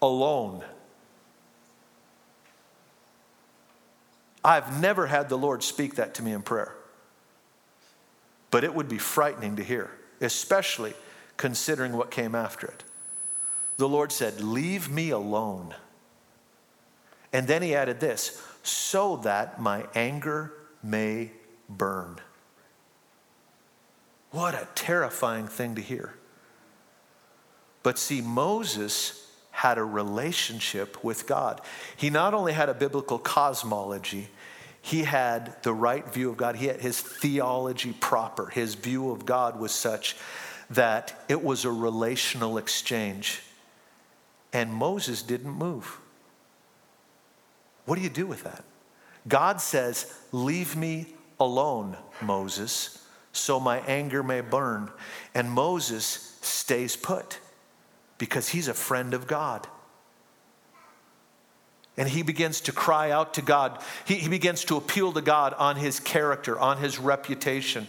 alone. 0.00 0.62
I've 4.44 4.80
never 4.80 5.06
had 5.06 5.28
the 5.28 5.36
Lord 5.36 5.62
speak 5.62 5.96
that 5.96 6.14
to 6.14 6.22
me 6.22 6.32
in 6.32 6.42
prayer. 6.42 6.74
But 8.52 8.62
it 8.62 8.74
would 8.74 8.88
be 8.88 8.98
frightening 8.98 9.56
to 9.56 9.64
hear, 9.64 9.90
especially 10.20 10.94
considering 11.36 11.92
what 11.92 12.10
came 12.10 12.34
after 12.34 12.68
it 12.68 12.84
the 13.80 13.88
Lord 13.88 14.12
said, 14.12 14.40
Leave 14.40 14.90
me 14.90 15.10
alone. 15.10 15.74
And 17.32 17.48
then 17.48 17.62
he 17.62 17.74
added 17.74 17.98
this, 17.98 18.40
so 18.62 19.16
that 19.18 19.60
my 19.60 19.86
anger 19.94 20.52
may 20.82 21.30
burn. 21.68 22.20
What 24.32 24.54
a 24.54 24.68
terrifying 24.74 25.48
thing 25.48 25.74
to 25.76 25.80
hear. 25.80 26.14
But 27.82 27.98
see, 27.98 28.20
Moses 28.20 29.26
had 29.50 29.78
a 29.78 29.84
relationship 29.84 31.02
with 31.02 31.26
God. 31.26 31.60
He 31.96 32.10
not 32.10 32.34
only 32.34 32.52
had 32.52 32.68
a 32.68 32.74
biblical 32.74 33.18
cosmology, 33.18 34.28
he 34.82 35.04
had 35.04 35.62
the 35.62 35.72
right 35.72 36.06
view 36.06 36.30
of 36.30 36.36
God. 36.36 36.56
He 36.56 36.66
had 36.66 36.80
his 36.80 37.00
theology 37.00 37.92
proper. 37.92 38.46
His 38.50 38.74
view 38.74 39.10
of 39.10 39.24
God 39.24 39.58
was 39.58 39.72
such 39.72 40.16
that 40.68 41.24
it 41.28 41.42
was 41.42 41.64
a 41.64 41.70
relational 41.70 42.58
exchange. 42.58 43.40
And 44.52 44.72
Moses 44.72 45.22
didn't 45.22 45.52
move. 45.52 45.98
What 47.86 47.96
do 47.96 48.02
you 48.02 48.08
do 48.08 48.26
with 48.26 48.44
that? 48.44 48.64
God 49.28 49.60
says, 49.60 50.14
Leave 50.32 50.76
me 50.76 51.06
alone, 51.38 51.96
Moses, 52.20 53.04
so 53.32 53.60
my 53.60 53.78
anger 53.80 54.22
may 54.22 54.40
burn. 54.40 54.90
And 55.34 55.50
Moses 55.50 56.38
stays 56.42 56.96
put 56.96 57.38
because 58.18 58.48
he's 58.48 58.68
a 58.68 58.74
friend 58.74 59.14
of 59.14 59.26
God. 59.26 59.66
And 61.96 62.08
he 62.08 62.22
begins 62.22 62.60
to 62.62 62.72
cry 62.72 63.10
out 63.10 63.34
to 63.34 63.42
God. 63.42 63.82
He, 64.04 64.16
he 64.16 64.28
begins 64.28 64.64
to 64.66 64.76
appeal 64.76 65.12
to 65.12 65.20
God 65.20 65.54
on 65.54 65.76
his 65.76 66.00
character, 66.00 66.58
on 66.58 66.78
his 66.78 66.98
reputation, 66.98 67.88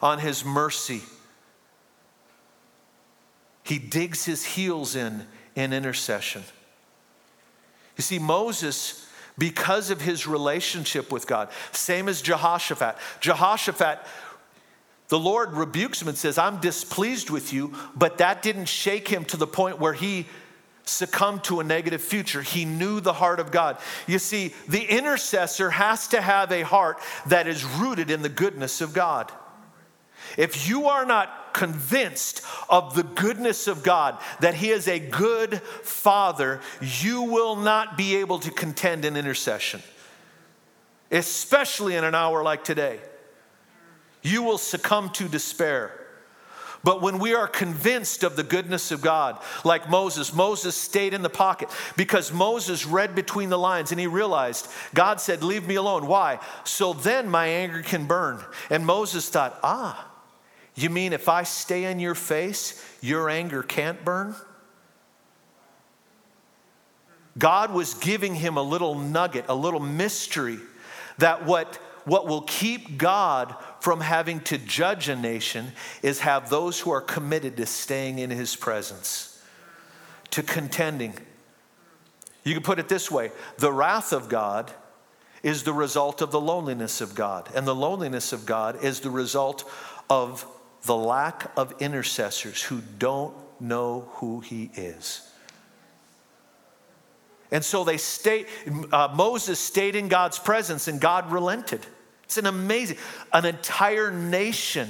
on 0.00 0.18
his 0.18 0.44
mercy. 0.44 1.02
He 3.62 3.78
digs 3.78 4.24
his 4.24 4.44
heels 4.44 4.96
in 4.96 5.26
in 5.54 5.72
intercession. 5.72 6.42
You 7.96 8.02
see, 8.02 8.18
Moses, 8.18 9.06
because 9.36 9.90
of 9.90 10.00
his 10.00 10.26
relationship 10.26 11.12
with 11.12 11.26
God, 11.26 11.50
same 11.72 12.08
as 12.08 12.22
Jehoshaphat. 12.22 12.96
Jehoshaphat, 13.20 14.00
the 15.08 15.18
Lord 15.18 15.52
rebukes 15.52 16.00
him 16.00 16.08
and 16.08 16.16
says, 16.16 16.38
I'm 16.38 16.58
displeased 16.60 17.30
with 17.30 17.52
you, 17.52 17.74
but 17.94 18.18
that 18.18 18.42
didn't 18.42 18.66
shake 18.66 19.08
him 19.08 19.24
to 19.26 19.36
the 19.36 19.46
point 19.46 19.78
where 19.78 19.92
he 19.92 20.26
succumbed 20.84 21.44
to 21.44 21.60
a 21.60 21.64
negative 21.64 22.02
future. 22.02 22.42
He 22.42 22.64
knew 22.64 23.00
the 23.00 23.12
heart 23.12 23.38
of 23.38 23.50
God. 23.50 23.78
You 24.06 24.18
see, 24.18 24.54
the 24.68 24.82
intercessor 24.82 25.70
has 25.70 26.08
to 26.08 26.20
have 26.20 26.50
a 26.50 26.62
heart 26.62 26.98
that 27.26 27.46
is 27.46 27.64
rooted 27.64 28.10
in 28.10 28.22
the 28.22 28.28
goodness 28.28 28.80
of 28.80 28.92
God. 28.92 29.30
If 30.36 30.68
you 30.68 30.86
are 30.86 31.04
not 31.04 31.30
convinced 31.52 32.42
of 32.68 32.94
the 32.94 33.02
goodness 33.02 33.66
of 33.66 33.82
God, 33.82 34.18
that 34.40 34.54
He 34.54 34.70
is 34.70 34.88
a 34.88 34.98
good 34.98 35.60
Father, 35.82 36.60
you 36.80 37.22
will 37.22 37.56
not 37.56 37.96
be 37.96 38.16
able 38.16 38.38
to 38.40 38.50
contend 38.50 39.04
in 39.04 39.16
intercession, 39.16 39.82
especially 41.10 41.96
in 41.96 42.04
an 42.04 42.14
hour 42.14 42.42
like 42.42 42.64
today. 42.64 43.00
You 44.22 44.42
will 44.42 44.58
succumb 44.58 45.10
to 45.10 45.28
despair. 45.28 45.98
But 46.84 47.00
when 47.00 47.18
we 47.18 47.34
are 47.34 47.46
convinced 47.46 48.24
of 48.24 48.34
the 48.34 48.42
goodness 48.42 48.90
of 48.90 49.00
God, 49.00 49.40
like 49.64 49.88
Moses, 49.88 50.34
Moses 50.34 50.74
stayed 50.74 51.14
in 51.14 51.22
the 51.22 51.30
pocket 51.30 51.68
because 51.96 52.32
Moses 52.32 52.86
read 52.86 53.14
between 53.14 53.50
the 53.50 53.58
lines 53.58 53.92
and 53.92 54.00
he 54.00 54.08
realized 54.08 54.68
God 54.92 55.20
said, 55.20 55.44
Leave 55.44 55.66
me 55.66 55.76
alone. 55.76 56.06
Why? 56.06 56.40
So 56.64 56.92
then 56.92 57.28
my 57.28 57.46
anger 57.46 57.82
can 57.82 58.06
burn. 58.06 58.42
And 58.68 58.84
Moses 58.84 59.28
thought, 59.28 59.58
Ah, 59.62 60.11
you 60.74 60.90
mean 60.90 61.12
if 61.12 61.28
I 61.28 61.42
stay 61.42 61.84
in 61.84 62.00
your 62.00 62.14
face, 62.14 62.82
your 63.00 63.28
anger 63.28 63.62
can't 63.62 64.04
burn? 64.04 64.34
God 67.38 67.72
was 67.72 67.94
giving 67.94 68.34
him 68.34 68.56
a 68.56 68.62
little 68.62 68.94
nugget, 68.94 69.46
a 69.48 69.54
little 69.54 69.80
mystery 69.80 70.58
that 71.18 71.44
what, 71.44 71.76
what 72.04 72.26
will 72.26 72.42
keep 72.42 72.98
God 72.98 73.54
from 73.80 74.00
having 74.00 74.40
to 74.40 74.58
judge 74.58 75.08
a 75.08 75.16
nation 75.16 75.72
is 76.02 76.20
have 76.20 76.50
those 76.50 76.80
who 76.80 76.90
are 76.90 77.00
committed 77.00 77.56
to 77.56 77.66
staying 77.66 78.18
in 78.18 78.30
his 78.30 78.56
presence, 78.56 79.42
to 80.30 80.42
contending. 80.42 81.14
You 82.44 82.54
can 82.54 82.62
put 82.62 82.78
it 82.78 82.88
this 82.88 83.10
way 83.10 83.30
the 83.58 83.72
wrath 83.72 84.12
of 84.12 84.28
God 84.28 84.72
is 85.42 85.64
the 85.64 85.72
result 85.72 86.22
of 86.22 86.30
the 86.30 86.40
loneliness 86.40 87.00
of 87.00 87.14
God, 87.14 87.48
and 87.54 87.66
the 87.66 87.74
loneliness 87.74 88.32
of 88.32 88.46
God 88.46 88.82
is 88.84 89.00
the 89.00 89.10
result 89.10 89.68
of 90.08 90.46
the 90.82 90.96
lack 90.96 91.50
of 91.56 91.74
intercessors 91.80 92.62
who 92.62 92.80
don't 92.98 93.34
know 93.60 94.08
who 94.14 94.40
he 94.40 94.70
is. 94.74 95.28
And 97.50 97.64
so 97.64 97.84
they 97.84 97.98
stayed, 97.98 98.46
uh, 98.92 99.12
Moses 99.14 99.60
stayed 99.60 99.94
in 99.94 100.08
God's 100.08 100.38
presence 100.38 100.88
and 100.88 101.00
God 101.00 101.30
relented. 101.30 101.86
It's 102.24 102.38
an 102.38 102.46
amazing, 102.46 102.96
an 103.32 103.44
entire 103.44 104.10
nation 104.10 104.88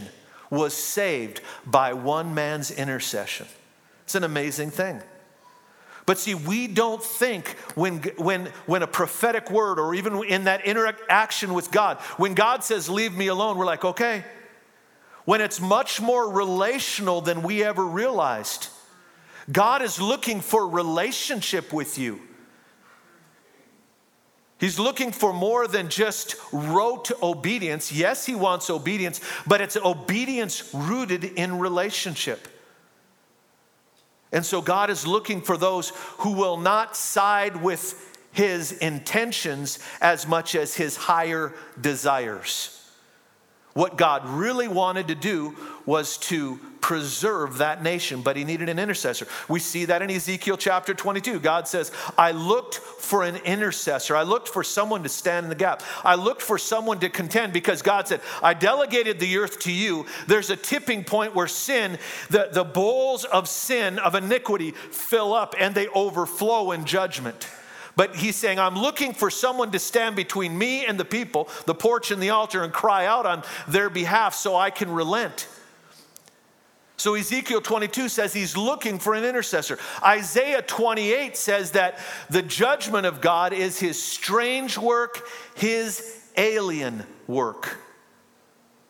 was 0.48 0.74
saved 0.74 1.40
by 1.66 1.92
one 1.92 2.34
man's 2.34 2.70
intercession. 2.70 3.48
It's 4.04 4.14
an 4.14 4.22
amazing 4.22 4.70
thing. 4.70 5.02
But 6.06 6.18
see, 6.18 6.34
we 6.34 6.66
don't 6.66 7.02
think 7.02 7.48
when, 7.74 7.98
when, 8.16 8.46
when 8.66 8.82
a 8.82 8.86
prophetic 8.86 9.50
word 9.50 9.78
or 9.78 9.94
even 9.94 10.22
in 10.24 10.44
that 10.44 10.64
interaction 10.64 11.54
with 11.54 11.70
God, 11.70 11.98
when 12.16 12.34
God 12.34 12.64
says, 12.64 12.88
Leave 12.88 13.16
me 13.16 13.28
alone, 13.28 13.56
we're 13.56 13.66
like, 13.66 13.84
Okay, 13.84 14.24
when 15.24 15.40
it's 15.40 15.60
much 15.60 16.00
more 16.00 16.30
relational 16.30 17.20
than 17.20 17.42
we 17.42 17.62
ever 17.64 17.84
realized. 17.84 18.68
God 19.50 19.82
is 19.82 20.00
looking 20.00 20.40
for 20.40 20.68
relationship 20.68 21.72
with 21.72 21.98
you. 21.98 22.20
He's 24.58 24.78
looking 24.78 25.10
for 25.10 25.32
more 25.32 25.66
than 25.66 25.88
just 25.88 26.36
rote 26.52 27.10
obedience. 27.20 27.90
Yes, 27.90 28.24
he 28.24 28.36
wants 28.36 28.70
obedience, 28.70 29.20
but 29.44 29.60
it's 29.60 29.76
obedience 29.76 30.72
rooted 30.72 31.24
in 31.24 31.58
relationship. 31.58 32.46
And 34.30 34.46
so 34.46 34.62
God 34.62 34.88
is 34.88 35.06
looking 35.06 35.42
for 35.42 35.56
those 35.56 35.90
who 36.18 36.32
will 36.32 36.56
not 36.56 36.96
side 36.96 37.56
with 37.56 38.16
his 38.32 38.72
intentions 38.72 39.78
as 40.00 40.26
much 40.26 40.54
as 40.54 40.74
his 40.74 40.96
higher 40.96 41.52
desires. 41.80 42.81
What 43.74 43.96
God 43.96 44.26
really 44.28 44.68
wanted 44.68 45.08
to 45.08 45.14
do 45.14 45.56
was 45.86 46.18
to 46.18 46.60
preserve 46.82 47.58
that 47.58 47.82
nation, 47.82 48.20
but 48.22 48.36
he 48.36 48.44
needed 48.44 48.68
an 48.68 48.78
intercessor. 48.78 49.26
We 49.48 49.60
see 49.60 49.86
that 49.86 50.02
in 50.02 50.10
Ezekiel 50.10 50.56
chapter 50.56 50.92
22. 50.92 51.40
God 51.40 51.66
says, 51.66 51.90
I 52.18 52.32
looked 52.32 52.74
for 52.74 53.22
an 53.22 53.36
intercessor. 53.36 54.14
I 54.14 54.24
looked 54.24 54.48
for 54.48 54.62
someone 54.62 55.04
to 55.04 55.08
stand 55.08 55.44
in 55.44 55.48
the 55.48 55.54
gap. 55.54 55.82
I 56.04 56.16
looked 56.16 56.42
for 56.42 56.58
someone 56.58 56.98
to 57.00 57.08
contend 57.08 57.52
because 57.52 57.82
God 57.82 58.08
said, 58.08 58.20
I 58.42 58.52
delegated 58.52 59.20
the 59.20 59.38
earth 59.38 59.60
to 59.60 59.72
you. 59.72 60.06
There's 60.26 60.50
a 60.50 60.56
tipping 60.56 61.04
point 61.04 61.34
where 61.34 61.48
sin, 61.48 61.98
the, 62.30 62.48
the 62.52 62.64
bowls 62.64 63.24
of 63.24 63.48
sin, 63.48 63.98
of 64.00 64.14
iniquity, 64.14 64.72
fill 64.72 65.32
up 65.32 65.54
and 65.58 65.74
they 65.74 65.88
overflow 65.88 66.72
in 66.72 66.84
judgment. 66.84 67.48
But 67.94 68.16
he's 68.16 68.36
saying, 68.36 68.58
I'm 68.58 68.76
looking 68.76 69.12
for 69.12 69.30
someone 69.30 69.70
to 69.72 69.78
stand 69.78 70.16
between 70.16 70.56
me 70.56 70.86
and 70.86 70.98
the 70.98 71.04
people, 71.04 71.48
the 71.66 71.74
porch 71.74 72.10
and 72.10 72.22
the 72.22 72.30
altar, 72.30 72.62
and 72.62 72.72
cry 72.72 73.06
out 73.06 73.26
on 73.26 73.42
their 73.68 73.90
behalf 73.90 74.34
so 74.34 74.56
I 74.56 74.70
can 74.70 74.90
relent. 74.90 75.46
So 76.96 77.14
Ezekiel 77.16 77.60
22 77.60 78.08
says 78.08 78.32
he's 78.32 78.56
looking 78.56 78.98
for 78.98 79.14
an 79.14 79.24
intercessor. 79.24 79.78
Isaiah 80.04 80.62
28 80.62 81.36
says 81.36 81.72
that 81.72 81.98
the 82.30 82.42
judgment 82.42 83.06
of 83.06 83.20
God 83.20 83.52
is 83.52 83.80
his 83.80 84.00
strange 84.00 84.78
work, 84.78 85.26
his 85.56 86.20
alien 86.36 87.04
work. 87.26 87.76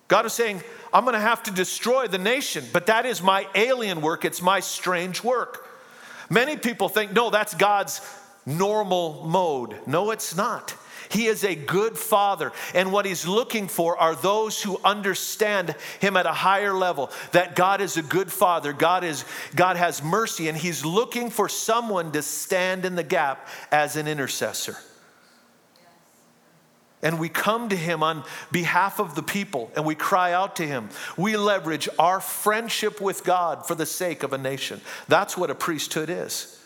God 0.09 0.27
is 0.27 0.35
saying, 0.35 0.63
I'm 0.93 1.05
going 1.05 1.15
to 1.15 1.21
have 1.21 1.43
to 1.45 1.51
destroy 1.51 2.07
the 2.07 2.19
nation, 2.19 2.65
but 2.73 2.87
that 2.87 3.07
is 3.07 3.23
my 3.23 3.49
alien 3.55 4.03
work. 4.03 4.27
It's 4.27 4.43
my 4.43 4.61
strange 4.61 5.25
work. 5.25 5.67
Many 6.29 6.59
people 6.59 6.91
think, 6.91 7.13
no, 7.13 7.31
that's 7.31 7.55
God's 7.55 8.01
normal 8.47 9.25
mode. 9.27 9.77
No, 9.87 10.11
it's 10.11 10.37
not. 10.37 10.75
He 11.13 11.27
is 11.27 11.45
a 11.45 11.55
good 11.55 11.99
father. 11.99 12.53
And 12.75 12.91
what 12.91 13.05
he's 13.05 13.27
looking 13.27 13.69
for 13.69 13.99
are 13.99 14.15
those 14.15 14.63
who 14.63 14.81
understand 14.83 15.77
him 16.01 16.17
at 16.17 16.25
a 16.25 16.33
higher 16.33 16.73
level 16.73 17.11
that 17.33 17.55
God 17.55 17.83
is 17.83 17.99
a 17.99 18.03
good 18.03 18.33
father. 18.33 18.73
God 18.73 19.05
is 19.05 19.27
God 19.55 19.77
has 19.77 20.03
mercy 20.03 20.49
and 20.49 20.57
he's 20.57 20.87
looking 20.87 21.29
for 21.29 21.51
someone 21.51 22.13
to 22.13 22.23
stand 22.23 22.87
in 22.87 22.95
the 22.95 23.03
gap 23.03 23.47
as 23.71 23.97
an 23.97 24.09
intercessor. 24.09 24.77
And 27.03 27.19
we 27.19 27.29
come 27.29 27.69
to 27.69 27.77
him 27.77 28.03
on 28.03 28.25
behalf 28.53 29.01
of 29.01 29.15
the 29.15 29.25
people 29.25 29.71
and 29.75 29.85
we 29.85 29.97
cry 29.97 30.33
out 30.33 30.57
to 30.57 30.67
him. 30.67 30.89
We 31.19 31.37
leverage 31.37 31.89
our 31.99 32.21
friendship 32.21 33.01
with 33.01 33.25
God 33.25 33.67
for 33.67 33.75
the 33.75 33.87
sake 33.87 34.23
of 34.23 34.33
a 34.33 34.39
nation. 34.39 34.81
That's 35.09 35.37
what 35.37 35.51
a 35.51 35.55
priesthood 35.55 36.09
is. 36.09 36.62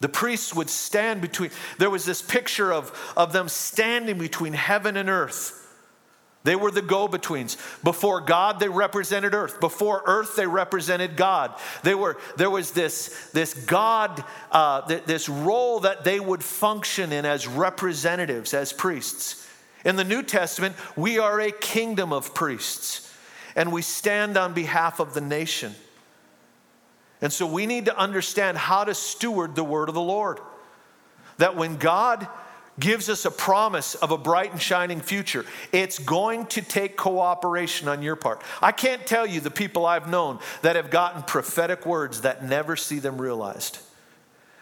The 0.00 0.08
priests 0.08 0.54
would 0.54 0.70
stand 0.70 1.20
between, 1.20 1.50
there 1.78 1.90
was 1.90 2.04
this 2.04 2.22
picture 2.22 2.72
of, 2.72 2.92
of 3.16 3.32
them 3.32 3.48
standing 3.48 4.18
between 4.18 4.52
heaven 4.52 4.96
and 4.96 5.08
earth. 5.08 5.64
They 6.44 6.54
were 6.54 6.70
the 6.70 6.82
go 6.82 7.08
betweens. 7.08 7.56
Before 7.82 8.20
God, 8.20 8.60
they 8.60 8.68
represented 8.68 9.34
earth. 9.34 9.60
Before 9.60 10.02
earth, 10.06 10.36
they 10.36 10.46
represented 10.46 11.16
God. 11.16 11.52
They 11.82 11.96
were, 11.96 12.16
there 12.36 12.48
was 12.48 12.70
this, 12.70 13.30
this 13.32 13.52
God, 13.52 14.24
uh, 14.52 14.82
this 14.82 15.28
role 15.28 15.80
that 15.80 16.04
they 16.04 16.20
would 16.20 16.44
function 16.44 17.12
in 17.12 17.26
as 17.26 17.48
representatives, 17.48 18.54
as 18.54 18.72
priests. 18.72 19.46
In 19.84 19.96
the 19.96 20.04
New 20.04 20.22
Testament, 20.22 20.76
we 20.96 21.18
are 21.18 21.40
a 21.40 21.50
kingdom 21.50 22.12
of 22.12 22.34
priests, 22.34 23.12
and 23.56 23.72
we 23.72 23.82
stand 23.82 24.36
on 24.36 24.54
behalf 24.54 25.00
of 25.00 25.14
the 25.14 25.20
nation. 25.20 25.74
And 27.20 27.32
so 27.32 27.46
we 27.46 27.66
need 27.66 27.86
to 27.86 27.98
understand 27.98 28.58
how 28.58 28.84
to 28.84 28.94
steward 28.94 29.54
the 29.54 29.64
word 29.64 29.88
of 29.88 29.94
the 29.94 30.00
Lord. 30.00 30.40
That 31.38 31.56
when 31.56 31.76
God 31.76 32.28
gives 32.78 33.08
us 33.08 33.24
a 33.24 33.30
promise 33.30 33.94
of 33.96 34.10
a 34.12 34.18
bright 34.18 34.52
and 34.52 34.62
shining 34.62 35.00
future, 35.00 35.44
it's 35.72 35.98
going 35.98 36.46
to 36.46 36.62
take 36.62 36.96
cooperation 36.96 37.88
on 37.88 38.02
your 38.02 38.16
part. 38.16 38.42
I 38.62 38.72
can't 38.72 39.06
tell 39.06 39.26
you 39.26 39.40
the 39.40 39.50
people 39.50 39.84
I've 39.84 40.08
known 40.08 40.38
that 40.62 40.76
have 40.76 40.90
gotten 40.90 41.22
prophetic 41.22 41.86
words 41.86 42.20
that 42.20 42.44
never 42.44 42.76
see 42.76 43.00
them 43.00 43.20
realized. 43.20 43.78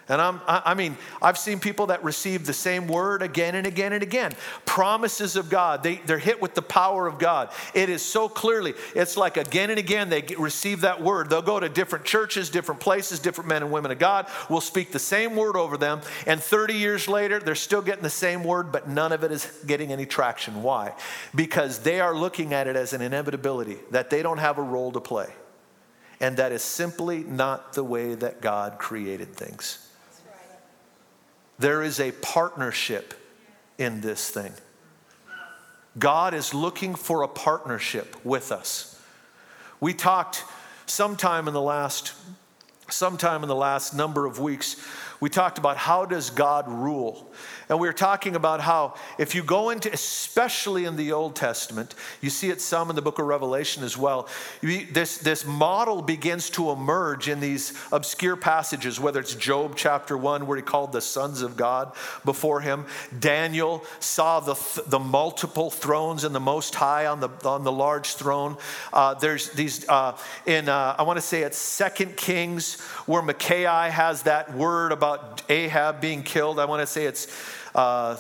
And 0.09 0.23
I'm, 0.23 0.41
I 0.47 0.75
mean, 0.75 0.97
I've 1.21 1.37
seen 1.37 1.59
people 1.59 1.89
that 1.89 2.05
receive 2.05 2.47
the 2.47 2.53
same 2.53 2.87
word 2.87 3.23
again 3.23 3.57
and 3.57 3.67
again 3.67 3.93
and 3.93 4.05
again. 4.05 4.35
Promises 4.65 5.35
of 5.35 5.51
God, 5.51 5.83
they, 5.83 5.97
they're 5.97 6.21
hit 6.21 6.41
with 6.41 6.55
the 6.55 6.63
power 6.63 7.09
of 7.09 7.19
God. 7.19 7.51
It 7.75 7.89
is 7.89 8.03
so 8.03 8.29
clearly, 8.29 8.75
it's 8.95 9.17
like 9.17 9.37
again 9.37 9.71
and 9.71 9.81
again 9.81 10.09
they 10.09 10.23
receive 10.39 10.83
that 10.83 11.03
word. 11.03 11.29
They'll 11.29 11.43
go 11.43 11.59
to 11.59 11.69
different 11.69 12.05
churches, 12.05 12.51
different 12.51 12.81
places, 12.81 13.19
different 13.19 13.49
men 13.49 13.65
and 13.65 13.73
women 13.73 13.91
of 13.91 13.99
God 13.99 14.29
will 14.49 14.61
speak 14.61 14.93
the 14.93 15.01
same 15.01 15.35
word 15.35 15.57
over 15.57 15.77
them. 15.77 16.01
And 16.25 16.41
30 16.41 16.75
years 16.75 17.09
later, 17.09 17.41
they're 17.41 17.57
still 17.57 17.83
getting 17.83 18.05
the 18.05 18.11
same 18.11 18.45
word, 18.45 18.71
but 18.71 18.89
none 18.89 19.11
of 19.11 19.25
it 19.25 19.33
is 19.33 19.51
getting 19.67 19.91
any 19.91 20.07
traction. 20.07 20.63
Why? 20.63 20.93
Because 21.35 21.81
they 21.81 21.99
are 21.99 22.15
looking 22.17 22.55
at 22.55 22.69
it 22.69 22.77
as 22.77 22.93
an 22.93 23.03
inevitability, 23.03 23.79
that 23.91 24.11
they 24.11 24.23
don't 24.23 24.39
have 24.39 24.59
a 24.59 24.63
role 24.63 24.93
to 24.93 25.01
play. 25.01 25.33
And 26.21 26.37
that 26.37 26.53
is 26.53 26.63
simply 26.63 27.25
not 27.25 27.73
the 27.73 27.85
way 27.85 28.15
that 28.15 28.41
God 28.41 28.79
created 28.79 29.35
things. 29.35 29.86
There 31.59 31.83
is 31.83 32.01
a 32.01 32.13
partnership 32.13 33.15
in 33.79 34.01
this 34.01 34.31
thing. 34.31 34.53
God 35.99 36.35
is 36.35 36.53
looking 36.53 36.95
for 36.95 37.23
a 37.23 37.29
partnership 37.29 38.17
with 38.25 38.53
us. 38.53 39.01
We 39.81 39.95
talked 39.95 40.45
sometime 40.87 41.49
in 41.49 41.55
the 41.55 41.63
last 41.63 42.13
sometime 42.89 43.43
in 43.43 43.49
the 43.49 43.55
last 43.57 43.95
number 43.95 44.27
of 44.27 44.39
weeks 44.39 44.77
we 45.19 45.29
talked 45.29 45.59
about 45.59 45.77
how 45.77 46.05
does 46.05 46.31
God 46.31 46.69
rule 46.69 47.33
and 47.69 47.81
we 47.81 47.89
were 47.89 47.93
talking 47.93 48.37
about 48.37 48.61
how, 48.61 48.95
if 49.19 49.35
you 49.35 49.43
go 49.43 49.71
into, 49.71 49.93
especially 49.93 50.85
in 50.85 50.95
the 50.95 51.13
Old 51.13 51.35
Testament, 51.35 51.95
you 52.21 52.31
see 52.31 52.49
it 52.51 52.61
some 52.61 52.91
in 52.91 52.97
the 52.97 53.03
book 53.03 53.19
of 53.19 53.27
Revelation 53.27 53.83
as 53.83 53.97
well, 53.97 54.29
this, 54.63 55.19
this 55.19 55.45
model 55.45 56.01
begins 56.01 56.49
to 56.51 56.71
emerge 56.71 57.29
in 57.29 57.41
these 57.41 57.73
obscure 57.91 58.37
passages, 58.37 59.01
whether 59.01 59.19
it's 59.19 59.35
Job 59.35 59.75
chapter 59.77 60.17
1, 60.17 60.47
where 60.47 60.57
he 60.57 60.63
called 60.63 60.93
the 60.93 61.01
sons 61.01 61.43
of 61.43 61.57
God 61.57 61.93
before 62.25 62.61
him. 62.61 62.87
Daniel 63.19 63.85
saw 63.99 64.39
the, 64.39 64.55
the 64.87 65.01
multiple 65.01 65.71
thrones 65.71 66.23
and 66.23 66.35
the 66.35 66.41
Most 66.41 66.75
High 66.77 67.07
on 67.07 67.19
the, 67.19 67.31
on 67.45 67.65
the 67.65 67.73
large 67.73 68.15
throne. 68.15 68.57
Uh, 68.93 69.15
there's 69.15 69.51
these, 69.51 69.89
uh, 69.89 70.17
in, 70.47 70.69
uh, 70.69 70.95
I 70.97 71.03
want 71.03 71.17
to 71.17 71.23
say 71.23 71.43
it's 71.43 71.59
Second 71.59 72.17
Kings, 72.17 72.81
where 73.07 73.23
Micaiah 73.23 73.91
has 73.91 74.23
that 74.23 74.55
word 74.55 74.93
about 74.93 75.43
Ahab 75.49 76.01
being 76.01 76.23
killed. 76.23 76.61
I 76.61 76.65
want 76.67 76.81
to 76.81 76.87
say 76.87 77.07
it's 77.07 77.27
uh, 77.77 78.17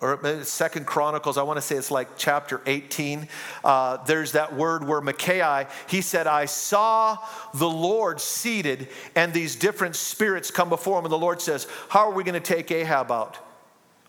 or 0.00 0.44
Second 0.44 0.86
Chronicles, 0.86 1.38
I 1.38 1.42
want 1.42 1.56
to 1.56 1.62
say 1.62 1.76
it's 1.76 1.90
like 1.90 2.18
chapter 2.18 2.60
18. 2.66 3.28
Uh, 3.64 3.96
there's 4.04 4.32
that 4.32 4.54
word 4.54 4.86
where 4.86 5.00
Micaiah, 5.00 5.68
he 5.88 6.02
said, 6.02 6.26
I 6.26 6.44
saw 6.44 7.16
the 7.54 7.68
Lord 7.68 8.20
seated 8.20 8.88
and 9.14 9.32
these 9.32 9.56
different 9.56 9.96
spirits 9.96 10.50
come 10.50 10.68
before 10.68 10.98
him. 10.98 11.06
And 11.06 11.12
the 11.12 11.18
Lord 11.18 11.40
says, 11.40 11.66
How 11.88 12.10
are 12.10 12.12
we 12.12 12.24
going 12.24 12.34
to 12.34 12.40
take 12.40 12.70
Ahab 12.70 13.10
out? 13.10 13.38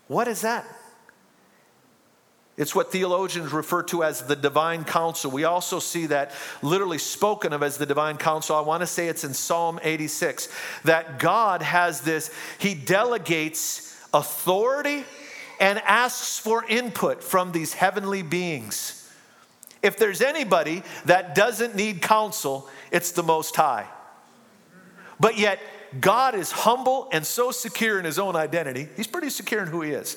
What 0.08 0.28
is 0.28 0.42
that? 0.42 0.66
It's 2.58 2.74
what 2.74 2.90
theologians 2.90 3.52
refer 3.52 3.84
to 3.84 4.02
as 4.02 4.22
the 4.22 4.34
divine 4.36 4.84
council. 4.84 5.30
We 5.30 5.44
also 5.44 5.78
see 5.78 6.06
that 6.06 6.32
literally 6.60 6.98
spoken 6.98 7.52
of 7.52 7.62
as 7.62 7.78
the 7.78 7.86
divine 7.86 8.16
council. 8.16 8.56
I 8.56 8.60
want 8.60 8.82
to 8.82 8.86
say 8.86 9.06
it's 9.06 9.22
in 9.22 9.32
Psalm 9.32 9.78
86 9.82 10.48
that 10.82 11.18
God 11.20 11.62
has 11.62 12.00
this, 12.00 12.34
He 12.58 12.74
delegates 12.74 13.87
authority 14.12 15.04
and 15.60 15.78
asks 15.80 16.38
for 16.38 16.64
input 16.64 17.22
from 17.22 17.52
these 17.52 17.74
heavenly 17.74 18.22
beings. 18.22 18.94
If 19.82 19.96
there's 19.96 20.20
anybody 20.20 20.82
that 21.04 21.34
doesn't 21.34 21.76
need 21.76 22.02
counsel, 22.02 22.68
it's 22.90 23.12
the 23.12 23.22
Most 23.22 23.54
High. 23.56 23.86
But 25.20 25.38
yet, 25.38 25.60
God 26.00 26.34
is 26.34 26.52
humble 26.52 27.08
and 27.12 27.24
so 27.24 27.50
secure 27.50 27.98
in 27.98 28.04
his 28.04 28.18
own 28.18 28.36
identity. 28.36 28.88
He's 28.96 29.06
pretty 29.06 29.30
secure 29.30 29.62
in 29.62 29.68
who 29.68 29.82
he 29.82 29.92
is. 29.92 30.16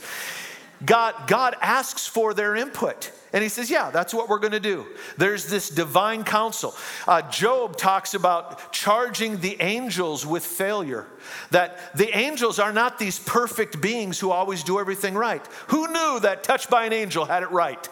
God, 0.86 1.28
God 1.28 1.56
asks 1.62 2.08
for 2.08 2.34
their 2.34 2.56
input. 2.56 3.12
And 3.34 3.44
he 3.44 3.50
says, 3.50 3.70
Yeah, 3.70 3.92
that's 3.92 4.14
what 4.14 4.28
we're 4.28 4.40
going 4.40 4.52
to 4.52 4.60
do. 4.60 4.86
There's 5.18 5.46
this 5.48 5.70
divine 5.70 6.24
council. 6.24 6.76
Uh, 7.08 7.22
Job 7.30 7.78
talks 7.78 8.14
about 8.14 8.74
charging 8.74 9.40
the 9.40 9.62
angels 9.62 10.26
with 10.26 10.44
failure, 10.46 11.08
that 11.52 11.96
the 11.96 12.16
angels 12.18 12.60
are 12.60 12.74
not 12.74 13.00
these 13.00 13.20
perfect 13.20 13.80
beings 13.80 14.20
who 14.20 14.32
always 14.32 14.64
do 14.64 14.80
everything 14.80 15.14
right. 15.14 15.46
Who 15.68 15.88
knew 15.88 16.20
that 16.22 16.44
touched 16.44 16.70
by 16.70 16.86
an 16.86 16.94
angel 16.94 17.26
had 17.26 17.44
it 17.44 17.52
right? 17.52 17.88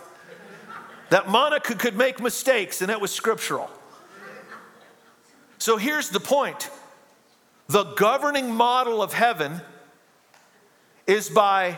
That 1.10 1.30
Monica 1.30 1.76
could 1.76 1.96
make 1.96 2.20
mistakes, 2.20 2.82
and 2.82 2.92
it 2.92 3.00
was 3.00 3.12
scriptural. 3.12 3.70
So 5.58 5.78
here's 5.78 6.10
the 6.10 6.20
point 6.20 6.70
the 7.68 7.84
governing 7.84 8.54
model 8.54 9.02
of 9.02 9.14
heaven 9.14 9.62
is 11.06 11.30
by 11.30 11.78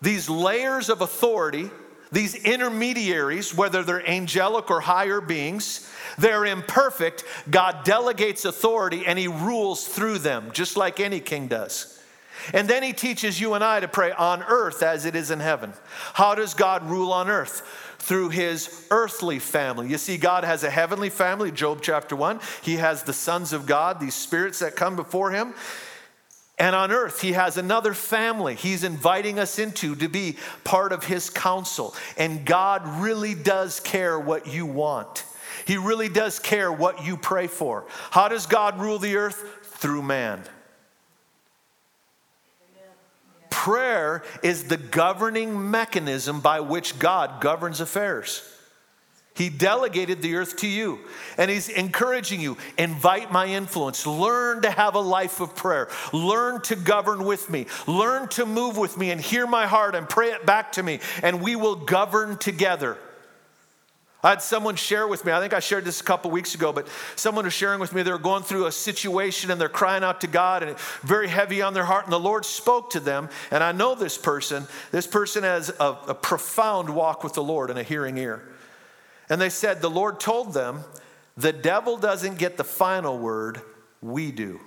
these 0.00 0.28
layers 0.28 0.88
of 0.88 1.00
authority 1.00 1.70
these 2.12 2.34
intermediaries, 2.34 3.54
whether 3.54 3.82
they're 3.82 4.08
angelic 4.08 4.70
or 4.70 4.80
higher 4.80 5.20
beings, 5.20 5.90
they're 6.18 6.46
imperfect. 6.46 7.24
God 7.50 7.84
delegates 7.84 8.44
authority 8.44 9.04
and 9.06 9.18
He 9.18 9.28
rules 9.28 9.86
through 9.86 10.18
them, 10.18 10.50
just 10.52 10.76
like 10.76 11.00
any 11.00 11.20
king 11.20 11.48
does. 11.48 11.92
And 12.54 12.68
then 12.68 12.82
He 12.82 12.92
teaches 12.92 13.40
you 13.40 13.54
and 13.54 13.64
I 13.64 13.80
to 13.80 13.88
pray 13.88 14.12
on 14.12 14.42
earth 14.44 14.82
as 14.82 15.04
it 15.04 15.16
is 15.16 15.30
in 15.30 15.40
heaven. 15.40 15.72
How 16.14 16.34
does 16.34 16.54
God 16.54 16.88
rule 16.88 17.12
on 17.12 17.28
earth? 17.28 17.82
Through 17.98 18.28
his 18.28 18.86
earthly 18.92 19.40
family. 19.40 19.88
You 19.88 19.98
see, 19.98 20.16
God 20.16 20.44
has 20.44 20.62
a 20.62 20.70
heavenly 20.70 21.10
family, 21.10 21.50
Job 21.50 21.80
chapter 21.82 22.14
1. 22.14 22.38
He 22.62 22.76
has 22.76 23.02
the 23.02 23.12
sons 23.12 23.52
of 23.52 23.66
God, 23.66 23.98
these 23.98 24.14
spirits 24.14 24.60
that 24.60 24.76
come 24.76 24.94
before 24.94 25.32
him. 25.32 25.54
And 26.58 26.74
on 26.74 26.90
earth, 26.90 27.20
he 27.20 27.32
has 27.32 27.58
another 27.58 27.92
family 27.92 28.54
he's 28.54 28.82
inviting 28.82 29.38
us 29.38 29.58
into 29.58 29.94
to 29.96 30.08
be 30.08 30.36
part 30.64 30.92
of 30.92 31.04
his 31.04 31.28
council. 31.28 31.94
And 32.16 32.46
God 32.46 32.86
really 33.02 33.34
does 33.34 33.80
care 33.80 34.18
what 34.18 34.46
you 34.46 34.64
want. 34.64 35.24
He 35.66 35.76
really 35.76 36.08
does 36.08 36.38
care 36.38 36.72
what 36.72 37.04
you 37.04 37.16
pray 37.16 37.46
for. 37.46 37.84
How 38.10 38.28
does 38.28 38.46
God 38.46 38.78
rule 38.80 38.98
the 38.98 39.16
earth? 39.16 39.44
Through 39.64 40.02
man. 40.02 40.42
Prayer 43.50 44.22
is 44.42 44.64
the 44.64 44.76
governing 44.76 45.70
mechanism 45.70 46.40
by 46.40 46.60
which 46.60 46.98
God 46.98 47.40
governs 47.40 47.80
affairs. 47.80 48.42
He 49.36 49.50
delegated 49.50 50.22
the 50.22 50.36
earth 50.36 50.56
to 50.58 50.66
you. 50.66 50.98
And 51.36 51.50
He's 51.50 51.68
encouraging 51.68 52.40
you 52.40 52.56
invite 52.78 53.30
my 53.30 53.46
influence. 53.46 54.06
Learn 54.06 54.62
to 54.62 54.70
have 54.70 54.94
a 54.94 55.00
life 55.00 55.40
of 55.40 55.54
prayer. 55.54 55.88
Learn 56.12 56.62
to 56.62 56.76
govern 56.76 57.24
with 57.24 57.50
me. 57.50 57.66
Learn 57.86 58.28
to 58.30 58.46
move 58.46 58.76
with 58.76 58.96
me 58.96 59.10
and 59.10 59.20
hear 59.20 59.46
my 59.46 59.66
heart 59.66 59.94
and 59.94 60.08
pray 60.08 60.30
it 60.30 60.46
back 60.46 60.72
to 60.72 60.82
me. 60.82 61.00
And 61.22 61.42
we 61.42 61.54
will 61.54 61.76
govern 61.76 62.38
together. 62.38 62.96
I 64.22 64.30
had 64.30 64.42
someone 64.42 64.74
share 64.74 65.06
with 65.06 65.24
me, 65.24 65.30
I 65.30 65.38
think 65.38 65.52
I 65.54 65.60
shared 65.60 65.84
this 65.84 66.00
a 66.00 66.04
couple 66.04 66.32
weeks 66.32 66.56
ago, 66.56 66.72
but 66.72 66.88
someone 67.14 67.44
was 67.44 67.52
sharing 67.52 67.78
with 67.78 67.92
me 67.92 68.02
they're 68.02 68.18
going 68.18 68.42
through 68.42 68.66
a 68.66 68.72
situation 68.72 69.52
and 69.52 69.60
they're 69.60 69.68
crying 69.68 70.02
out 70.02 70.22
to 70.22 70.26
God 70.26 70.64
and 70.64 70.76
very 71.02 71.28
heavy 71.28 71.62
on 71.62 71.74
their 71.74 71.84
heart. 71.84 72.04
And 72.04 72.12
the 72.12 72.18
Lord 72.18 72.44
spoke 72.44 72.90
to 72.90 73.00
them. 73.00 73.28
And 73.52 73.62
I 73.62 73.70
know 73.70 73.94
this 73.94 74.18
person. 74.18 74.66
This 74.90 75.06
person 75.06 75.44
has 75.44 75.68
a, 75.78 75.96
a 76.08 76.14
profound 76.14 76.90
walk 76.90 77.22
with 77.22 77.34
the 77.34 77.42
Lord 77.42 77.70
and 77.70 77.78
a 77.78 77.84
hearing 77.84 78.16
ear. 78.16 78.42
And 79.28 79.40
they 79.40 79.48
said, 79.48 79.80
The 79.80 79.90
Lord 79.90 80.20
told 80.20 80.54
them, 80.54 80.84
the 81.36 81.52
devil 81.52 81.98
doesn't 81.98 82.38
get 82.38 82.56
the 82.56 82.64
final 82.64 83.18
word, 83.18 83.60
we 84.00 84.32
do. 84.32 84.60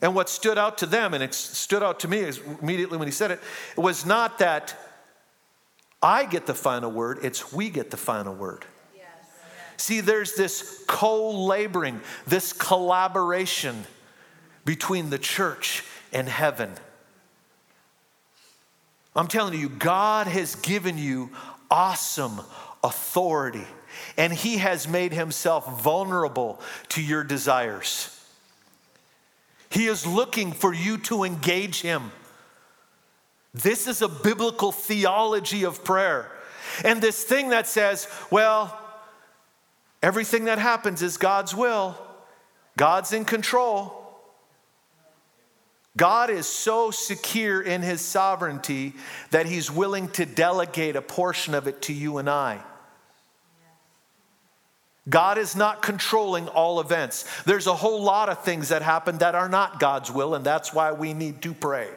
And 0.00 0.16
what 0.16 0.28
stood 0.28 0.58
out 0.58 0.78
to 0.78 0.86
them, 0.86 1.14
and 1.14 1.22
it 1.22 1.32
stood 1.32 1.82
out 1.82 2.00
to 2.00 2.08
me 2.08 2.28
immediately 2.60 2.98
when 2.98 3.06
he 3.06 3.12
said 3.12 3.30
it, 3.30 3.40
it 3.76 3.80
was 3.80 4.04
not 4.04 4.40
that 4.40 4.74
I 6.02 6.24
get 6.24 6.46
the 6.46 6.54
final 6.54 6.90
word, 6.90 7.20
it's 7.22 7.52
we 7.52 7.70
get 7.70 7.92
the 7.92 7.96
final 7.96 8.34
word. 8.34 8.64
Yes. 8.96 9.06
See, 9.76 10.00
there's 10.00 10.34
this 10.34 10.82
co 10.88 11.30
laboring, 11.30 12.00
this 12.26 12.52
collaboration 12.52 13.84
between 14.64 15.10
the 15.10 15.18
church 15.18 15.84
and 16.12 16.28
heaven. 16.28 16.72
I'm 19.14 19.28
telling 19.28 19.58
you, 19.58 19.68
God 19.68 20.26
has 20.26 20.56
given 20.56 20.98
you 20.98 21.30
awesome 21.70 22.40
authority, 22.82 23.66
and 24.16 24.32
He 24.32 24.58
has 24.58 24.88
made 24.88 25.12
Himself 25.12 25.82
vulnerable 25.82 26.60
to 26.90 27.02
your 27.02 27.24
desires. 27.24 28.18
He 29.70 29.86
is 29.86 30.06
looking 30.06 30.52
for 30.52 30.74
you 30.74 30.98
to 30.98 31.24
engage 31.24 31.80
Him. 31.80 32.12
This 33.54 33.86
is 33.86 34.02
a 34.02 34.08
biblical 34.08 34.72
theology 34.72 35.64
of 35.64 35.84
prayer. 35.84 36.30
And 36.84 37.02
this 37.02 37.22
thing 37.22 37.50
that 37.50 37.66
says, 37.66 38.08
well, 38.30 38.78
everything 40.02 40.46
that 40.46 40.58
happens 40.58 41.02
is 41.02 41.16
God's 41.18 41.54
will, 41.54 41.96
God's 42.76 43.12
in 43.12 43.24
control. 43.24 43.98
God 45.96 46.30
is 46.30 46.46
so 46.46 46.90
secure 46.90 47.60
in 47.60 47.82
his 47.82 48.00
sovereignty 48.00 48.94
that 49.30 49.44
he's 49.44 49.70
willing 49.70 50.08
to 50.12 50.24
delegate 50.24 50.96
a 50.96 51.02
portion 51.02 51.54
of 51.54 51.66
it 51.66 51.82
to 51.82 51.92
you 51.92 52.16
and 52.16 52.30
I. 52.30 52.62
God 55.08 55.36
is 55.36 55.56
not 55.56 55.82
controlling 55.82 56.48
all 56.48 56.80
events. 56.80 57.24
There's 57.42 57.66
a 57.66 57.74
whole 57.74 58.02
lot 58.02 58.28
of 58.28 58.44
things 58.44 58.68
that 58.68 58.82
happen 58.82 59.18
that 59.18 59.34
are 59.34 59.48
not 59.48 59.80
God's 59.80 60.10
will, 60.12 60.34
and 60.34 60.44
that's 60.44 60.72
why 60.72 60.92
we 60.92 61.12
need 61.12 61.42
to 61.42 61.52
pray. 61.52 61.88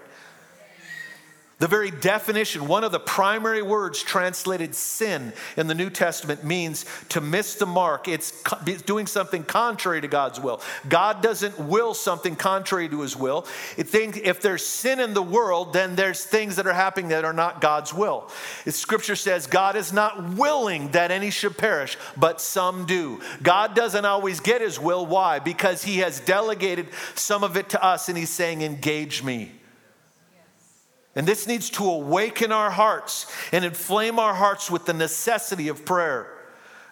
The 1.65 1.69
very 1.69 1.89
definition, 1.89 2.67
one 2.67 2.83
of 2.83 2.91
the 2.91 2.99
primary 2.99 3.63
words 3.63 4.03
translated 4.03 4.75
sin 4.75 5.33
in 5.57 5.65
the 5.65 5.73
New 5.73 5.89
Testament 5.89 6.43
means 6.43 6.85
to 7.09 7.19
miss 7.19 7.55
the 7.55 7.65
mark. 7.65 8.07
It's 8.07 8.43
doing 8.83 9.07
something 9.07 9.43
contrary 9.43 9.99
to 10.01 10.07
God's 10.07 10.39
will. 10.39 10.61
God 10.87 11.23
doesn't 11.23 11.57
will 11.57 11.95
something 11.95 12.35
contrary 12.35 12.87
to 12.89 13.01
his 13.01 13.17
will. 13.17 13.47
If 13.77 14.41
there's 14.41 14.63
sin 14.63 14.99
in 14.99 15.15
the 15.15 15.23
world, 15.23 15.73
then 15.73 15.95
there's 15.95 16.23
things 16.23 16.57
that 16.57 16.67
are 16.67 16.73
happening 16.73 17.07
that 17.07 17.25
are 17.25 17.33
not 17.33 17.61
God's 17.61 17.91
will. 17.91 18.29
Scripture 18.67 19.15
says 19.15 19.47
God 19.47 19.75
is 19.75 19.91
not 19.91 20.35
willing 20.35 20.91
that 20.91 21.09
any 21.09 21.31
should 21.31 21.57
perish, 21.57 21.97
but 22.15 22.39
some 22.39 22.85
do. 22.85 23.21
God 23.41 23.73
doesn't 23.73 24.05
always 24.05 24.39
get 24.39 24.61
his 24.61 24.79
will. 24.79 25.07
Why? 25.07 25.39
Because 25.39 25.83
he 25.83 25.97
has 25.97 26.19
delegated 26.19 26.89
some 27.15 27.43
of 27.43 27.57
it 27.57 27.69
to 27.69 27.83
us 27.83 28.07
and 28.07 28.15
he's 28.15 28.29
saying, 28.29 28.61
engage 28.61 29.23
me. 29.23 29.51
And 31.15 31.25
this 31.25 31.47
needs 31.47 31.69
to 31.71 31.85
awaken 31.85 32.51
our 32.51 32.69
hearts 32.69 33.31
and 33.53 33.63
inflame 33.63 34.19
our 34.19 34.33
hearts 34.33 34.69
with 34.69 34.85
the 34.85 34.93
necessity 34.93 35.69
of 35.69 35.85
prayer. 35.85 36.29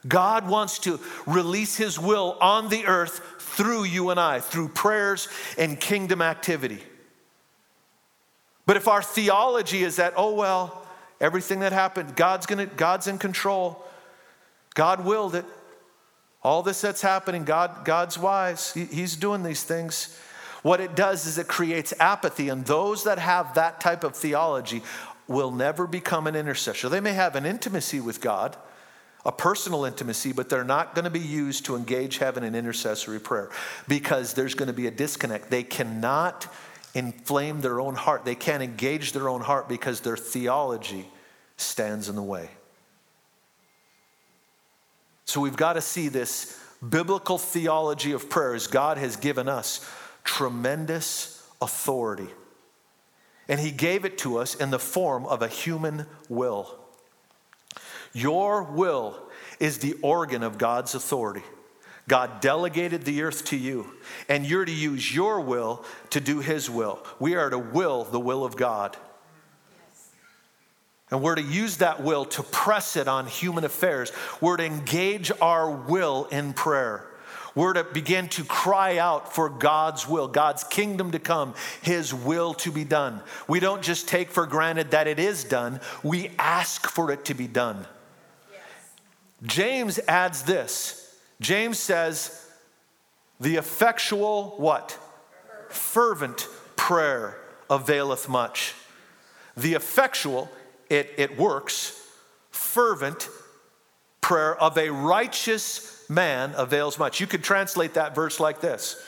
God 0.07 0.47
wants 0.47 0.79
to 0.79 0.99
release 1.25 1.75
His 1.75 1.99
will 1.99 2.37
on 2.41 2.69
the 2.69 2.85
earth 2.85 3.21
through 3.39 3.83
you 3.83 4.09
and 4.09 4.19
I, 4.19 4.39
through 4.39 4.69
prayers 4.69 5.27
and 5.57 5.79
kingdom 5.79 6.21
activity. 6.21 6.81
But 8.65 8.77
if 8.77 8.87
our 8.87 9.01
theology 9.01 9.83
is 9.83 9.97
that, 9.97 10.13
oh, 10.15 10.33
well, 10.33 10.85
everything 11.19 11.59
that 11.59 11.73
happened, 11.73 12.15
God's, 12.15 12.45
gonna, 12.45 12.65
God's 12.65 13.07
in 13.07 13.17
control, 13.17 13.85
God 14.73 15.05
willed 15.05 15.35
it, 15.35 15.45
all 16.41 16.63
this 16.63 16.81
that's 16.81 17.01
happening, 17.01 17.45
God, 17.45 17.85
God's 17.85 18.17
wise, 18.17 18.73
he, 18.73 18.85
He's 18.85 19.15
doing 19.15 19.43
these 19.43 19.63
things. 19.63 20.17
What 20.63 20.79
it 20.79 20.95
does 20.95 21.27
is 21.27 21.37
it 21.37 21.47
creates 21.47 21.93
apathy, 21.99 22.49
and 22.49 22.65
those 22.65 23.03
that 23.03 23.19
have 23.19 23.53
that 23.53 23.79
type 23.79 24.03
of 24.03 24.15
theology 24.15 24.81
will 25.27 25.51
never 25.51 25.85
become 25.85 26.25
an 26.25 26.35
intercessor. 26.35 26.89
They 26.89 27.01
may 27.01 27.13
have 27.13 27.35
an 27.35 27.45
intimacy 27.45 27.99
with 27.99 28.21
God, 28.21 28.57
a 29.25 29.31
personal 29.31 29.85
intimacy, 29.85 30.31
but 30.31 30.49
they're 30.49 30.63
not 30.63 30.95
going 30.95 31.05
to 31.05 31.11
be 31.11 31.19
used 31.19 31.65
to 31.65 31.75
engage 31.75 32.17
heaven 32.17 32.43
in 32.43 32.55
intercessory 32.55 33.19
prayer 33.19 33.51
because 33.87 34.33
there's 34.33 34.55
going 34.55 34.67
to 34.67 34.73
be 34.73 34.87
a 34.87 34.91
disconnect. 34.91 35.49
They 35.49 35.63
cannot 35.63 36.47
inflame 36.95 37.61
their 37.61 37.79
own 37.79 37.95
heart, 37.95 38.23
they 38.23 38.35
can't 38.35 38.63
engage 38.63 39.11
their 39.11 39.27
own 39.27 39.41
heart 39.41 39.67
because 39.67 40.01
their 40.01 40.17
theology 40.17 41.07
stands 41.57 42.07
in 42.07 42.15
the 42.15 42.23
way. 42.23 42.49
So 45.25 45.41
we've 45.41 45.57
got 45.57 45.73
to 45.73 45.81
see 45.81 46.07
this 46.07 46.59
biblical 46.87 47.37
theology 47.37 48.11
of 48.11 48.29
prayer 48.29 48.53
as 48.53 48.67
God 48.67 48.97
has 48.97 49.15
given 49.15 49.47
us 49.49 49.89
tremendous 50.23 51.47
authority. 51.61 52.29
And 53.47 53.59
he 53.59 53.71
gave 53.71 54.05
it 54.05 54.17
to 54.19 54.37
us 54.37 54.55
in 54.55 54.69
the 54.69 54.79
form 54.79 55.25
of 55.25 55.41
a 55.41 55.47
human 55.47 56.05
will. 56.29 56.73
Your 58.13 58.63
will 58.63 59.17
is 59.59 59.79
the 59.79 59.93
organ 60.01 60.43
of 60.43 60.57
God's 60.57 60.95
authority. 60.95 61.43
God 62.07 62.41
delegated 62.41 63.03
the 63.03 63.23
earth 63.23 63.45
to 63.45 63.57
you, 63.57 63.93
and 64.27 64.45
you're 64.45 64.65
to 64.65 64.71
use 64.71 65.13
your 65.13 65.39
will 65.39 65.85
to 66.09 66.19
do 66.19 66.39
his 66.39 66.69
will. 66.69 67.05
We 67.19 67.35
are 67.35 67.49
to 67.49 67.57
will 67.57 68.03
the 68.03 68.19
will 68.19 68.43
of 68.43 68.57
God. 68.57 68.97
And 71.09 71.21
we're 71.21 71.35
to 71.35 71.41
use 71.41 71.77
that 71.77 72.03
will 72.03 72.25
to 72.25 72.43
press 72.43 72.95
it 72.95 73.07
on 73.07 73.27
human 73.27 73.63
affairs. 73.63 74.11
We're 74.41 74.57
to 74.57 74.65
engage 74.65 75.31
our 75.41 75.69
will 75.69 76.25
in 76.25 76.53
prayer. 76.53 77.07
We're 77.55 77.73
to 77.73 77.83
begin 77.83 78.29
to 78.29 78.43
cry 78.43 78.97
out 78.97 79.33
for 79.33 79.49
God's 79.49 80.07
will, 80.07 80.27
God's 80.27 80.63
kingdom 80.63 81.11
to 81.11 81.19
come, 81.19 81.53
His 81.81 82.13
will 82.13 82.53
to 82.55 82.71
be 82.71 82.83
done. 82.83 83.21
We 83.47 83.59
don't 83.59 83.81
just 83.81 84.07
take 84.07 84.31
for 84.31 84.45
granted 84.45 84.91
that 84.91 85.07
it 85.07 85.19
is 85.19 85.43
done, 85.43 85.79
we 86.01 86.31
ask 86.39 86.87
for 86.87 87.11
it 87.11 87.25
to 87.25 87.33
be 87.33 87.47
done. 87.47 87.85
Yes. 88.51 88.61
James 89.43 89.99
adds 90.07 90.43
this 90.43 90.99
James 91.41 91.77
says, 91.77 92.47
the 93.39 93.57
effectual 93.57 94.55
what? 94.57 94.97
Fervent 95.69 96.47
prayer 96.75 97.37
availeth 97.69 98.29
much. 98.29 98.73
The 99.57 99.73
effectual, 99.73 100.49
it, 100.89 101.13
it 101.17 101.37
works, 101.37 101.99
fervent 102.51 103.29
prayer 104.21 104.55
of 104.55 104.77
a 104.77 104.89
righteous 104.89 105.92
man 106.13 106.53
avails 106.55 106.99
much. 106.99 107.19
You 107.19 107.27
could 107.27 107.43
translate 107.43 107.95
that 107.95 108.15
verse 108.15 108.39
like 108.39 108.61
this 108.61 109.01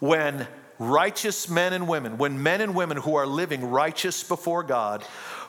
When 0.00 0.46
righteous 0.78 1.48
men 1.48 1.72
and 1.72 1.88
women, 1.88 2.18
when 2.18 2.42
men 2.42 2.60
and 2.60 2.74
women 2.74 2.96
who 2.96 3.16
are 3.16 3.26
living 3.26 3.70
righteous 3.70 4.22
before 4.22 4.62
God 4.62 5.04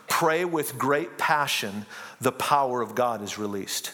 pray 0.08 0.44
with 0.44 0.78
great 0.78 1.18
passion, 1.18 1.86
the 2.20 2.32
power 2.32 2.80
of 2.80 2.94
God 2.94 3.22
is 3.22 3.38
released. 3.38 3.92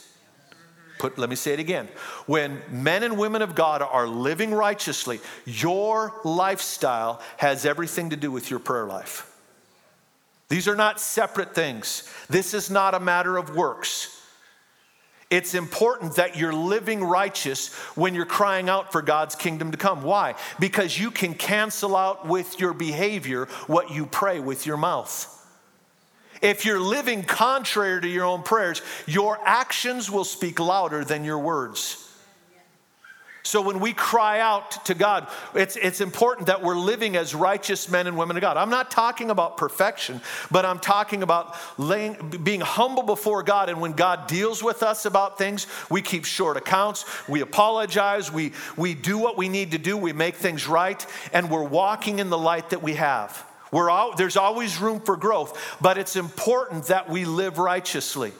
Put, 0.99 1.19
let 1.19 1.29
me 1.29 1.37
say 1.37 1.53
it 1.53 1.59
again. 1.59 1.89
When 2.27 2.63
men 2.71 3.03
and 3.03 3.19
women 3.19 3.43
of 3.43 3.55
God 3.55 3.83
are 3.83 4.07
living 4.07 4.55
righteously, 4.55 5.21
your 5.45 6.15
lifestyle 6.25 7.21
has 7.37 7.67
everything 7.67 8.11
to 8.11 8.17
do 8.17 8.31
with 8.31 8.49
your 8.49 8.61
prayer 8.61 8.87
life. 8.87 9.31
These 10.49 10.69
are 10.69 10.77
not 10.77 11.01
separate 11.01 11.55
things. 11.55 12.09
This 12.31 12.55
is 12.55 12.71
not 12.71 12.95
a 12.95 13.01
matter 13.01 13.37
of 13.37 13.57
works. 13.57 14.14
It's 15.35 15.55
important 15.55 16.15
that 16.15 16.37
you're 16.37 16.53
living 16.53 17.03
righteous 17.03 17.75
when 17.97 18.15
you're 18.15 18.25
crying 18.25 18.69
out 18.69 18.93
for 18.93 19.03
God's 19.03 19.35
kingdom 19.35 19.73
to 19.73 19.77
come. 19.77 20.05
Why? 20.05 20.37
Because 20.61 20.97
you 20.97 21.11
can 21.11 21.35
cancel 21.35 21.97
out 21.97 22.29
with 22.29 22.61
your 22.61 22.73
behavior 22.73 23.47
what 23.67 23.91
you 23.91 24.07
pray 24.07 24.39
with 24.39 24.65
your 24.65 24.77
mouth. 24.77 25.29
If 26.41 26.65
you're 26.65 26.79
living 26.79 27.25
contrary 27.25 28.01
to 28.01 28.07
your 28.07 28.27
own 28.27 28.45
prayers, 28.45 28.81
your 29.09 29.37
actions 29.45 30.09
will 30.09 30.23
speak 30.23 30.61
louder 30.61 31.05
than 31.05 31.25
your 31.25 31.41
words. 31.41 32.04
So 33.47 33.61
when 33.61 33.79
we 33.79 33.93
cry 33.93 34.41
out 34.41 34.87
to 34.87 34.95
God, 34.95 35.29
it's, 35.55 35.77
it's 35.77 36.01
important 36.01 36.47
that 36.47 36.63
we're 36.63 36.79
living 36.79 37.15
as 37.15 37.35
righteous 37.35 37.91
men 37.91 38.07
and 38.07 38.17
women 38.17 38.39
of 38.39 38.41
God. 38.41 38.57
I'm 38.57 38.71
not 38.71 38.91
talking 38.91 39.29
about 39.29 39.59
perfection, 39.59 40.23
but 40.51 40.65
I'm 40.65 40.79
talking 40.79 41.23
about 41.23 41.55
laying, 41.79 42.15
being 42.43 42.63
humble 42.63 43.03
before 43.03 43.43
God. 43.43 43.69
And 43.69 43.83
when 43.83 43.93
God 43.93 44.29
deals 44.29 44.63
with 44.63 44.83
us 44.83 45.05
about 45.05 45.37
things, 45.37 45.67
we 45.91 46.01
keep 46.01 46.25
short 46.25 46.57
accounts, 46.57 47.05
we 47.29 47.43
apologize, 47.43 48.33
we, 48.33 48.53
we 48.79 48.95
do 48.95 49.19
what 49.19 49.37
we 49.37 49.51
need 49.51 49.73
to 49.73 49.79
do, 49.79 49.99
we 49.99 50.15
make 50.15 50.37
things 50.37 50.67
right, 50.67 51.05
and 51.35 51.51
we're 51.51 51.63
walking 51.63 52.21
in 52.21 52.31
the 52.31 52.39
light 52.39 52.71
that 52.71 52.83
we 52.83 52.95
have. 52.95 53.47
We're 53.71 53.91
all, 53.91 54.17
there's 54.17 54.39
always 54.39 54.79
room 54.79 55.01
for 55.01 55.19
growth, 55.19 55.77
but 55.83 55.99
it's 55.99 56.17
important 56.17 56.87
that 56.87 57.11
we 57.11 57.27
live 57.27 57.59
righteously. 57.59 58.33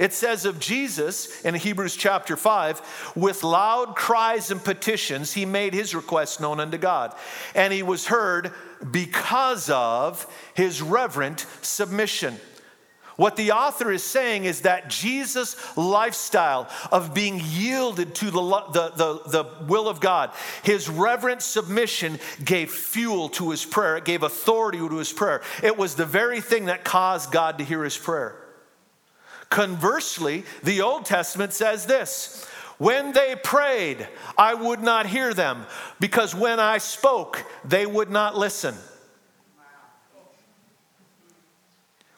It 0.00 0.14
says 0.14 0.46
of 0.46 0.58
Jesus 0.58 1.42
in 1.42 1.54
Hebrews 1.54 1.94
chapter 1.94 2.34
5, 2.34 3.12
with 3.16 3.44
loud 3.44 3.94
cries 3.96 4.50
and 4.50 4.64
petitions, 4.64 5.34
he 5.34 5.44
made 5.44 5.74
his 5.74 5.94
request 5.94 6.40
known 6.40 6.58
unto 6.58 6.78
God. 6.78 7.14
And 7.54 7.70
he 7.70 7.82
was 7.82 8.06
heard 8.06 8.52
because 8.90 9.68
of 9.68 10.26
his 10.54 10.80
reverent 10.80 11.44
submission. 11.60 12.40
What 13.16 13.36
the 13.36 13.52
author 13.52 13.92
is 13.92 14.02
saying 14.02 14.46
is 14.46 14.62
that 14.62 14.88
Jesus' 14.88 15.54
lifestyle 15.76 16.70
of 16.90 17.12
being 17.12 17.38
yielded 17.38 18.14
to 18.14 18.30
the, 18.30 18.40
the, 18.40 18.92
the, 18.96 19.30
the, 19.30 19.64
will 19.66 19.86
of 19.86 20.00
God, 20.00 20.30
his 20.62 20.88
reverent 20.88 21.42
submission 21.42 22.18
gave 22.42 22.70
fuel 22.70 23.28
to 23.28 23.50
his 23.50 23.66
prayer, 23.66 23.98
it 23.98 24.06
gave 24.06 24.22
authority 24.22 24.78
to 24.78 24.96
his 24.96 25.12
prayer. 25.12 25.42
It 25.62 25.76
was 25.76 25.94
the 25.94 26.06
very 26.06 26.40
thing 26.40 26.64
that 26.64 26.84
caused 26.84 27.30
God 27.30 27.58
to 27.58 27.64
hear 27.64 27.84
his 27.84 27.98
prayer. 27.98 28.39
Conversely, 29.50 30.44
the 30.62 30.80
Old 30.80 31.04
Testament 31.04 31.52
says 31.52 31.84
this 31.86 32.46
When 32.78 33.12
they 33.12 33.36
prayed, 33.36 34.08
I 34.38 34.54
would 34.54 34.80
not 34.80 35.06
hear 35.06 35.34
them, 35.34 35.66
because 35.98 36.34
when 36.34 36.60
I 36.60 36.78
spoke, 36.78 37.44
they 37.64 37.84
would 37.84 38.10
not 38.10 38.38
listen. 38.38 38.74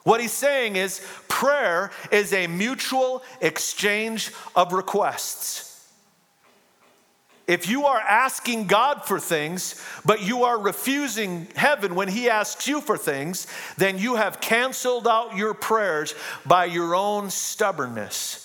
What 0.03 0.19
he's 0.19 0.33
saying 0.33 0.75
is 0.75 1.05
prayer 1.29 1.91
is 2.11 2.33
a 2.33 2.47
mutual 2.47 3.23
exchange 3.41 4.31
of 4.55 4.73
requests. 4.73 5.72
If 7.53 7.69
you 7.69 7.85
are 7.85 7.99
asking 7.99 8.65
God 8.65 9.05
for 9.05 9.19
things, 9.19 9.79
but 10.03 10.23
you 10.23 10.45
are 10.45 10.59
refusing 10.59 11.47
heaven 11.55 11.93
when 11.93 12.07
He 12.07 12.27
asks 12.27 12.67
you 12.67 12.81
for 12.81 12.97
things, 12.97 13.45
then 13.77 13.99
you 13.99 14.15
have 14.15 14.41
canceled 14.41 15.07
out 15.07 15.37
your 15.37 15.53
prayers 15.53 16.15
by 16.47 16.65
your 16.65 16.95
own 16.95 17.29
stubbornness. 17.29 18.42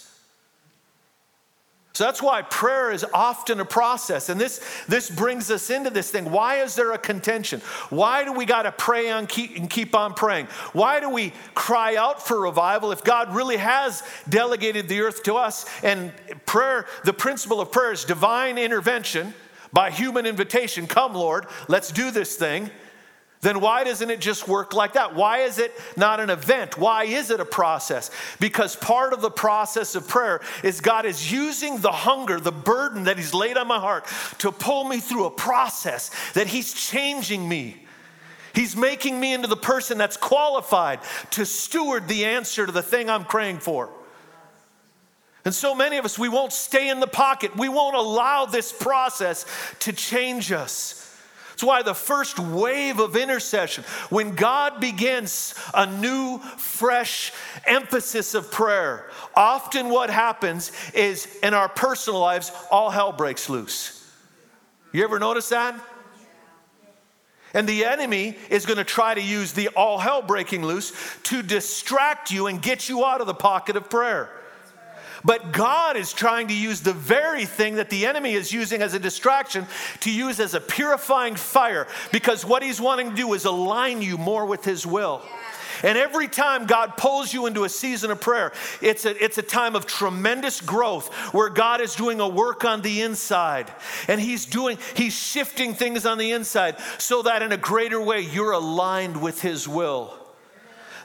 So 1.99 2.05
that's 2.05 2.23
why 2.23 2.43
prayer 2.43 2.93
is 2.93 3.05
often 3.13 3.59
a 3.59 3.65
process. 3.65 4.29
And 4.29 4.41
this, 4.41 4.65
this 4.87 5.11
brings 5.11 5.51
us 5.51 5.69
into 5.69 5.91
this 5.91 6.13
thing. 6.13 6.31
Why 6.31 6.63
is 6.63 6.77
there 6.77 6.93
a 6.93 6.99
contention? 6.99 7.61
Why 7.91 8.23
do 8.23 8.33
we 8.33 8.45
got 8.45 8.63
to 8.63 8.71
pray 8.71 9.11
on 9.11 9.27
keep, 9.27 9.57
and 9.57 9.69
keep 9.69 9.97
on 9.97 10.15
praying? 10.15 10.47
Why 10.73 11.01
do 11.01 11.11
we 11.11 11.33
cry 11.55 11.97
out 11.97 12.25
for 12.25 12.41
revival 12.41 12.93
if 12.93 13.03
God 13.03 13.35
really 13.35 13.57
has 13.57 14.05
delegated 14.29 14.89
the 14.89 15.01
earth 15.01 15.25
to 15.25 15.35
us? 15.35 15.67
And 15.83 16.13
prayer, 16.47 16.87
the 17.03 17.13
principle 17.13 17.61
of 17.61 17.73
prayer 17.73 17.91
is 17.91 18.05
divine 18.05 18.59
intervention 18.59 19.35
by 19.73 19.91
human 19.91 20.25
invitation. 20.25 20.87
Come, 20.87 21.15
Lord, 21.15 21.47
let's 21.67 21.91
do 21.91 22.13
this 22.13 22.37
thing 22.37 22.71
then 23.41 23.61
why 23.61 23.85
doesn't 23.85 24.11
it 24.11 24.21
just 24.21 24.49
work 24.49 24.75
like 24.75 24.95
that? 24.95 25.15
Why 25.15 25.39
is 25.39 25.59
it 25.59 25.73
not 25.97 26.19
an 26.19 26.29
event? 26.29 26.77
Why 26.77 27.05
is 27.05 27.31
it 27.31 27.39
a 27.39 27.45
process? 27.45 28.11
Because 28.41 28.75
part 28.75 29.13
of 29.13 29.21
the 29.21 29.31
process 29.31 29.95
of 29.95 30.09
prayer 30.09 30.41
is 30.65 30.81
God 30.81 31.07
is 31.07 31.31
using 31.31 31.79
the 31.79 31.93
hunger, 31.93 32.41
the 32.41 32.51
burden 32.51 33.05
that 33.05 33.17
He's 33.17 33.35
laid 33.35 33.57
on 33.57 33.69
my 33.69 33.79
heart 33.79 34.07
to 34.39 34.51
pull 34.51 34.85
me 34.85 34.99
through 34.99 35.27
a 35.27 35.31
process 35.31 36.11
that 36.33 36.49
He's 36.49 36.73
changing 36.73 37.49
me. 37.49 37.85
He's 38.55 38.75
making 38.75 39.21
me 39.21 39.35
into 39.35 39.47
the 39.47 39.57
person 39.57 39.99
that's 39.99 40.17
qualified 40.17 40.99
to 41.33 41.47
steward 41.47 42.09
the 42.09 42.25
answer 42.25 42.67
to 42.67 42.73
the 42.73 42.83
thing 42.83 43.09
I'm 43.09 43.25
praying 43.25 43.61
for. 43.61 43.89
And 45.45 45.55
so 45.55 45.77
many 45.77 45.97
of 45.97 46.05
us, 46.05 46.19
we 46.19 46.29
won't 46.29 46.53
stay 46.53 46.89
in 46.89 46.99
the 46.99 47.07
pocket. 47.07 47.57
We 47.57 47.69
won't 47.69 47.95
allow 47.95 48.47
this 48.47 48.73
process 48.73 49.47
to 49.81 49.93
change 49.93 50.51
us. 50.51 51.08
That's 51.59 51.67
why 51.67 51.83
the 51.83 51.93
first 51.93 52.39
wave 52.39 53.01
of 53.01 53.17
intercession, 53.17 53.83
when 54.11 54.37
God 54.37 54.79
begins 54.79 55.57
a 55.75 55.87
new, 55.87 56.39
fresh 56.39 57.33
emphasis 57.65 58.35
of 58.35 58.53
prayer, 58.53 59.11
often 59.35 59.89
what 59.89 60.09
happens 60.09 60.71
is 60.95 61.27
in 61.43 61.55
our 61.55 61.69
personal 61.69 62.21
lives, 62.21 62.53
all 62.71 62.91
hell 62.91 63.11
breaks 63.11 63.49
loose. 63.49 64.09
You 64.93 65.03
ever 65.03 65.19
notice 65.19 65.49
that? 65.49 65.75
And 67.53 67.69
the 67.69 67.87
enemy 67.87 68.37
is 68.51 68.65
going 68.65 68.79
to 68.79 68.85
try 68.85 69.15
to 69.15 69.21
use 69.21 69.53
the 69.53 69.67
all 69.71 69.99
hell 69.99 70.23
breaking 70.23 70.65
loose 70.65 70.93
to 71.25 71.43
distract 71.43 72.31
you 72.31 72.47
and 72.47 72.63
get 72.63 72.89
you 72.89 73.05
out 73.05 73.21
of 73.21 73.27
the 73.27 73.35
pocket 73.35 73.75
of 73.75 73.91
prayer. 73.91 74.31
But 75.25 75.53
God 75.53 75.97
is 75.97 76.13
trying 76.13 76.49
to 76.49 76.55
use 76.55 76.81
the 76.81 76.93
very 76.93 77.45
thing 77.45 77.77
that 77.77 77.91
the 77.91 78.07
enemy 78.07 78.35
is 78.35 78.53
using 78.53 78.83
as 78.83 78.95
a 78.95 78.99
distraction 78.99 79.67
to 80.01 80.11
use 80.11 80.41
as 80.41 80.55
a 80.55 80.61
purifying 80.61 81.35
fire 81.35 81.87
because 82.13 82.45
what 82.45 82.63
he's 82.63 82.81
wanting 82.81 83.11
to 83.11 83.17
do 83.17 83.35
is 83.35 83.45
align 83.45 84.03
you 84.03 84.19
more 84.19 84.47
with 84.47 84.65
his 84.65 84.87
will. 84.87 85.23
And 85.83 85.97
every 85.97 86.29
time 86.29 86.67
God 86.67 86.97
pulls 86.97 87.33
you 87.33 87.47
into 87.47 87.65
a 87.65 87.69
season 87.69 88.11
of 88.11 88.21
prayer, 88.21 88.53
it's 88.81 89.05
a, 89.05 89.23
it's 89.23 89.39
a 89.39 89.43
time 89.43 89.77
of 89.77 89.87
tremendous 89.87 90.61
growth 90.61 91.13
where 91.33 91.49
God 91.49 91.81
is 91.81 91.95
doing 91.95 92.21
a 92.21 92.29
work 92.29 92.65
on 92.65 92.83
the 92.83 93.03
inside. 93.03 93.73
And 94.09 94.21
He's 94.21 94.45
doing, 94.45 94.79
He's 94.95 95.15
shifting 95.15 95.75
things 95.75 96.07
on 96.07 96.19
the 96.19 96.33
inside 96.33 96.77
so 96.99 97.23
that 97.23 97.43
in 97.43 97.53
a 97.53 97.57
greater 97.57 98.01
way 98.01 98.21
you're 98.21 98.53
aligned 98.53 99.21
with 99.21 99.41
His 99.41 99.69
will. 99.69 100.15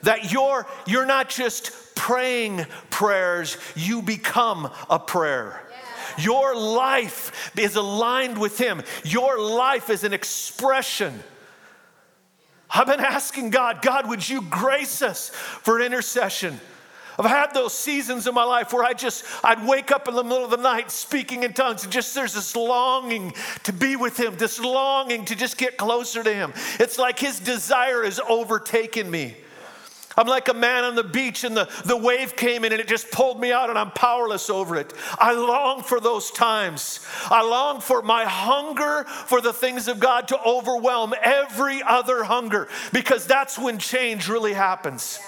That 0.03 0.31
you're, 0.31 0.65
you're 0.85 1.05
not 1.05 1.29
just 1.29 1.71
praying 1.95 2.65
prayers, 2.89 3.57
you 3.75 4.01
become 4.01 4.71
a 4.89 4.99
prayer. 4.99 5.61
Your 6.17 6.55
life 6.55 7.51
is 7.57 7.75
aligned 7.75 8.37
with 8.37 8.57
Him. 8.57 8.83
Your 9.03 9.39
life 9.39 9.89
is 9.89 10.03
an 10.03 10.13
expression. 10.13 11.23
I've 12.69 12.87
been 12.87 12.99
asking 12.99 13.51
God, 13.51 13.81
God, 13.81 14.07
would 14.07 14.27
you 14.27 14.41
grace 14.41 15.01
us 15.01 15.29
for 15.29 15.79
intercession? 15.79 16.59
I've 17.19 17.25
had 17.25 17.53
those 17.53 17.77
seasons 17.77 18.25
in 18.25 18.33
my 18.33 18.43
life 18.43 18.73
where 18.73 18.83
I 18.83 18.93
just, 18.93 19.23
I'd 19.43 19.67
wake 19.67 19.91
up 19.91 20.07
in 20.07 20.15
the 20.15 20.23
middle 20.23 20.43
of 20.43 20.49
the 20.49 20.57
night 20.57 20.89
speaking 20.89 21.43
in 21.43 21.53
tongues, 21.53 21.83
and 21.83 21.93
just 21.93 22.15
there's 22.15 22.33
this 22.33 22.55
longing 22.55 23.33
to 23.63 23.73
be 23.73 23.95
with 23.95 24.19
Him, 24.19 24.35
this 24.37 24.59
longing 24.59 25.25
to 25.25 25.35
just 25.35 25.57
get 25.57 25.77
closer 25.77 26.23
to 26.23 26.33
Him. 26.33 26.53
It's 26.79 26.97
like 26.97 27.19
His 27.19 27.39
desire 27.39 28.03
has 28.03 28.19
overtaken 28.27 29.09
me. 29.09 29.35
I'm 30.15 30.27
like 30.27 30.47
a 30.47 30.53
man 30.53 30.83
on 30.83 30.95
the 30.95 31.03
beach 31.03 31.43
and 31.43 31.57
the, 31.57 31.69
the 31.85 31.97
wave 31.97 32.35
came 32.35 32.63
in 32.63 32.71
and 32.71 32.79
it 32.79 32.87
just 32.87 33.09
pulled 33.11 33.39
me 33.39 33.51
out 33.51 33.69
and 33.69 33.79
I'm 33.79 33.91
powerless 33.91 34.49
over 34.49 34.75
it. 34.75 34.93
I 35.17 35.33
long 35.33 35.81
for 35.81 35.99
those 35.99 36.29
times. 36.31 36.99
I 37.25 37.41
long 37.41 37.81
for 37.81 38.01
my 38.01 38.25
hunger 38.25 39.05
for 39.05 39.41
the 39.41 39.53
things 39.53 39.87
of 39.87 39.99
God 39.99 40.27
to 40.27 40.41
overwhelm 40.43 41.13
every 41.21 41.81
other 41.81 42.23
hunger 42.23 42.67
because 42.91 43.25
that's 43.25 43.57
when 43.57 43.79
change 43.79 44.29
really 44.29 44.53
happens. 44.53 45.19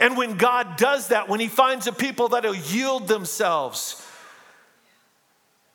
And 0.00 0.16
when 0.16 0.36
God 0.36 0.76
does 0.76 1.08
that, 1.08 1.28
when 1.28 1.40
He 1.40 1.48
finds 1.48 1.88
a 1.88 1.92
people 1.92 2.28
that'll 2.28 2.54
yield 2.54 3.08
themselves, 3.08 4.04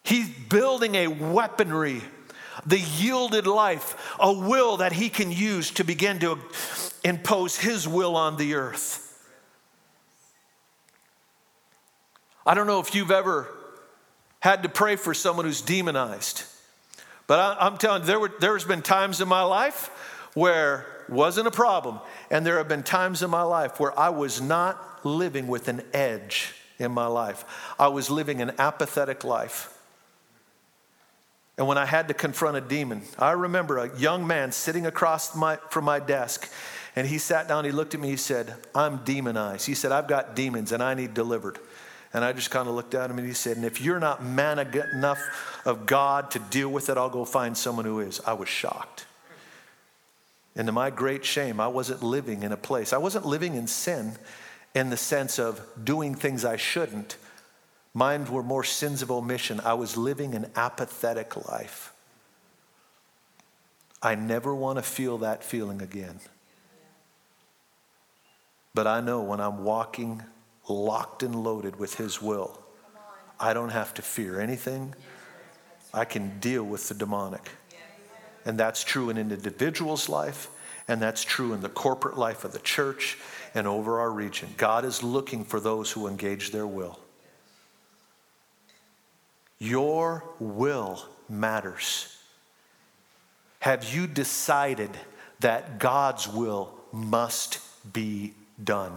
He's 0.04 0.30
building 0.30 0.96
a 0.96 1.08
weaponry 1.08 2.02
the 2.66 2.80
yielded 2.80 3.47
life, 3.47 4.16
a 4.20 4.32
will 4.32 4.78
that 4.78 4.93
he 4.93 5.10
can 5.10 5.32
use 5.32 5.72
to 5.72 5.84
begin 5.84 6.20
to 6.20 6.39
impose 7.04 7.58
his 7.58 7.88
will 7.88 8.16
on 8.16 8.38
the 8.38 8.56
earth. 8.56 8.99
I 12.45 12.54
don't 12.54 12.68
know 12.68 12.80
if 12.80 12.93
you've 12.93 13.12
ever 13.12 13.47
had 14.39 14.64
to 14.64 14.70
pray 14.70 14.97
for 14.97 15.14
someone 15.14 15.45
who's 15.45 15.62
demonized, 15.62 16.43
but 17.28 17.39
I, 17.39 17.68
am 17.68 17.78
telling 17.78 18.01
you, 18.01 18.08
there 18.08 18.20
were, 18.20 18.32
there's 18.39 18.66
been 18.66 18.82
times 18.82 19.22
in 19.22 19.28
my 19.28 19.43
life 19.43 19.89
where 20.34 20.86
wasn't 21.10 21.47
a 21.47 21.51
problem, 21.51 21.99
and 22.30 22.45
there 22.45 22.58
have 22.58 22.68
been 22.68 22.84
times 22.84 23.24
in 23.24 23.30
my 23.30 23.43
life 23.43 23.80
where 23.80 23.97
I 23.97 24.10
was 24.10 24.41
not 24.41 25.06
living 25.06 25.47
with 25.47 25.68
an 25.68 25.82
edge 25.93 26.54
in 26.80 26.91
my 26.91 27.08
life. 27.08 27.45
I 27.80 27.88
was 27.88 28.10
living 28.10 28.41
an 28.41 28.51
apathetic 28.60 29.24
life. 29.24 29.72
And 31.58 31.68
when 31.68 31.78
I 31.78 31.86
had 31.86 32.08
to 32.08 32.14
confront 32.14 32.58
a 32.58 32.62
demon, 32.62 33.04
I 33.20 33.32
remember 33.32 33.78
a 33.78 33.97
young 33.97 34.26
man 34.26 34.51
sitting 34.51 34.86
across 34.86 35.36
my, 35.36 35.58
from 35.70 35.86
my 35.86 35.99
desk, 35.99 36.51
and 36.95 37.08
he 37.08 37.18
sat 37.18 37.47
down, 37.47 37.66
he 37.66 37.72
looked 37.72 37.93
at 37.93 37.99
me, 37.99 38.10
he 38.10 38.18
said, 38.18 38.54
I'm 38.74 38.97
demonized. 38.97 39.66
He 39.66 39.74
said, 39.74 39.91
I've 39.91 40.08
got 40.08 40.36
demons 40.36 40.72
and 40.72 40.82
I 40.82 40.93
need 40.93 41.14
delivered. 41.14 41.60
And 42.14 42.24
I 42.24 42.34
just 42.34 42.51
kind 42.51 42.70
of 42.70 42.76
looked 42.76 42.93
at 42.93 43.10
him 43.10 43.18
and 43.18 43.28
he 43.28 43.34
said, 43.34 43.58
And 43.58 43.66
if 43.66 43.82
you're 43.82 43.99
not 43.99 44.24
man 44.24 44.60
enough 44.60 45.20
of 45.66 45.88
God 45.88 46.30
to 46.32 46.39
deal 46.39 46.70
with 46.70 46.89
it, 46.89 46.97
I'll 46.97 47.10
go 47.10 47.26
find 47.26 47.58
someone 47.58 47.86
who 47.86 47.99
is. 47.99 48.22
I 48.28 48.34
was 48.34 48.47
shocked. 48.47 49.08
And 50.56 50.68
to 50.68 50.72
my 50.72 50.91
great 50.91 51.26
shame, 51.26 51.60
I 51.60 51.68
wasn't 51.68 52.04
living 52.04 52.43
in 52.43 52.51
a 52.51 52.58
place, 52.58 52.93
I 52.93 52.97
wasn't 52.97 53.26
living 53.26 53.56
in 53.56 53.66
sin 53.66 54.14
in 54.76 54.91
the 54.91 54.97
sense 54.97 55.39
of 55.39 55.62
doing 55.84 56.14
things 56.14 56.45
I 56.45 56.58
shouldn't, 56.58 57.18
Mine 57.94 58.26
were 58.26 58.44
more 58.44 58.64
sins 58.64 59.02
of 59.02 59.12
omission. 59.12 59.60
I 59.60 59.76
was 59.76 59.96
living 59.98 60.34
an 60.34 60.52
apathetic 60.56 61.48
life. 61.48 61.94
I 64.02 64.16
never 64.16 64.54
want 64.54 64.80
to 64.80 64.84
feel 64.84 65.20
that 65.20 65.44
feeling 65.44 65.82
again. 65.82 66.20
But 68.74 68.88
I 68.88 69.02
know 69.02 69.22
when 69.22 69.39
I'm 69.39 69.64
walking 69.64 70.24
locked 70.68 71.24
and 71.24 71.36
loaded 71.44 71.76
with 71.76 71.96
His 71.96 72.22
will, 72.22 72.60
I 73.39 73.54
don't 73.54 73.70
have 73.70 73.94
to 73.96 74.02
fear 74.02 74.39
anything. 74.39 74.96
I 75.94 76.06
can 76.06 76.39
deal 76.39 76.64
with 76.64 76.88
the 76.89 76.96
demonic. 76.96 77.50
And 78.46 78.60
that's 78.60 78.84
true 78.84 79.10
in 79.10 79.18
an 79.18 79.32
individual's 79.32 80.10
life, 80.10 80.50
and 80.88 81.02
that's 81.02 81.24
true 81.24 81.54
in 81.54 81.62
the 81.62 81.70
corporate 81.70 82.18
life 82.18 82.44
of 82.44 82.52
the 82.52 82.60
church 82.60 83.18
and 83.54 83.68
over 83.68 84.00
our 84.00 84.12
region. 84.12 84.50
God 84.58 84.84
is 84.84 85.04
looking 85.04 85.46
for 85.46 85.60
those 85.60 85.91
who 85.91 86.08
engage 86.08 86.52
their 86.52 86.68
will. 86.68 87.00
Your 89.64 90.26
will 90.41 91.01
matters. 91.30 92.18
Have 93.59 93.95
you 93.95 94.07
decided 94.07 94.89
that 95.39 95.80
God's 95.80 96.28
will 96.28 96.74
must 96.91 97.59
be 97.93 98.34
done? 98.61 98.91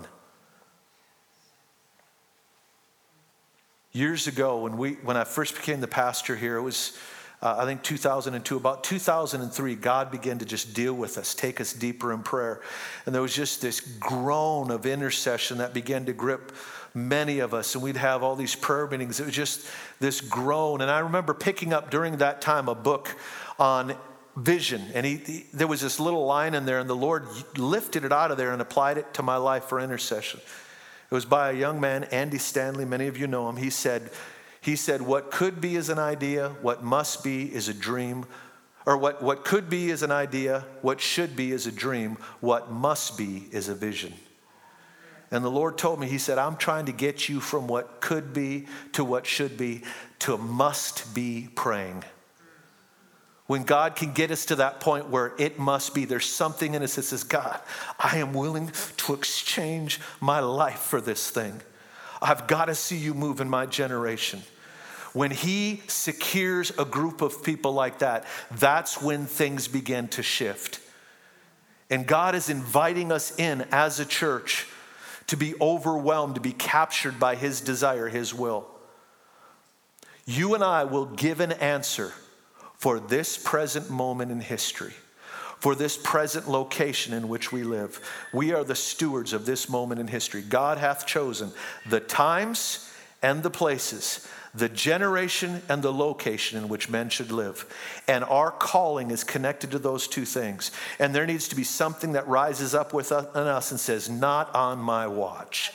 Years 3.93 4.27
ago, 4.27 4.59
when, 4.63 4.77
we, 4.77 4.95
when 4.95 5.17
I 5.17 5.23
first 5.23 5.55
became 5.55 5.81
the 5.81 5.87
pastor 5.87 6.35
here, 6.35 6.57
it 6.57 6.63
was 6.63 6.99
uh, 7.43 7.57
I 7.59 7.65
think 7.67 7.83
2002, 7.83 8.57
about 8.57 8.83
2003, 8.83 9.75
God 9.75 10.11
began 10.11 10.39
to 10.39 10.47
just 10.47 10.73
deal 10.73 10.95
with 10.95 11.19
us, 11.19 11.35
take 11.35 11.61
us 11.61 11.73
deeper 11.73 12.13
in 12.13 12.23
prayer. 12.23 12.63
And 13.05 13.15
there 13.15 13.23
was 13.23 13.35
just 13.35 13.61
this 13.61 13.81
groan 13.81 14.71
of 14.71 14.87
intercession 14.87 15.59
that 15.59 15.75
began 15.75 16.07
to 16.07 16.15
grip 16.15 16.53
many 16.97 17.41
of 17.41 17.55
us. 17.55 17.75
And 17.75 17.85
we'd 17.85 17.97
have 17.97 18.23
all 18.23 18.35
these 18.35 18.57
prayer 18.57 18.89
meetings. 18.89 19.21
It 19.21 19.27
was 19.27 19.35
just 19.35 19.69
this 20.01 20.21
groan. 20.21 20.81
And 20.81 20.91
I 20.91 21.01
remember 21.01 21.35
picking 21.35 21.73
up 21.73 21.91
during 21.91 22.17
that 22.17 22.41
time 22.41 22.69
a 22.69 22.75
book 22.75 23.15
on 23.59 23.95
vision. 24.35 24.83
And 24.95 25.05
he, 25.07 25.17
he, 25.17 25.47
there 25.53 25.67
was 25.67 25.83
this 25.83 26.01
little 26.01 26.25
line 26.27 26.55
in 26.55 26.65
there, 26.67 26.79
and 26.79 26.89
the 26.89 26.97
Lord 26.97 27.27
lifted 27.57 28.05
it 28.05 28.13
out 28.13 28.31
of 28.31 28.39
there 28.39 28.53
and 28.53 28.61
applied 28.61 28.99
it 28.99 29.15
to 29.15 29.23
my 29.23 29.37
life 29.37 29.65
for 29.65 29.79
intercession. 29.79 30.41
It 31.11 31.15
was 31.15 31.25
by 31.25 31.51
a 31.51 31.53
young 31.53 31.81
man, 31.81 32.05
Andy 32.05 32.39
Stanley. 32.39 32.85
Many 32.85 33.07
of 33.07 33.17
you 33.17 33.27
know 33.27 33.49
him. 33.49 33.57
He 33.57 33.71
said, 33.71 34.11
he 34.61 34.75
said, 34.75 35.03
What 35.03 35.31
could 35.31 35.61
be 35.61 35.77
is 35.77 35.89
an 35.89 35.99
idea, 35.99 36.51
what 36.61 36.83
must 36.83 37.23
be 37.23 37.55
is 37.55 37.69
a 37.69 37.75
dream. 37.75 38.27
Or 38.85 38.97
what, 38.97 39.21
what 39.21 39.45
could 39.45 39.69
be 39.69 39.91
is 39.91 40.03
an 40.03 40.13
idea, 40.13 40.65
what 40.81 41.01
should 41.01 41.35
be 41.35 41.51
is 41.51 41.67
a 41.67 41.73
dream, 41.73 42.19
what 42.41 42.71
must 42.71 43.19
be 43.19 43.49
is 43.51 43.69
a 43.69 43.75
vision. 43.75 44.13
And 45.31 45.45
the 45.45 45.51
Lord 45.51 45.77
told 45.77 46.01
me, 46.01 46.07
He 46.07 46.19
said, 46.19 46.39
I'm 46.39 46.57
trying 46.57 46.87
to 46.87 46.93
get 46.93 47.29
you 47.29 47.41
from 47.41 47.67
what 47.67 48.01
could 48.01 48.33
be 48.33 48.67
to 48.93 49.05
what 49.05 49.27
should 49.27 49.57
be 49.57 49.83
to 50.21 50.37
must 50.39 51.15
be 51.15 51.49
praying. 51.55 52.05
When 53.47 53.63
God 53.63 53.95
can 53.95 54.13
get 54.13 54.31
us 54.31 54.47
to 54.47 54.57
that 54.57 54.81
point 54.81 55.09
where 55.09 55.33
it 55.39 55.59
must 55.59 55.95
be, 55.95 56.05
there's 56.05 56.27
something 56.27 56.75
in 56.75 56.83
us 56.83 56.97
that 56.97 57.03
says, 57.03 57.23
God, 57.23 57.61
I 57.99 58.19
am 58.19 58.33
willing 58.33 58.73
to 58.97 59.15
exchange 59.15 60.01
my 60.21 60.41
life 60.41 60.81
for 60.81 61.01
this 61.01 61.31
thing. 61.31 61.61
I've 62.21 62.49
got 62.49 62.65
to 62.65 62.75
see 62.75 62.97
you 62.97 63.15
move 63.15 63.41
in 63.41 63.49
my 63.49 63.67
generation. 63.67 64.43
When 65.13 65.31
he 65.31 65.83
secures 65.87 66.73
a 66.77 66.85
group 66.85 67.23
of 67.23 67.43
people 67.43 67.73
like 67.73 68.01
that, 68.01 68.25
that's 68.51 69.01
when 69.01 69.27
things 69.27 69.69
begin 69.69 70.09
to 70.09 70.23
shift. 70.23 70.81
And 71.89 72.07
God 72.07 72.35
is 72.35 72.51
inviting 72.51 73.13
us 73.13 73.39
in 73.39 73.65
as 73.71 74.01
a 74.01 74.05
church 74.05 74.67
to 75.29 75.37
be 75.37 75.55
overwhelmed, 75.61 76.37
to 76.37 76.41
be 76.41 76.53
captured 76.53 77.19
by 77.19 77.35
his 77.35 77.61
desire, 77.61 78.09
his 78.09 78.33
will. 78.33 78.67
You 80.25 80.55
and 80.55 80.63
I 80.63 80.85
will 80.85 81.07
give 81.07 81.41
an 81.41 81.53
answer 81.53 82.13
for 82.75 83.01
this 83.01 83.37
present 83.37 83.91
moment 83.91 84.31
in 84.31 84.41
history, 84.41 84.93
for 85.59 85.75
this 85.75 85.97
present 85.97 86.49
location 86.49 87.15
in 87.15 87.29
which 87.29 87.53
we 87.53 87.63
live. 87.63 88.01
We 88.33 88.53
are 88.53 88.65
the 88.65 88.75
stewards 88.75 89.33
of 89.33 89.47
this 89.47 89.69
moment 89.69 90.01
in 90.01 90.09
history. 90.09 90.43
God 90.43 90.79
hath 90.79 91.07
chosen 91.07 91.53
the 91.89 92.01
times 92.01 92.93
and 93.23 93.43
the 93.43 93.51
places 93.51 94.27
the 94.57 94.69
generation 94.71 95.61
and 95.69 95.83
the 95.83 95.93
location 95.93 96.59
in 96.59 96.69
which 96.69 96.89
men 96.89 97.11
should 97.11 97.31
live. 97.31 97.67
And 98.09 98.25
our 98.25 98.51
calling 98.51 99.11
is 99.11 99.23
connected 99.23 99.71
to 99.73 99.79
those 99.79 100.09
two 100.09 100.25
things. 100.25 100.71
And 100.99 101.15
there 101.15 101.27
needs 101.27 101.49
to 101.49 101.57
be 101.57 101.65
something 101.65 102.13
that 102.13 102.27
rises 102.27 102.75
up 102.75 102.95
within 102.95 103.27
us 103.35 103.71
and 103.71 103.79
says, 103.79 104.09
Not 104.09 104.55
on 104.55 104.79
my 104.79 105.07
watch. 105.07 105.73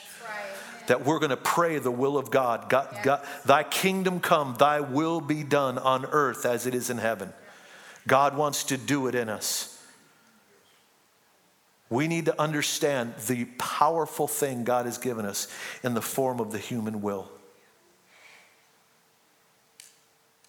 That 0.88 1.04
we're 1.04 1.20
going 1.20 1.30
to 1.30 1.36
pray 1.36 1.78
the 1.78 1.92
will 1.92 2.18
of 2.18 2.32
God. 2.32 2.68
God. 2.68 2.88
God. 3.04 3.24
Thy 3.44 3.62
kingdom 3.62 4.18
come, 4.18 4.56
thy 4.58 4.80
will 4.80 5.20
be 5.20 5.44
done 5.44 5.78
on 5.78 6.04
earth 6.06 6.44
as 6.44 6.66
it 6.66 6.74
is 6.74 6.90
in 6.90 6.98
heaven. 6.98 7.32
God 8.08 8.36
wants 8.36 8.64
to 8.64 8.76
do 8.76 9.06
it 9.06 9.14
in 9.14 9.28
us. 9.28 9.71
We 11.92 12.08
need 12.08 12.24
to 12.24 12.40
understand 12.40 13.14
the 13.26 13.44
powerful 13.58 14.26
thing 14.26 14.64
God 14.64 14.86
has 14.86 14.96
given 14.96 15.26
us 15.26 15.46
in 15.84 15.92
the 15.92 16.00
form 16.00 16.40
of 16.40 16.50
the 16.50 16.58
human 16.58 17.02
will. 17.02 17.30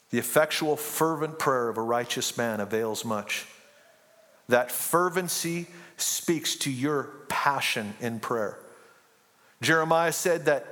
The 0.09 0.19
effectual, 0.19 0.77
fervent 0.77 1.39
prayer 1.39 1.67
of 1.67 1.77
a 1.77 1.81
righteous 1.81 2.37
man 2.37 2.61
avails 2.61 3.03
much. 3.03 3.45
That 4.47 4.71
fervency 4.71 5.67
speaks 5.97 6.55
to 6.57 6.71
your 6.71 7.09
passion 7.27 7.93
in 7.99 8.21
prayer. 8.21 8.57
Jeremiah 9.61 10.13
said 10.13 10.45
that 10.45 10.65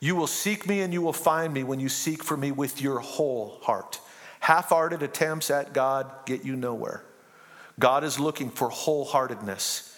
you 0.00 0.16
will 0.16 0.26
seek 0.26 0.66
me 0.66 0.80
and 0.80 0.92
you 0.92 1.00
will 1.00 1.12
find 1.12 1.54
me 1.54 1.62
when 1.62 1.78
you 1.78 1.88
seek 1.88 2.24
for 2.24 2.36
me 2.36 2.50
with 2.50 2.82
your 2.82 2.98
whole 2.98 3.60
heart. 3.62 4.00
Half 4.40 4.70
hearted 4.70 5.04
attempts 5.04 5.48
at 5.48 5.72
God 5.72 6.10
get 6.26 6.44
you 6.44 6.56
nowhere. 6.56 7.04
God 7.78 8.02
is 8.02 8.18
looking 8.18 8.50
for 8.50 8.68
wholeheartedness. 8.68 9.91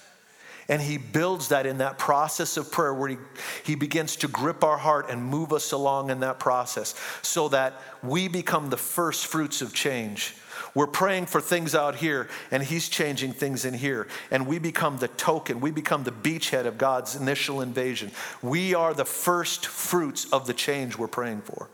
And 0.69 0.81
he 0.81 0.97
builds 0.97 1.49
that 1.49 1.67
in 1.67 1.79
that 1.79 1.99
process 1.99 2.57
of 2.57 2.73
prayer 2.73 2.95
where 2.95 3.11
he, 3.11 3.17
he 3.65 3.75
begins 3.75 4.17
to 4.17 4.29
grip 4.29 4.65
our 4.65 4.79
heart 4.79 5.11
and 5.11 5.23
move 5.23 5.53
us 5.53 5.73
along 5.73 6.11
in 6.11 6.21
that 6.21 6.39
process 6.39 6.95
so 7.23 7.49
that 7.49 7.81
we 8.03 8.29
become 8.29 8.71
the 8.71 8.77
first 8.77 9.27
fruits 9.27 9.61
of 9.61 9.75
change. 9.75 10.35
We're 10.75 10.87
praying 10.89 11.27
for 11.27 11.41
things 11.41 11.75
out 11.75 11.97
here, 11.97 12.29
and 12.51 12.63
He's 12.63 12.89
changing 12.89 13.33
things 13.33 13.65
in 13.65 13.75
here. 13.75 14.09
And 14.31 14.47
we 14.47 14.59
become 14.59 14.99
the 14.99 15.09
token, 15.09 15.61
we 15.61 15.71
become 15.71 16.03
the 16.03 16.13
beachhead 16.13 16.67
of 16.67 16.79
God's 16.79 17.15
initial 17.15 17.61
invasion. 17.61 18.11
We 18.43 18.75
are 18.75 18.93
the 18.93 19.05
first 19.05 19.67
fruits 19.67 20.27
of 20.33 20.47
the 20.47 20.55
change 20.55 20.97
we're 20.97 21.07
praying 21.09 21.43
for. 21.43 21.69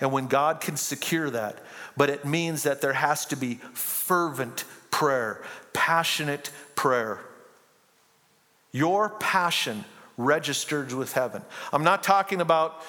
And 0.00 0.12
when 0.12 0.28
God 0.28 0.60
can 0.60 0.76
secure 0.76 1.28
that, 1.30 1.58
but 1.96 2.10
it 2.10 2.24
means 2.24 2.62
that 2.62 2.80
there 2.80 2.92
has 2.92 3.26
to 3.26 3.36
be 3.36 3.54
fervent 3.74 4.64
prayer, 4.92 5.42
passionate 5.72 6.50
prayer. 6.76 7.18
Your 8.78 9.08
passion 9.08 9.84
registered 10.16 10.92
with 10.92 11.12
heaven. 11.12 11.42
I'm 11.72 11.82
not 11.82 12.04
talking 12.04 12.40
about 12.40 12.80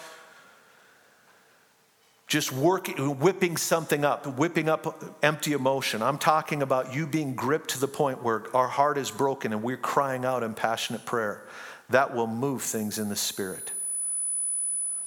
just 2.28 2.52
working, 2.52 3.18
whipping 3.18 3.58
something 3.58 4.06
up, 4.06 4.38
whipping 4.38 4.70
up 4.70 5.18
empty 5.24 5.54
emotion. 5.54 6.04
I'm 6.04 6.20
talking 6.20 6.62
about 6.62 6.94
you 6.94 7.08
being 7.08 7.34
gripped 7.34 7.72
to 7.72 7.80
the 7.80 7.88
point 7.88 8.22
where 8.24 8.56
our 8.56 8.68
heart 8.68 9.00
is 9.00 9.10
broken 9.10 9.52
and 9.52 9.64
we're 9.64 9.78
crying 9.78 10.26
out 10.26 10.44
in 10.44 10.54
passionate 10.54 11.06
prayer. 11.06 11.44
That 11.90 12.16
will 12.16 12.28
move 12.28 12.62
things 12.62 13.00
in 13.00 13.10
the 13.10 13.16
spirit. 13.16 13.72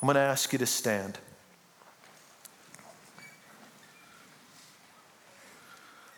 I'm 0.00 0.06
going 0.06 0.16
to 0.16 0.20
ask 0.20 0.52
you 0.52 0.58
to 0.58 0.66
stand. 0.66 1.16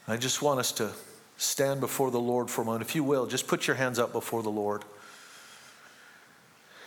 I 0.08 0.16
just 0.16 0.40
want 0.40 0.58
us 0.58 0.72
to 0.72 0.90
stand 1.37 1.80
before 1.80 2.11
the 2.11 2.20
Lord 2.20 2.51
for 2.51 2.62
a 2.62 2.64
moment. 2.64 2.82
If 2.82 2.95
you 2.95 3.05
will, 3.05 3.26
just 3.26 3.47
put 3.47 3.66
your 3.66 3.76
hands 3.76 3.99
up 3.99 4.12
before 4.12 4.43
the 4.43 4.51
Lord. 4.51 4.85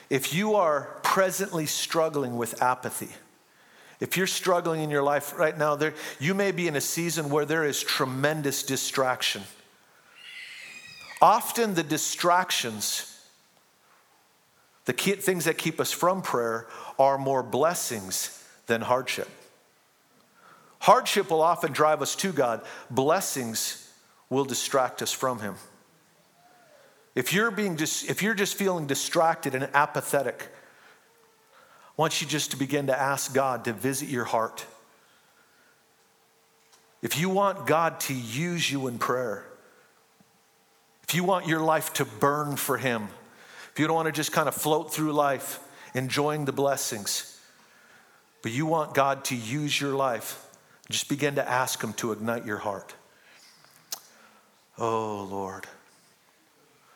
If 0.10 0.34
you 0.34 0.56
are 0.56 1.00
presently 1.04 1.66
struggling 1.66 2.38
with 2.38 2.62
apathy, 2.62 3.10
if 4.00 4.16
you're 4.16 4.28
struggling 4.28 4.82
in 4.82 4.89
your 4.89 5.04
life 5.04 5.38
right 5.38 5.58
now, 5.58 5.76
there, 5.76 5.93
you 6.20 6.34
may 6.34 6.52
be 6.52 6.68
in 6.68 6.76
a 6.76 6.82
season 6.82 7.30
where 7.30 7.45
there 7.45 7.66
is 7.66 7.82
tremendous 7.82 8.64
distraction. 8.64 9.43
Often, 11.22 11.74
the 11.74 11.84
distractions, 11.84 13.20
the 14.86 14.93
key, 14.93 15.14
things 15.14 15.45
that 15.45 15.58
keep 15.58 15.80
us 15.82 15.91
from 15.91 16.22
prayer, 16.22 16.68
are 17.00 17.18
more 17.18 17.41
blessings 17.41 18.45
than 18.68 18.82
hardship. 18.82 19.28
Hardship 20.80 21.32
will 21.32 21.41
often 21.41 21.72
drive 21.74 22.04
us 22.04 22.16
to 22.18 22.32
God, 22.32 22.62
blessings 22.91 23.86
will 24.30 24.45
distract 24.45 25.01
us 25.01 25.11
from 25.11 25.39
Him. 25.39 25.55
If 27.15 27.34
you're, 27.34 27.51
being 27.51 27.75
dis- 27.75 28.09
if 28.09 28.21
you're 28.21 28.36
just 28.36 28.55
feeling 28.55 28.86
distracted 28.86 29.55
and 29.55 29.69
apathetic, 29.73 30.49
I 31.97 32.01
want 32.01 32.21
you 32.21 32.28
just 32.28 32.51
to 32.51 32.57
begin 32.57 32.88
to 32.88 32.99
ask 32.99 33.34
God 33.34 33.65
to 33.65 33.73
visit 33.73 34.09
your 34.09 34.25
heart. 34.25 34.65
If 37.01 37.19
you 37.19 37.30
want 37.30 37.65
God 37.65 37.99
to 38.01 38.13
use 38.13 38.71
you 38.71 38.88
in 38.88 38.99
prayer, 38.99 39.45
if 41.03 41.15
you 41.15 41.23
want 41.23 41.47
your 41.47 41.61
life 41.61 41.93
to 41.93 42.05
burn 42.05 42.55
for 42.55 42.78
Him, 42.78 43.07
if 43.71 43.80
you 43.80 43.88
don't 43.88 43.95
want 43.95 44.07
to 44.07 44.11
just 44.11 44.32
kind 44.32 44.47
of 44.47 44.55
float 44.55 44.93
through 44.93 45.13
life 45.13 45.59
enjoying 45.93 46.45
the 46.45 46.51
blessings, 46.51 47.39
but 48.43 48.51
you 48.51 48.65
want 48.65 48.93
God 48.93 49.23
to 49.25 49.36
use 49.36 49.80
your 49.80 49.93
life, 49.93 50.45
just 50.89 51.09
begin 51.09 51.36
to 51.36 51.49
ask 51.49 51.84
Him 51.84 51.93
to 51.93 52.11
ignite 52.11 52.45
your 52.45 52.57
heart. 52.57 52.93
Oh, 54.78 55.28
Lord. 55.30 55.65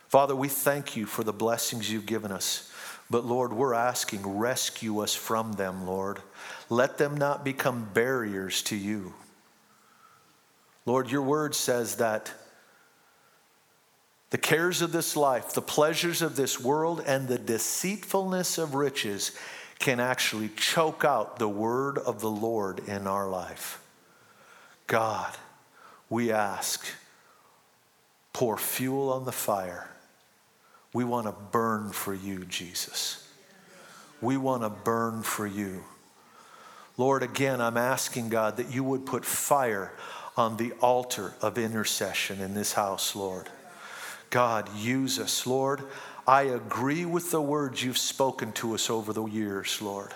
Father, 0.09 0.36
we 0.36 0.49
thank 0.49 0.95
you 0.95 1.05
for 1.05 1.23
the 1.23 1.34
blessings 1.34 1.91
you've 1.91 2.05
given 2.05 2.32
us. 2.32 2.71
But 3.09 3.25
Lord, 3.25 3.53
we're 3.53 3.73
asking, 3.73 4.38
rescue 4.38 4.99
us 4.99 5.13
from 5.13 5.53
them, 5.53 5.86
Lord. 5.86 6.19
Let 6.69 6.97
them 6.97 7.17
not 7.17 7.43
become 7.43 7.89
barriers 7.93 8.61
to 8.63 8.75
you. 8.75 9.13
Lord, 10.86 11.11
your 11.11 11.21
word 11.21 11.55
says 11.55 11.95
that 11.95 12.32
the 14.29 14.38
cares 14.38 14.82
of 14.82 14.93
this 14.93 15.17
life, 15.17 15.53
the 15.53 15.61
pleasures 15.61 16.21
of 16.21 16.38
this 16.38 16.59
world, 16.59 17.03
and 17.05 17.27
the 17.27 17.38
deceitfulness 17.38 18.57
of 18.57 18.75
riches 18.75 19.32
can 19.79 19.99
actually 19.99 20.49
choke 20.55 21.03
out 21.03 21.38
the 21.38 21.49
word 21.49 21.97
of 21.97 22.21
the 22.21 22.29
Lord 22.29 22.79
in 22.88 23.07
our 23.07 23.29
life. 23.29 23.82
God, 24.88 25.36
we 26.09 26.32
ask, 26.32 26.86
pour 28.34 28.57
fuel 28.57 29.11
on 29.11 29.25
the 29.25 29.32
fire. 29.32 29.89
We 30.93 31.03
want 31.03 31.27
to 31.27 31.36
burn 31.51 31.91
for 31.91 32.13
you, 32.13 32.45
Jesus. 32.45 33.27
We 34.21 34.38
want 34.38 34.63
to 34.63 34.69
burn 34.69 35.23
for 35.23 35.47
you. 35.47 35.84
Lord, 36.97 37.23
again, 37.23 37.61
I'm 37.61 37.77
asking 37.77 38.29
God 38.29 38.57
that 38.57 38.73
you 38.73 38.84
would 38.84 39.05
put 39.05 39.25
fire 39.25 39.91
on 40.38 40.57
the 40.57 40.73
altar 40.82 41.34
of 41.41 41.57
intercession 41.57 42.41
in 42.41 42.53
this 42.53 42.73
house, 42.73 43.15
Lord. 43.15 43.49
God, 44.29 44.73
use 44.75 45.19
us, 45.19 45.45
Lord. 45.45 45.82
I 46.27 46.43
agree 46.43 47.05
with 47.05 47.32
the 47.32 47.41
words 47.41 47.84
you've 47.84 47.97
spoken 47.97 48.51
to 48.53 48.75
us 48.75 48.89
over 48.89 49.13
the 49.13 49.25
years, 49.25 49.82
Lord. 49.82 50.13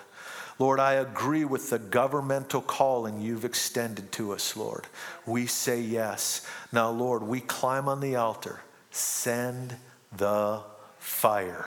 Lord, 0.58 0.80
I 0.80 0.94
agree 0.94 1.44
with 1.44 1.68
the 1.68 1.78
governmental 1.78 2.62
calling 2.62 3.20
you've 3.20 3.44
extended 3.44 4.10
to 4.12 4.32
us, 4.32 4.56
Lord. 4.56 4.86
We 5.26 5.46
say 5.46 5.80
yes. 5.80 6.46
Now, 6.72 6.90
Lord, 6.90 7.22
we 7.22 7.40
climb 7.40 7.88
on 7.88 8.00
the 8.00 8.16
altar. 8.16 8.60
Send 8.90 9.76
the 10.16 10.62
fire. 10.98 11.66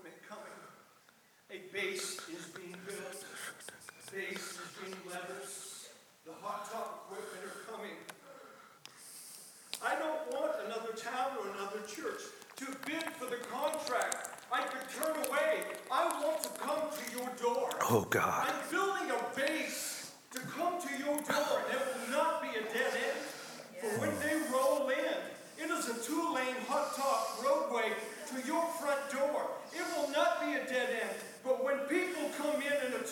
A 1.51 1.59
base 1.73 2.15
is 2.31 2.47
being 2.55 2.77
built. 2.87 3.25
Base 4.07 4.55
is 4.55 4.71
being 4.79 4.95
leveled. 5.03 5.51
The 6.23 6.31
hot 6.39 6.71
top 6.71 7.11
equipment 7.11 7.43
are 7.43 7.67
coming. 7.67 7.97
I 9.83 9.99
don't 9.99 10.31
want 10.31 10.55
another 10.63 10.95
town 10.95 11.35
or 11.35 11.51
another 11.51 11.83
church 11.85 12.23
to 12.55 12.65
bid 12.87 13.03
for 13.19 13.25
the 13.25 13.43
contract. 13.51 14.39
I 14.49 14.61
could 14.61 14.87
turn 14.95 15.11
away. 15.27 15.67
I 15.91 16.23
want 16.23 16.41
to 16.43 16.49
come 16.55 16.87
to 16.87 17.19
your 17.19 17.27
door. 17.35 17.69
Oh, 17.81 18.07
God. 18.09 18.47
I'm 18.47 18.71
building 18.71 19.11
a 19.11 19.35
base 19.35 20.13
to 20.31 20.39
come 20.39 20.79
to 20.79 21.03
your 21.03 21.19
door, 21.19 21.59
There 21.67 21.83
will 21.83 22.11
not 22.11 22.41
be 22.41 22.47
a 22.47 22.63
dead 22.71 22.95
end. 22.95 23.19
For 23.81 23.99
when 23.99 24.15
they 24.23 24.39
roll 24.55 24.87
in, 24.87 25.19
it 25.59 25.69
is 25.69 25.89
a 25.89 25.99
two 26.01 26.33
lane 26.33 26.63
hot 26.69 26.95
top 26.95 27.43
roadway 27.43 27.91
to 28.29 28.47
your 28.47 28.63
front 28.79 29.01
door. 29.11 29.51
It 29.75 29.83
will 29.97 30.09
not 30.11 30.39
be 30.39 30.53
a 30.55 30.63
dead 30.65 30.89
end. 31.03 31.30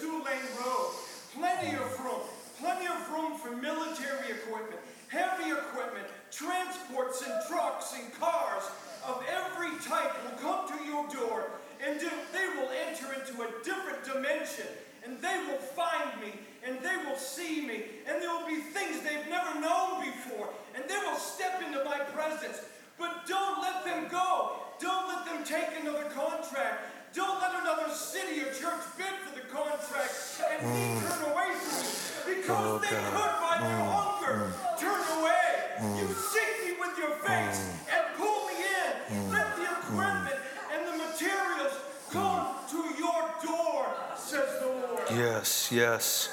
But 0.02 0.12
when 0.12 0.24
people 0.24 0.24
come 0.24 0.28
in 0.28 0.40
in 0.40 0.40
a 0.40 0.40
two 0.40 0.40
lane 0.40 0.52
road, 0.60 0.92
plenty 1.36 1.76
of 1.76 2.00
room, 2.00 2.22
plenty 2.60 2.88
of 2.88 3.10
room 3.12 3.38
for 3.38 3.52
military 3.56 4.32
equipment, 4.32 4.82
heavy 5.08 5.52
equipment, 5.52 6.08
transports 6.32 7.24
and 7.24 7.34
trucks 7.48 7.94
and 8.00 8.14
cars 8.20 8.64
of 9.08 9.24
every 9.28 9.72
type 9.80 10.12
will 10.24 10.38
come 10.38 10.68
to 10.68 10.86
your 10.86 11.08
door 11.08 11.52
and 11.86 12.00
they 12.00 12.48
will 12.60 12.70
enter 12.88 13.14
into 13.14 13.42
a 13.42 13.64
different 13.64 14.04
dimension 14.04 14.68
and 15.06 15.20
they 15.22 15.38
will 15.48 15.60
find 15.60 16.20
me 16.22 16.34
and 16.64 16.78
they 16.82 16.98
will 17.06 17.18
see 17.18 17.66
me 17.66 17.84
and 18.08 18.22
there 18.22 18.30
will 18.30 18.48
be 18.48 18.60
things 18.60 19.02
they've 19.02 19.30
never 19.30 19.60
known 19.60 20.04
before 20.04 20.50
and 20.76 20.84
they 20.88 20.98
will 20.98 21.18
step 21.18 21.62
into 21.66 21.84
my 21.86 22.00
presence. 22.12 22.62
But 22.98 23.26
don't 23.28 23.62
let 23.62 23.86
them 23.86 24.08
go. 24.12 24.58
Don't 24.80 25.08
let 25.08 25.26
them 25.26 25.44
take 25.46 25.80
another 25.82 26.10
contract. 26.10 26.99
Don't 27.14 27.42
let 27.42 27.52
another 27.62 27.92
city 27.92 28.42
or 28.42 28.52
church 28.54 28.86
bid 28.98 29.14
for 29.26 29.34
the 29.34 29.46
contract 29.48 30.14
and 30.52 30.62
mm. 30.62 31.02
turn 31.02 31.32
away 31.32 31.50
from 31.58 31.82
you. 31.82 32.36
Because 32.36 32.66
oh, 32.66 32.78
they 32.78 32.88
could, 32.88 33.34
by 33.42 33.58
mm. 33.58 33.62
their 33.66 33.82
hunger, 33.90 34.38
mm. 34.46 34.80
turn 34.80 35.02
away. 35.18 35.50
Mm. 35.80 35.98
You 36.00 36.08
seek 36.14 36.54
me 36.66 36.72
with 36.80 36.98
your 37.00 37.16
face 37.26 37.66
mm. 37.66 37.98
and 37.98 38.04
pull 38.16 38.46
me 38.46 38.62
in. 38.62 38.94
Mm. 39.10 39.34
Let 39.34 39.56
the 39.58 39.64
equipment 39.64 40.40
and 40.72 40.82
the 40.86 40.98
materials 41.04 41.74
come 42.12 42.48
to 42.70 42.78
your 43.00 43.22
door, 43.44 43.88
says 44.16 44.60
the 44.62 44.68
Lord. 44.68 45.02
Yes, 45.10 45.72
yes. 45.72 46.30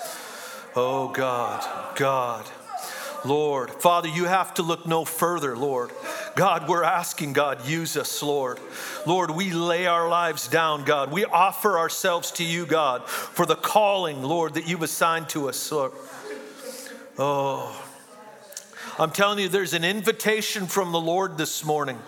Oh, 0.76 1.08
God, 1.08 1.64
God. 1.96 2.44
Lord. 3.26 3.70
Father, 3.70 4.08
you 4.08 4.24
have 4.24 4.54
to 4.54 4.62
look 4.62 4.86
no 4.86 5.04
further, 5.04 5.56
Lord. 5.56 5.90
God, 6.34 6.68
we're 6.68 6.84
asking, 6.84 7.32
God, 7.32 7.66
use 7.66 7.96
us, 7.96 8.22
Lord. 8.22 8.58
Lord, 9.06 9.30
we 9.30 9.52
lay 9.52 9.86
our 9.86 10.08
lives 10.08 10.48
down, 10.48 10.84
God. 10.84 11.12
We 11.12 11.24
offer 11.24 11.78
ourselves 11.78 12.30
to 12.32 12.44
you, 12.44 12.66
God, 12.66 13.08
for 13.08 13.46
the 13.46 13.56
calling, 13.56 14.22
Lord, 14.22 14.54
that 14.54 14.68
you've 14.68 14.82
assigned 14.82 15.28
to 15.30 15.48
us, 15.48 15.70
Lord. 15.70 15.92
Oh, 17.18 17.82
I'm 18.98 19.10
telling 19.10 19.38
you, 19.38 19.48
there's 19.48 19.74
an 19.74 19.84
invitation 19.84 20.66
from 20.66 20.92
the 20.92 21.00
Lord 21.00 21.36
this 21.36 21.64
morning. 21.64 21.98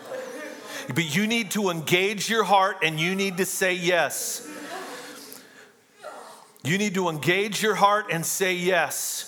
But 0.94 1.14
you 1.14 1.26
need 1.26 1.50
to 1.50 1.68
engage 1.68 2.30
your 2.30 2.44
heart 2.44 2.78
and 2.82 2.98
you 2.98 3.14
need 3.14 3.36
to 3.38 3.44
say 3.44 3.74
yes. 3.74 4.48
You 6.64 6.78
need 6.78 6.94
to 6.94 7.08
engage 7.08 7.62
your 7.62 7.74
heart 7.74 8.06
and 8.10 8.24
say 8.24 8.54
yes. 8.54 9.27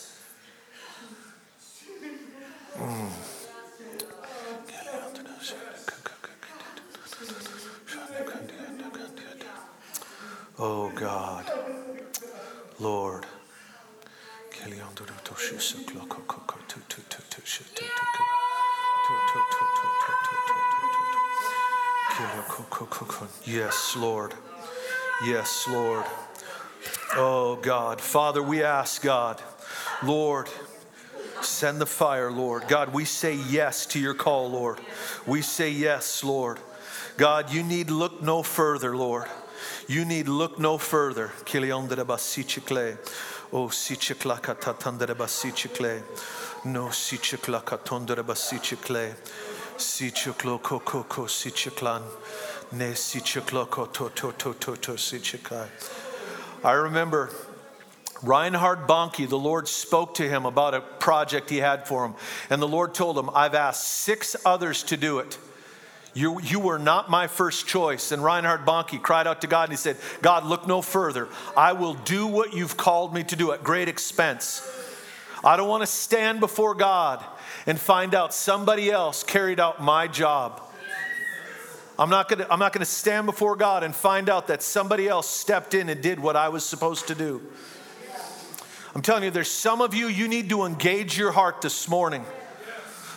God, 11.00 11.50
Lord. 12.78 13.24
Yes, 23.46 23.96
Lord. 23.96 24.34
Yes, 25.24 25.66
Lord. 25.70 26.04
Oh 27.14 27.58
God. 27.62 27.98
Father, 28.02 28.42
we 28.42 28.62
ask 28.62 29.00
God, 29.00 29.40
Lord, 30.02 30.50
send 31.40 31.80
the 31.80 31.86
fire, 31.86 32.30
Lord. 32.30 32.68
God, 32.68 32.92
we 32.92 33.06
say 33.06 33.36
yes 33.48 33.86
to 33.86 33.98
your 33.98 34.12
call, 34.12 34.50
Lord. 34.50 34.78
We 35.26 35.40
say 35.40 35.70
yes, 35.70 36.22
Lord. 36.22 36.58
God, 37.16 37.50
you 37.50 37.62
need 37.62 37.88
look 37.90 38.20
no 38.20 38.42
further, 38.42 38.94
Lord. 38.94 39.26
You 39.90 40.04
need 40.04 40.28
look 40.28 40.60
no 40.60 40.78
further. 40.78 41.32
Oh. 43.52 43.58
No. 46.64 46.88
I 56.62 56.72
remember 56.74 57.30
Reinhard 58.22 58.86
Bonnke, 58.86 59.28
the 59.28 59.36
Lord 59.36 59.66
spoke 59.66 60.14
to 60.14 60.28
him 60.28 60.46
about 60.46 60.74
a 60.74 60.82
project 60.82 61.50
he 61.50 61.56
had 61.56 61.88
for 61.88 62.06
him. 62.06 62.14
And 62.48 62.62
the 62.62 62.68
Lord 62.68 62.94
told 62.94 63.18
him, 63.18 63.28
I've 63.34 63.56
asked 63.56 63.88
six 63.88 64.36
others 64.44 64.84
to 64.84 64.96
do 64.96 65.18
it. 65.18 65.36
You, 66.12 66.40
you 66.40 66.58
were 66.58 66.78
not 66.78 67.08
my 67.08 67.28
first 67.28 67.66
choice. 67.66 68.10
And 68.10 68.22
Reinhard 68.22 68.66
Bonnke 68.66 69.00
cried 69.00 69.26
out 69.26 69.42
to 69.42 69.46
God 69.46 69.64
and 69.64 69.72
he 69.72 69.76
said, 69.76 69.96
God, 70.22 70.44
look 70.44 70.66
no 70.66 70.82
further. 70.82 71.28
I 71.56 71.72
will 71.72 71.94
do 71.94 72.26
what 72.26 72.52
you've 72.52 72.76
called 72.76 73.14
me 73.14 73.22
to 73.24 73.36
do 73.36 73.52
at 73.52 73.62
great 73.62 73.88
expense. 73.88 74.66
I 75.44 75.56
don't 75.56 75.68
want 75.68 75.82
to 75.82 75.86
stand 75.86 76.40
before 76.40 76.74
God 76.74 77.24
and 77.66 77.78
find 77.78 78.14
out 78.14 78.34
somebody 78.34 78.90
else 78.90 79.22
carried 79.22 79.60
out 79.60 79.82
my 79.82 80.06
job. 80.06 80.60
I'm 81.98 82.10
not 82.10 82.28
gonna, 82.28 82.46
I'm 82.50 82.58
not 82.58 82.72
gonna 82.72 82.86
stand 82.86 83.26
before 83.26 83.56
God 83.56 83.84
and 83.84 83.94
find 83.94 84.30
out 84.30 84.46
that 84.46 84.62
somebody 84.62 85.06
else 85.06 85.28
stepped 85.28 85.74
in 85.74 85.90
and 85.90 86.00
did 86.00 86.18
what 86.18 86.34
I 86.34 86.48
was 86.48 86.64
supposed 86.64 87.08
to 87.08 87.14
do. 87.14 87.42
I'm 88.94 89.02
telling 89.02 89.22
you, 89.22 89.30
there's 89.30 89.50
some 89.50 89.80
of 89.80 89.94
you, 89.94 90.08
you 90.08 90.26
need 90.26 90.48
to 90.48 90.64
engage 90.64 91.16
your 91.16 91.30
heart 91.30 91.60
this 91.60 91.88
morning. 91.88 92.24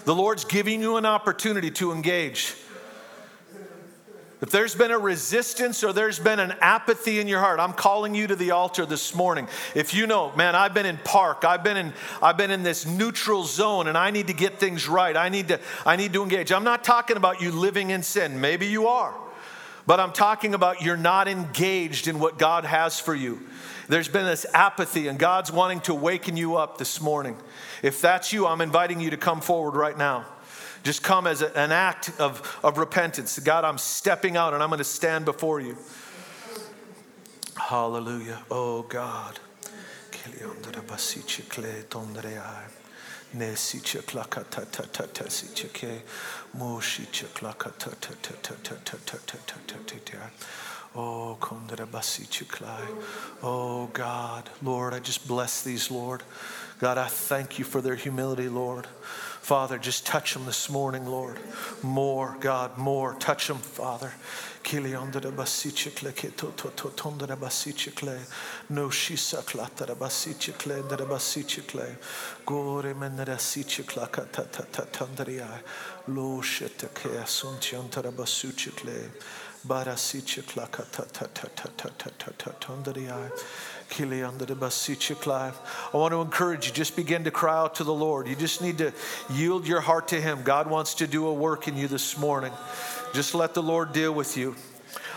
The 0.05 0.13
Lord's 0.13 0.43
giving 0.43 0.81
you 0.81 0.97
an 0.97 1.05
opportunity 1.05 1.71
to 1.71 1.93
engage. 1.93 2.55
If 4.43 4.49
there's 4.49 4.75
been 4.75 4.91
a 4.91 4.99
resistance 4.99 5.85
or 5.85 5.93
there's 5.93 6.19
been 6.19 6.41
an 6.41 6.53
apathy 6.59 7.21
in 7.21 7.29
your 7.29 7.39
heart, 7.39 7.61
I'm 7.61 7.71
calling 7.71 8.13
you 8.13 8.27
to 8.27 8.35
the 8.35 8.51
altar 8.51 8.85
this 8.85 9.15
morning. 9.15 9.47
If 9.73 9.93
you 9.93 10.05
know, 10.05 10.35
man, 10.35 10.53
I've 10.53 10.73
been 10.73 10.85
in 10.85 10.97
park, 10.97 11.45
I've 11.45 11.63
been 11.63 11.77
in, 11.77 11.93
I've 12.21 12.35
been 12.35 12.51
in 12.51 12.61
this 12.61 12.85
neutral 12.85 13.45
zone 13.45 13.87
and 13.87 13.97
I 13.97 14.11
need 14.11 14.27
to 14.27 14.33
get 14.33 14.59
things 14.59 14.85
right. 14.85 15.15
I 15.15 15.29
need 15.29 15.47
to, 15.47 15.61
I 15.85 15.95
need 15.95 16.11
to 16.11 16.23
engage. 16.23 16.51
I'm 16.51 16.65
not 16.65 16.83
talking 16.83 17.15
about 17.15 17.41
you 17.41 17.51
living 17.51 17.91
in 17.91 18.03
sin. 18.03 18.41
Maybe 18.41 18.67
you 18.67 18.87
are. 18.87 19.13
But 19.87 20.01
I'm 20.01 20.11
talking 20.11 20.53
about 20.53 20.81
you're 20.81 20.97
not 20.97 21.29
engaged 21.29 22.09
in 22.09 22.19
what 22.19 22.37
God 22.37 22.65
has 22.65 22.99
for 22.99 23.15
you. 23.15 23.47
There's 23.87 24.09
been 24.09 24.25
this 24.25 24.45
apathy, 24.53 25.07
and 25.07 25.17
God's 25.17 25.53
wanting 25.53 25.79
to 25.81 25.93
waken 25.93 26.35
you 26.35 26.55
up 26.55 26.77
this 26.77 26.99
morning. 26.99 27.37
If 27.81 28.01
that's 28.01 28.33
you, 28.33 28.45
I'm 28.45 28.59
inviting 28.59 28.99
you 28.99 29.09
to 29.09 29.17
come 29.17 29.39
forward 29.39 29.75
right 29.75 29.97
now. 29.97 30.25
Just 30.83 31.01
come 31.01 31.27
as 31.27 31.41
a, 31.41 31.57
an 31.57 31.71
act 31.71 32.11
of, 32.19 32.59
of 32.63 32.77
repentance. 32.77 33.39
God, 33.39 33.63
I'm 33.63 33.77
stepping 33.77 34.37
out 34.37 34.53
and 34.53 34.61
I'm 34.61 34.69
going 34.69 34.79
to 34.79 34.83
stand 34.83 35.25
before 35.25 35.59
you. 35.59 35.77
Hallelujah. 37.57 38.43
Oh 38.51 38.83
God. 38.83 39.39
Oh, 50.95 51.35
Oh, 53.41 53.87
God. 53.87 54.49
Lord, 54.61 54.93
I 54.93 54.99
just 54.99 55.27
bless 55.27 55.63
these, 55.63 55.89
Lord. 55.89 56.21
God, 56.79 56.97
I 56.99 57.07
thank 57.07 57.57
you 57.57 57.65
for 57.65 57.81
their 57.81 57.95
humility, 57.95 58.49
Lord. 58.49 58.87
Father, 59.43 59.77
just 59.77 60.05
touch 60.05 60.33
them 60.33 60.45
this 60.45 60.69
morning, 60.69 61.05
Lord. 61.05 61.37
More, 61.81 62.37
God, 62.39 62.77
more. 62.77 63.13
Touch 63.15 63.49
them, 63.49 63.57
Father. 63.57 64.13
No 64.63 64.79
shisa 68.87 69.43
klata 69.45 69.95
basichikle, 69.95 70.87
da 70.87 70.95
basichikle. 70.95 71.97
Gore 72.45 72.93
menera 72.93 73.37
sichikla 73.37 74.07
kata 74.09 74.43
tandaria. 74.43 75.59
Lo 76.07 76.41
shetake 76.41 77.21
asuntiantara 77.21 78.13
basuchikle. 78.13 79.09
Barasichikla 79.67 80.71
kata 80.71 81.03
tandaria. 82.61 83.29
I 85.93 85.97
want 85.97 86.13
to 86.13 86.21
encourage 86.21 86.67
you, 86.67 86.73
just 86.73 86.95
begin 86.95 87.23
to 87.23 87.31
cry 87.31 87.57
out 87.57 87.75
to 87.75 87.83
the 87.83 87.93
Lord. 87.93 88.27
You 88.27 88.35
just 88.35 88.61
need 88.61 88.77
to 88.79 88.93
yield 89.31 89.67
your 89.67 89.81
heart 89.81 90.07
to 90.09 90.19
Him. 90.19 90.43
God 90.43 90.69
wants 90.69 90.95
to 90.95 91.07
do 91.07 91.27
a 91.27 91.33
work 91.33 91.67
in 91.67 91.77
you 91.77 91.87
this 91.87 92.17
morning. 92.17 92.51
Just 93.13 93.35
let 93.35 93.53
the 93.53 93.63
Lord 93.63 93.93
deal 93.93 94.13
with 94.13 94.37
you. 94.37 94.55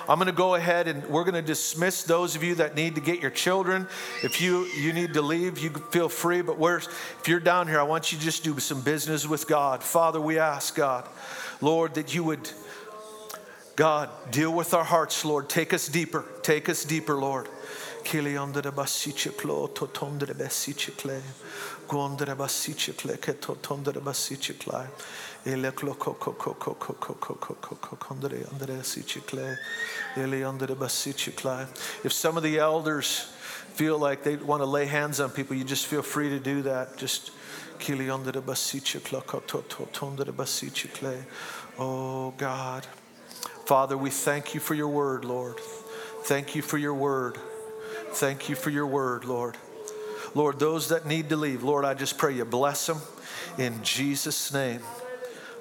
I'm 0.09 0.19
going 0.19 0.27
to 0.27 0.33
go 0.33 0.55
ahead 0.55 0.87
and 0.87 1.05
we're 1.07 1.25
going 1.25 1.35
to 1.35 1.43
dismiss 1.43 2.05
those 2.05 2.37
of 2.37 2.45
you 2.45 2.55
that 2.57 2.77
need 2.77 2.95
to 2.95 3.01
get 3.01 3.21
your 3.21 3.31
children. 3.31 3.89
If 4.23 4.41
you 4.41 4.67
you 4.67 4.93
need 4.93 5.15
to 5.15 5.23
leave, 5.23 5.59
you 5.59 5.71
feel 5.71 6.09
free. 6.09 6.43
But 6.43 6.59
where's 6.59 6.87
if 6.87 7.27
you're 7.27 7.41
down 7.41 7.67
here, 7.67 7.81
I 7.81 7.83
want 7.83 8.13
you 8.13 8.19
to 8.19 8.25
just 8.25 8.45
do 8.45 8.59
some 8.61 8.83
business 8.83 9.27
with 9.27 9.49
God. 9.49 9.83
Father, 9.83 10.21
we 10.21 10.39
ask 10.39 10.77
God, 10.77 11.09
Lord, 11.61 11.95
that 11.95 12.15
you 12.15 12.23
would, 12.23 12.49
God, 13.75 14.09
deal 14.31 14.53
with 14.53 14.75
our 14.75 14.85
hearts, 14.85 15.25
Lord. 15.25 15.49
Take 15.49 15.73
us 15.73 15.89
deeper. 15.89 16.25
Take 16.43 16.69
us 16.69 16.85
deeper, 16.85 17.15
Lord. 17.15 17.49
Kiliandre 18.07 18.71
basiciklo, 18.71 19.67
totondre 19.75 20.33
basicikle, 20.33 21.21
gondre 21.89 22.37
basicikle, 22.37 23.19
ke 23.19 23.35
totondre 23.35 24.01
basicikle, 24.01 24.87
ele 25.45 25.73
kondre 25.73 26.05
andre 28.53 28.77
basicikle, 28.77 29.59
ele 30.17 30.45
andre 30.45 30.75
basicikle. 30.77 31.67
If 32.05 32.13
some 32.13 32.37
of 32.37 32.45
the 32.45 32.61
elders 32.61 33.27
feel 33.75 33.99
like 33.99 34.23
they 34.23 34.37
want 34.37 34.63
to 34.63 34.67
lay 34.67 34.87
hands 34.87 35.19
on 35.19 35.31
people, 35.31 35.57
you 35.57 35.65
just 35.65 35.87
feel 35.87 36.03
free 36.03 36.29
to 36.29 36.39
do 36.39 36.63
that. 36.63 36.97
Just 36.97 37.33
kiliandre 37.81 38.41
basicikle, 38.41 39.21
totondre 39.23 40.33
basicikle. 40.33 41.25
Oh 41.77 42.31
God. 42.39 42.87
Father, 43.67 43.99
we 43.99 44.11
thank 44.11 44.55
you 44.55 44.61
for 44.61 44.75
your 44.75 44.89
word, 44.89 45.25
Lord. 45.25 45.59
Thank 46.23 46.55
you 46.55 46.63
for 46.63 46.79
your 46.79 46.95
word. 46.95 47.37
Thank 48.17 48.49
you 48.49 48.55
for 48.57 48.71
your 48.71 48.87
word, 48.87 49.27
Lord. 49.27 49.59
Lord, 50.35 50.59
those 50.59 50.89
that 50.89 51.05
need 51.05 51.29
to 51.29 51.37
leave, 51.37 51.63
Lord, 51.63 51.85
I 51.85 51.93
just 51.93 52.17
pray 52.17 52.35
you 52.35 52.47
bless 52.47 52.87
them 52.87 52.99
in 53.59 53.83
Jesus' 53.83 54.55
name. 54.55 54.81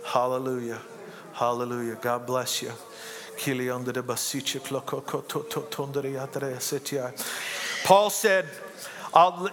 Hallelujah. 0.05 0.79
Hallelujah. 1.33 1.97
God 2.01 2.25
bless 2.25 2.61
you. 2.61 2.71
Paul 7.83 8.09
said, 8.09 8.45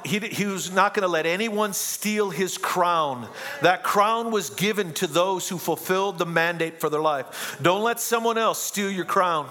he, 0.04 0.18
he, 0.18 0.46
was 0.46 0.72
not 0.72 0.92
going 0.92 1.02
to 1.02 1.08
let 1.08 1.24
anyone 1.24 1.72
steal 1.72 2.30
his 2.30 2.58
crown. 2.58 3.28
That 3.60 3.84
crown 3.84 4.32
was 4.32 4.50
given 4.50 4.92
to 4.94 5.06
those 5.06 5.48
who 5.48 5.56
fulfilled 5.56 6.18
the 6.18 6.26
mandate 6.26 6.80
for 6.80 6.90
their 6.90 7.00
life. 7.00 7.58
Don't 7.62 7.84
let 7.84 8.00
someone 8.00 8.38
else 8.38 8.60
steal 8.60 8.90
your 8.90 9.04
crown. 9.04 9.48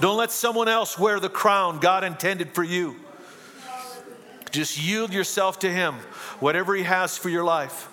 Don't 0.00 0.16
let 0.16 0.32
someone 0.32 0.68
else 0.68 0.98
wear 0.98 1.20
the 1.20 1.28
crown 1.28 1.78
God 1.78 2.04
intended 2.04 2.54
for 2.54 2.64
you. 2.64 2.96
Just 4.50 4.82
yield 4.82 5.12
yourself 5.12 5.58
to 5.60 5.70
Him, 5.70 5.94
whatever 6.40 6.74
He 6.74 6.82
has 6.84 7.18
for 7.18 7.28
your 7.28 7.44
life. 7.44 7.88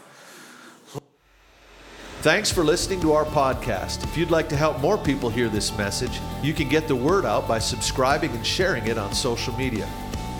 Thanks 2.21 2.49
for 2.49 2.63
listening 2.63 3.01
to 3.01 3.11
our 3.11 3.25
podcast. 3.25 4.03
If 4.05 4.17
you'd 4.17 4.31
like 4.31 4.47
to 4.49 4.55
help 4.55 4.79
more 4.79 4.97
people 4.97 5.29
hear 5.29 5.49
this 5.49 5.77
message, 5.77 6.19
you 6.41 6.53
can 6.53 6.69
get 6.69 6.87
the 6.87 6.95
word 6.95 7.25
out 7.25 7.45
by 7.47 7.59
subscribing 7.59 8.31
and 8.31 8.45
sharing 8.45 8.87
it 8.87 8.97
on 8.97 9.13
social 9.13 9.55
media. 9.57 9.87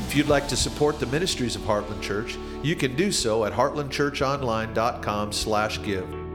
If 0.07 0.15
you'd 0.15 0.29
like 0.29 0.47
to 0.47 0.55
support 0.55 1.01
the 1.01 1.05
ministries 1.07 1.57
of 1.57 1.63
Heartland 1.63 2.01
Church, 2.01 2.37
you 2.63 2.77
can 2.77 2.95
do 2.95 3.11
so 3.11 3.43
at 3.43 3.51
heartlandchurchonline.com/give. 3.51 6.26